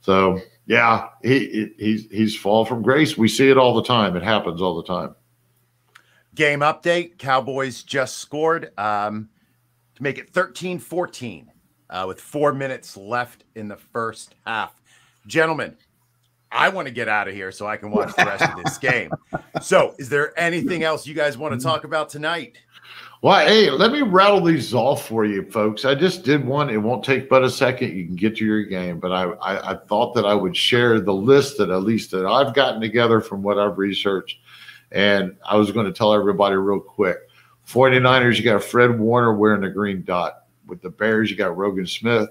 So 0.00 0.40
yeah, 0.66 1.08
he 1.22 1.72
he's 1.78 2.10
he's 2.10 2.36
fall 2.36 2.64
from 2.64 2.82
grace. 2.82 3.16
We 3.16 3.28
see 3.28 3.48
it 3.48 3.56
all 3.56 3.74
the 3.74 3.84
time. 3.84 4.16
It 4.16 4.22
happens 4.22 4.60
all 4.60 4.76
the 4.76 4.82
time. 4.82 5.14
Game 6.34 6.60
update: 6.60 7.18
Cowboys 7.18 7.82
just 7.82 8.18
scored 8.18 8.72
um, 8.76 9.28
to 9.94 10.02
make 10.02 10.18
it 10.18 10.32
13-14 10.32 11.46
uh, 11.88 12.04
with 12.06 12.20
four 12.20 12.52
minutes 12.52 12.96
left 12.96 13.44
in 13.54 13.68
the 13.68 13.76
first 13.76 14.34
half. 14.44 14.80
Gentlemen, 15.26 15.76
I 16.50 16.68
want 16.68 16.88
to 16.88 16.92
get 16.92 17.08
out 17.08 17.28
of 17.28 17.34
here 17.34 17.52
so 17.52 17.66
I 17.66 17.76
can 17.76 17.90
watch 17.90 18.14
the 18.16 18.24
rest 18.24 18.44
of 18.44 18.62
this 18.64 18.78
game. 18.78 19.10
So, 19.62 19.94
is 19.98 20.08
there 20.08 20.38
anything 20.38 20.82
else 20.82 21.06
you 21.06 21.14
guys 21.14 21.38
want 21.38 21.58
to 21.58 21.64
talk 21.64 21.84
about 21.84 22.08
tonight? 22.08 22.58
Well, 23.26 23.44
hey, 23.44 23.72
let 23.72 23.90
me 23.90 24.02
rattle 24.02 24.40
these 24.40 24.72
off 24.72 25.08
for 25.08 25.24
you, 25.24 25.50
folks. 25.50 25.84
I 25.84 25.96
just 25.96 26.22
did 26.22 26.46
one. 26.46 26.70
It 26.70 26.76
won't 26.76 27.04
take 27.04 27.28
but 27.28 27.42
a 27.42 27.50
second. 27.50 27.92
You 27.92 28.06
can 28.06 28.14
get 28.14 28.36
to 28.36 28.44
your 28.44 28.62
game, 28.62 29.00
but 29.00 29.10
I, 29.10 29.24
I, 29.24 29.72
I 29.72 29.76
thought 29.88 30.14
that 30.14 30.24
I 30.24 30.32
would 30.32 30.56
share 30.56 31.00
the 31.00 31.12
list 31.12 31.58
that 31.58 31.68
at 31.68 31.82
least 31.82 32.12
that 32.12 32.24
I've 32.24 32.54
gotten 32.54 32.80
together 32.80 33.20
from 33.20 33.42
what 33.42 33.58
I've 33.58 33.78
researched, 33.78 34.38
and 34.92 35.36
I 35.44 35.56
was 35.56 35.72
going 35.72 35.86
to 35.86 35.92
tell 35.92 36.14
everybody 36.14 36.54
real 36.54 36.78
quick. 36.78 37.16
49ers, 37.66 38.38
you 38.38 38.44
got 38.44 38.62
Fred 38.62 38.96
Warner 38.96 39.34
wearing 39.34 39.64
a 39.64 39.70
green 39.70 40.04
dot 40.04 40.44
with 40.68 40.80
the 40.80 40.90
Bears, 40.90 41.28
you 41.28 41.36
got 41.36 41.56
Roquan 41.56 41.88
Smith. 41.88 42.28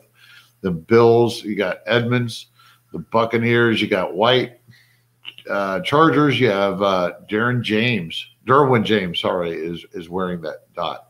The 0.62 0.72
Bills, 0.72 1.44
you 1.44 1.58
got 1.58 1.80
Edmunds. 1.88 2.48
The 2.94 3.00
Buccaneers, 3.00 3.82
you 3.82 3.90
got 3.90 4.16
White. 4.16 4.62
Uh, 5.50 5.82
Chargers, 5.82 6.40
you 6.40 6.50
have 6.50 6.82
uh, 6.82 7.16
Darren 7.30 7.62
James. 7.62 8.28
Derwin 8.46 8.84
James, 8.84 9.20
sorry, 9.20 9.52
is 9.52 9.86
is 9.94 10.10
wearing 10.10 10.42
that 10.42 10.72
dot. 10.76 11.08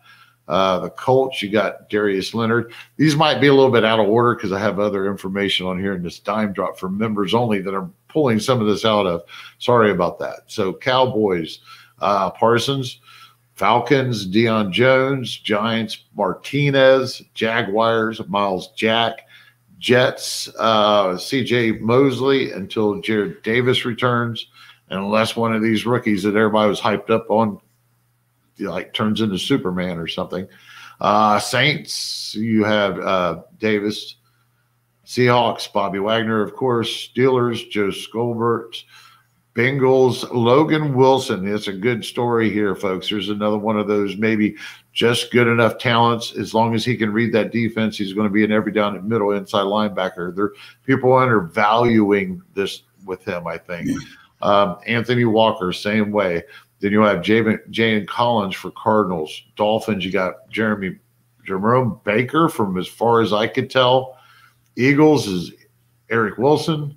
Uh, 0.48 0.80
the 0.80 0.90
Colts, 0.92 1.42
you 1.42 1.50
got 1.50 1.90
Darius 1.90 2.34
Leonard. 2.34 2.72
These 2.98 3.16
might 3.16 3.42
be 3.42 3.48
a 3.48 3.54
little 3.54 3.72
bit 3.72 3.84
out 3.84 4.00
of 4.00 4.08
order 4.08 4.36
because 4.36 4.52
I 4.52 4.60
have 4.60 4.80
other 4.80 5.10
information 5.10 5.66
on 5.66 5.80
here 5.80 5.96
in 5.96 6.04
this 6.04 6.20
dime 6.20 6.54
drop 6.54 6.78
for 6.78 6.88
members 6.88 7.34
only 7.34 7.62
that 7.62 7.74
are 7.74 7.90
pulling 8.10 8.40
some 8.40 8.62
of 8.62 8.68
this 8.68 8.86
out 8.86 9.08
of. 9.08 9.24
Sorry 9.58 9.92
about 9.92 10.20
that. 10.20 10.42
So 10.46 10.72
Cowboys, 10.72 11.60
uh, 12.00 12.30
Parsons, 12.30 13.00
Falcons, 13.56 14.28
Deion 14.28 14.72
Jones, 14.72 15.36
Giants, 15.36 16.06
Martinez, 16.16 17.24
Jaguars, 17.34 18.22
Myles 18.28 18.72
Jack, 18.74 19.22
Jets, 19.80 20.50
uh, 20.60 21.14
CJ 21.14 21.80
Mosley 21.82 22.52
until 22.52 23.02
Jarrad 23.02 23.42
Davis 23.44 23.84
returns. 23.84 24.48
Unless 24.90 25.36
one 25.36 25.54
of 25.54 25.64
these 25.64 25.86
rookies 25.86 26.24
that 26.24 26.36
everybody 26.36 26.70
was 26.70 26.80
hyped 26.82 27.10
up 27.10 27.30
on 27.30 27.60
like 28.60 28.94
turns 28.94 29.22
into 29.22 29.38
Superman 29.38 29.98
or 29.98 30.08
something. 30.08 30.48
Uh, 31.00 31.40
Saints, 31.40 32.36
you 32.36 32.64
have 32.64 33.00
uh, 33.00 33.42
Davis, 33.60 34.16
Seahawks, 35.06 35.72
Bobby 35.72 36.00
Wagner, 36.00 36.42
of 36.42 36.56
course, 36.56 37.10
Steelers, 37.10 37.70
Joe 37.70 37.90
Schobert, 37.90 38.84
Bengals, 39.54 40.30
Logan 40.34 40.94
Wilson. 40.96 41.48
It's 41.48 41.68
a 41.68 41.74
good 41.74 42.04
story 42.04 42.50
here, 42.50 42.76
folks. 42.76 43.10
There's 43.10 43.30
another 43.30 43.58
one 43.58 43.78
of 43.78 43.88
those 43.88 44.18
maybe 44.18 44.56
just 44.94 45.32
good 45.32 45.48
enough 45.48 45.78
talents. 45.78 46.36
As 46.36 46.54
long 46.54 46.76
as 46.76 46.86
he 46.86 46.96
can 46.96 47.12
read 47.12 47.34
that 47.34 47.52
defense, 47.52 47.98
he's 47.98 48.14
going 48.14 48.28
to 48.28 48.34
be 48.34 48.44
an 48.44 48.52
every 48.52 48.72
down 48.72 49.08
middle 49.08 49.32
inside 49.32 49.64
linebacker. 49.64 50.36
There, 50.36 50.52
people 50.86 51.14
undervaluing 51.14 52.42
this 52.54 52.84
with 53.06 53.24
him. 53.24 53.48
I 53.48 53.58
think 53.58 53.90
um, 54.46 54.78
Anthony 54.86 55.26
Walker, 55.26 55.74
same 55.74 56.12
way. 56.12 56.44
Then 56.80 56.92
you 56.92 57.02
have 57.02 57.24
Jay 57.24 57.98
and 57.98 58.08
Collins 58.08 58.56
for 58.56 58.70
Cardinals. 58.72 59.42
Dolphins, 59.56 60.06
you 60.06 60.12
got 60.12 60.50
Jeremy 60.50 60.98
Jerome 61.46 62.00
Baker 62.04 62.48
from 62.48 62.78
as 62.78 62.88
far 62.88 63.22
as 63.22 63.34
I 63.34 63.48
could 63.48 63.72
tell. 63.72 64.18
Eagles 64.76 65.28
is 65.28 65.52
Eric 66.12 66.38
Wilson. 66.38 66.96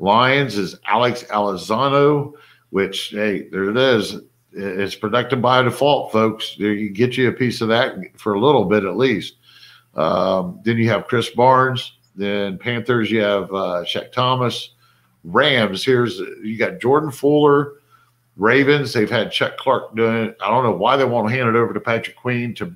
Lions 0.00 0.58
is 0.58 0.76
Alex 0.86 1.24
Anzalone, 1.24 2.32
which 2.70 3.10
hey, 3.10 3.48
there 3.50 3.70
it 3.70 3.76
is. 3.76 4.16
It's 4.52 4.96
protected 4.96 5.40
by 5.40 5.62
default, 5.62 6.10
folks. 6.10 6.58
You 6.58 6.90
get 6.90 7.16
you 7.16 7.28
a 7.28 7.32
piece 7.32 7.60
of 7.60 7.68
that 7.68 7.94
for 8.16 8.34
a 8.34 8.40
little 8.40 8.64
bit 8.64 8.84
at 8.84 8.96
least. 8.96 9.36
Um, 9.94 10.60
then 10.64 10.78
you 10.78 10.88
have 10.88 11.06
Krys 11.06 11.32
Barnes. 11.34 11.98
Then 12.16 12.58
Panthers, 12.58 13.08
you 13.10 13.20
have 13.20 13.44
uh, 13.52 13.84
Shaq 13.84 14.10
Thompson. 14.10 14.72
Rams, 15.32 15.84
here's 15.84 16.18
you 16.18 16.56
got 16.58 16.80
Jordan 16.80 17.10
Fuller. 17.10 17.74
Ravens, 18.36 18.92
they've 18.92 19.10
had 19.10 19.32
Chuck 19.32 19.56
Clark 19.56 19.96
doing 19.96 20.28
it. 20.28 20.36
I 20.40 20.48
don't 20.48 20.62
know 20.62 20.76
why 20.76 20.96
they 20.96 21.04
won't 21.04 21.30
hand 21.30 21.48
it 21.48 21.56
over 21.56 21.74
to 21.74 21.80
Patrick 21.80 22.16
Queen. 22.16 22.54
To 22.56 22.74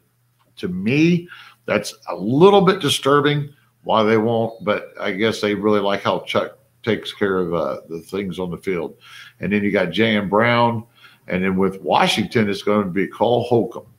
to 0.57 0.69
me, 0.69 1.29
that's 1.67 1.95
a 2.09 2.17
little 2.17 2.61
bit 2.61 2.81
disturbing 2.81 3.53
why 3.85 4.03
they 4.03 4.17
won't, 4.17 4.65
but 4.65 4.93
I 5.01 5.13
guess 5.13 5.41
they 5.41 5.55
really 5.55 5.81
like 5.81 6.03
how 6.03 6.21
Chuck 6.21 6.59
takes 6.83 7.13
care 7.13 7.39
of 7.39 7.55
uh, 7.55 7.81
the 7.89 8.01
things 8.01 8.39
on 8.39 8.51
the 8.51 8.57
field. 8.57 8.97
And 9.41 9.53
then 9.53 9.63
you 9.63 9.71
got 9.71 9.91
J.M. 9.91 10.29
Brown. 10.29 10.85
And 11.29 11.45
then 11.45 11.57
with 11.57 11.81
Washington, 11.81 12.49
it's 12.49 12.63
going 12.63 12.85
to 12.85 12.91
be 12.91 13.07
Cole 13.07 13.45
Holcomb 13.45 13.92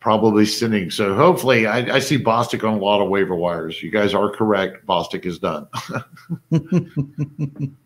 probably 0.00 0.46
sitting. 0.46 0.90
So 0.90 1.14
hopefully, 1.14 1.66
I, 1.66 1.96
I, 1.96 1.98
see 1.98 2.18
Bostic 2.18 2.66
on 2.66 2.78
a 2.78 2.82
lot 2.82 3.02
of 3.02 3.10
waiver 3.10 3.36
wires. 3.36 3.82
You 3.82 3.90
guys 3.90 4.14
are 4.14 4.30
correct. 4.30 4.86
Bostic 4.86 5.26
is 5.26 5.38
done. 5.38 5.68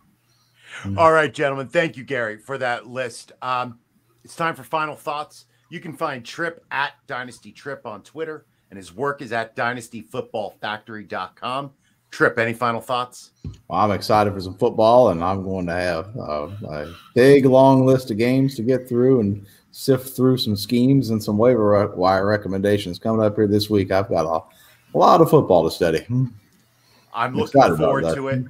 All 0.96 1.12
right, 1.12 1.32
gentlemen. 1.32 1.68
Thank 1.68 1.96
you, 1.96 2.04
Gary, 2.04 2.36
for 2.38 2.58
that 2.58 2.86
list. 2.86 3.32
Um, 3.42 3.78
it's 4.22 4.36
time 4.36 4.54
for 4.54 4.62
final 4.62 4.94
thoughts. 4.96 5.46
You 5.70 5.80
can 5.80 5.94
find 5.94 6.22
Tripp 6.24 6.64
at 6.70 6.92
Dynasty 7.06 7.52
Tripp 7.52 7.86
on 7.86 8.02
Twitter, 8.02 8.46
and 8.70 8.76
his 8.76 8.94
work 8.94 9.22
is 9.22 9.32
at 9.32 9.56
dynastyfootballfactory.com. 9.56 11.72
Tripp, 12.10 12.38
any 12.38 12.52
final 12.52 12.80
thoughts? 12.80 13.32
Well, 13.66 13.80
I'm 13.80 13.90
excited 13.90 14.32
for 14.32 14.40
some 14.40 14.56
football, 14.56 15.08
and 15.08 15.24
I'm 15.24 15.42
going 15.42 15.66
to 15.66 15.72
have 15.72 16.16
uh, 16.16 16.48
a 16.68 16.94
big, 17.14 17.44
long 17.44 17.84
list 17.84 18.12
of 18.12 18.18
games 18.18 18.54
to 18.54 18.62
get 18.62 18.88
through 18.88 19.18
and 19.20 19.44
sift 19.74 20.14
through 20.14 20.36
some 20.36 20.54
schemes 20.54 21.10
and 21.10 21.20
some 21.20 21.36
waiver 21.36 21.88
wire 21.96 22.26
recommendations 22.28 22.96
coming 22.96 23.20
up 23.20 23.34
here 23.34 23.48
this 23.48 23.68
week. 23.68 23.90
I've 23.90 24.08
got 24.08 24.24
a, 24.24 24.96
a 24.96 24.98
lot 24.98 25.20
of 25.20 25.28
football 25.28 25.64
to 25.64 25.70
study. 25.70 26.06
I'm, 26.08 26.32
I'm 27.12 27.34
looking 27.34 27.76
forward 27.76 28.14
to 28.14 28.28
it. 28.28 28.44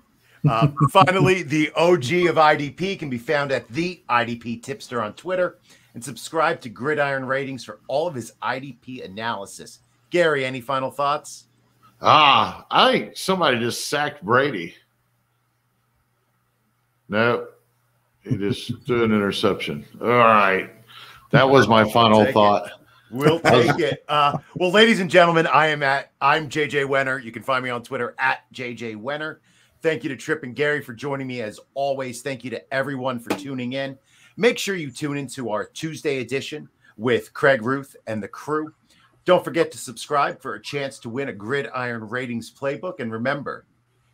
Uh, 0.46 0.68
finally, 0.90 1.42
the 1.42 1.72
OG 1.76 2.28
of 2.28 2.36
IDP 2.36 2.98
can 2.98 3.08
be 3.08 3.16
found 3.16 3.52
at 3.52 3.66
the 3.68 4.02
IDP 4.10 4.62
Tipster 4.62 5.00
on 5.00 5.14
Twitter 5.14 5.56
and 5.94 6.04
subscribe 6.04 6.60
to 6.60 6.68
Gridiron 6.68 7.24
Ratings 7.24 7.64
for 7.64 7.80
all 7.88 8.06
of 8.06 8.14
his 8.14 8.34
IDP 8.42 9.02
analysis. 9.02 9.78
Gary, 10.10 10.44
any 10.44 10.60
final 10.60 10.90
thoughts? 10.90 11.46
Ah, 12.02 12.66
I 12.70 12.92
think 12.92 13.16
somebody 13.16 13.58
just 13.60 13.88
sacked 13.88 14.22
Brady. 14.22 14.74
No, 17.08 17.46
he 18.22 18.36
just 18.36 18.70
threw 18.84 19.04
an 19.04 19.12
interception. 19.12 19.86
All 20.02 20.08
right. 20.08 20.70
That 21.34 21.50
was 21.50 21.66
my 21.66 21.90
final 21.90 22.24
thought. 22.26 22.70
We'll 23.10 23.40
take 23.40 23.80
it. 23.80 24.04
Uh, 24.08 24.38
well, 24.54 24.70
ladies 24.70 25.00
and 25.00 25.10
gentlemen, 25.10 25.48
I 25.48 25.66
am 25.66 25.82
at 25.82 26.12
I'm 26.20 26.48
JJ 26.48 26.86
Wenner. 26.86 27.20
You 27.20 27.32
can 27.32 27.42
find 27.42 27.64
me 27.64 27.70
on 27.70 27.82
Twitter 27.82 28.14
at 28.20 28.44
JJ 28.54 29.02
Wenner. 29.02 29.38
Thank 29.82 30.04
you 30.04 30.10
to 30.10 30.16
Tripp 30.16 30.44
and 30.44 30.54
Gary 30.54 30.80
for 30.80 30.94
joining 30.94 31.26
me 31.26 31.42
as 31.42 31.58
always. 31.74 32.22
Thank 32.22 32.44
you 32.44 32.50
to 32.50 32.74
everyone 32.74 33.18
for 33.18 33.30
tuning 33.30 33.72
in. 33.72 33.98
Make 34.36 34.58
sure 34.58 34.76
you 34.76 34.92
tune 34.92 35.16
into 35.16 35.50
our 35.50 35.64
Tuesday 35.64 36.20
edition 36.20 36.68
with 36.96 37.34
Craig 37.34 37.62
Ruth 37.62 37.96
and 38.06 38.22
the 38.22 38.28
crew. 38.28 38.72
Don't 39.24 39.42
forget 39.42 39.72
to 39.72 39.78
subscribe 39.78 40.40
for 40.40 40.54
a 40.54 40.62
chance 40.62 41.00
to 41.00 41.08
win 41.08 41.30
a 41.30 41.32
Gridiron 41.32 42.08
Ratings 42.08 42.52
playbook. 42.52 43.00
And 43.00 43.10
remember, 43.10 43.66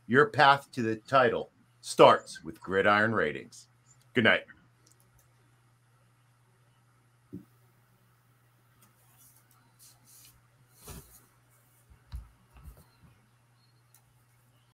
your 0.07 0.31
path 0.31 0.73
to 0.73 0.81
the 0.81 0.97
title 0.97 1.51
starts 1.83 2.43
with 2.43 2.61
Gridiron 2.63 3.13
Ratings. 3.13 3.67
Good 4.15 4.25
night. 4.25 4.45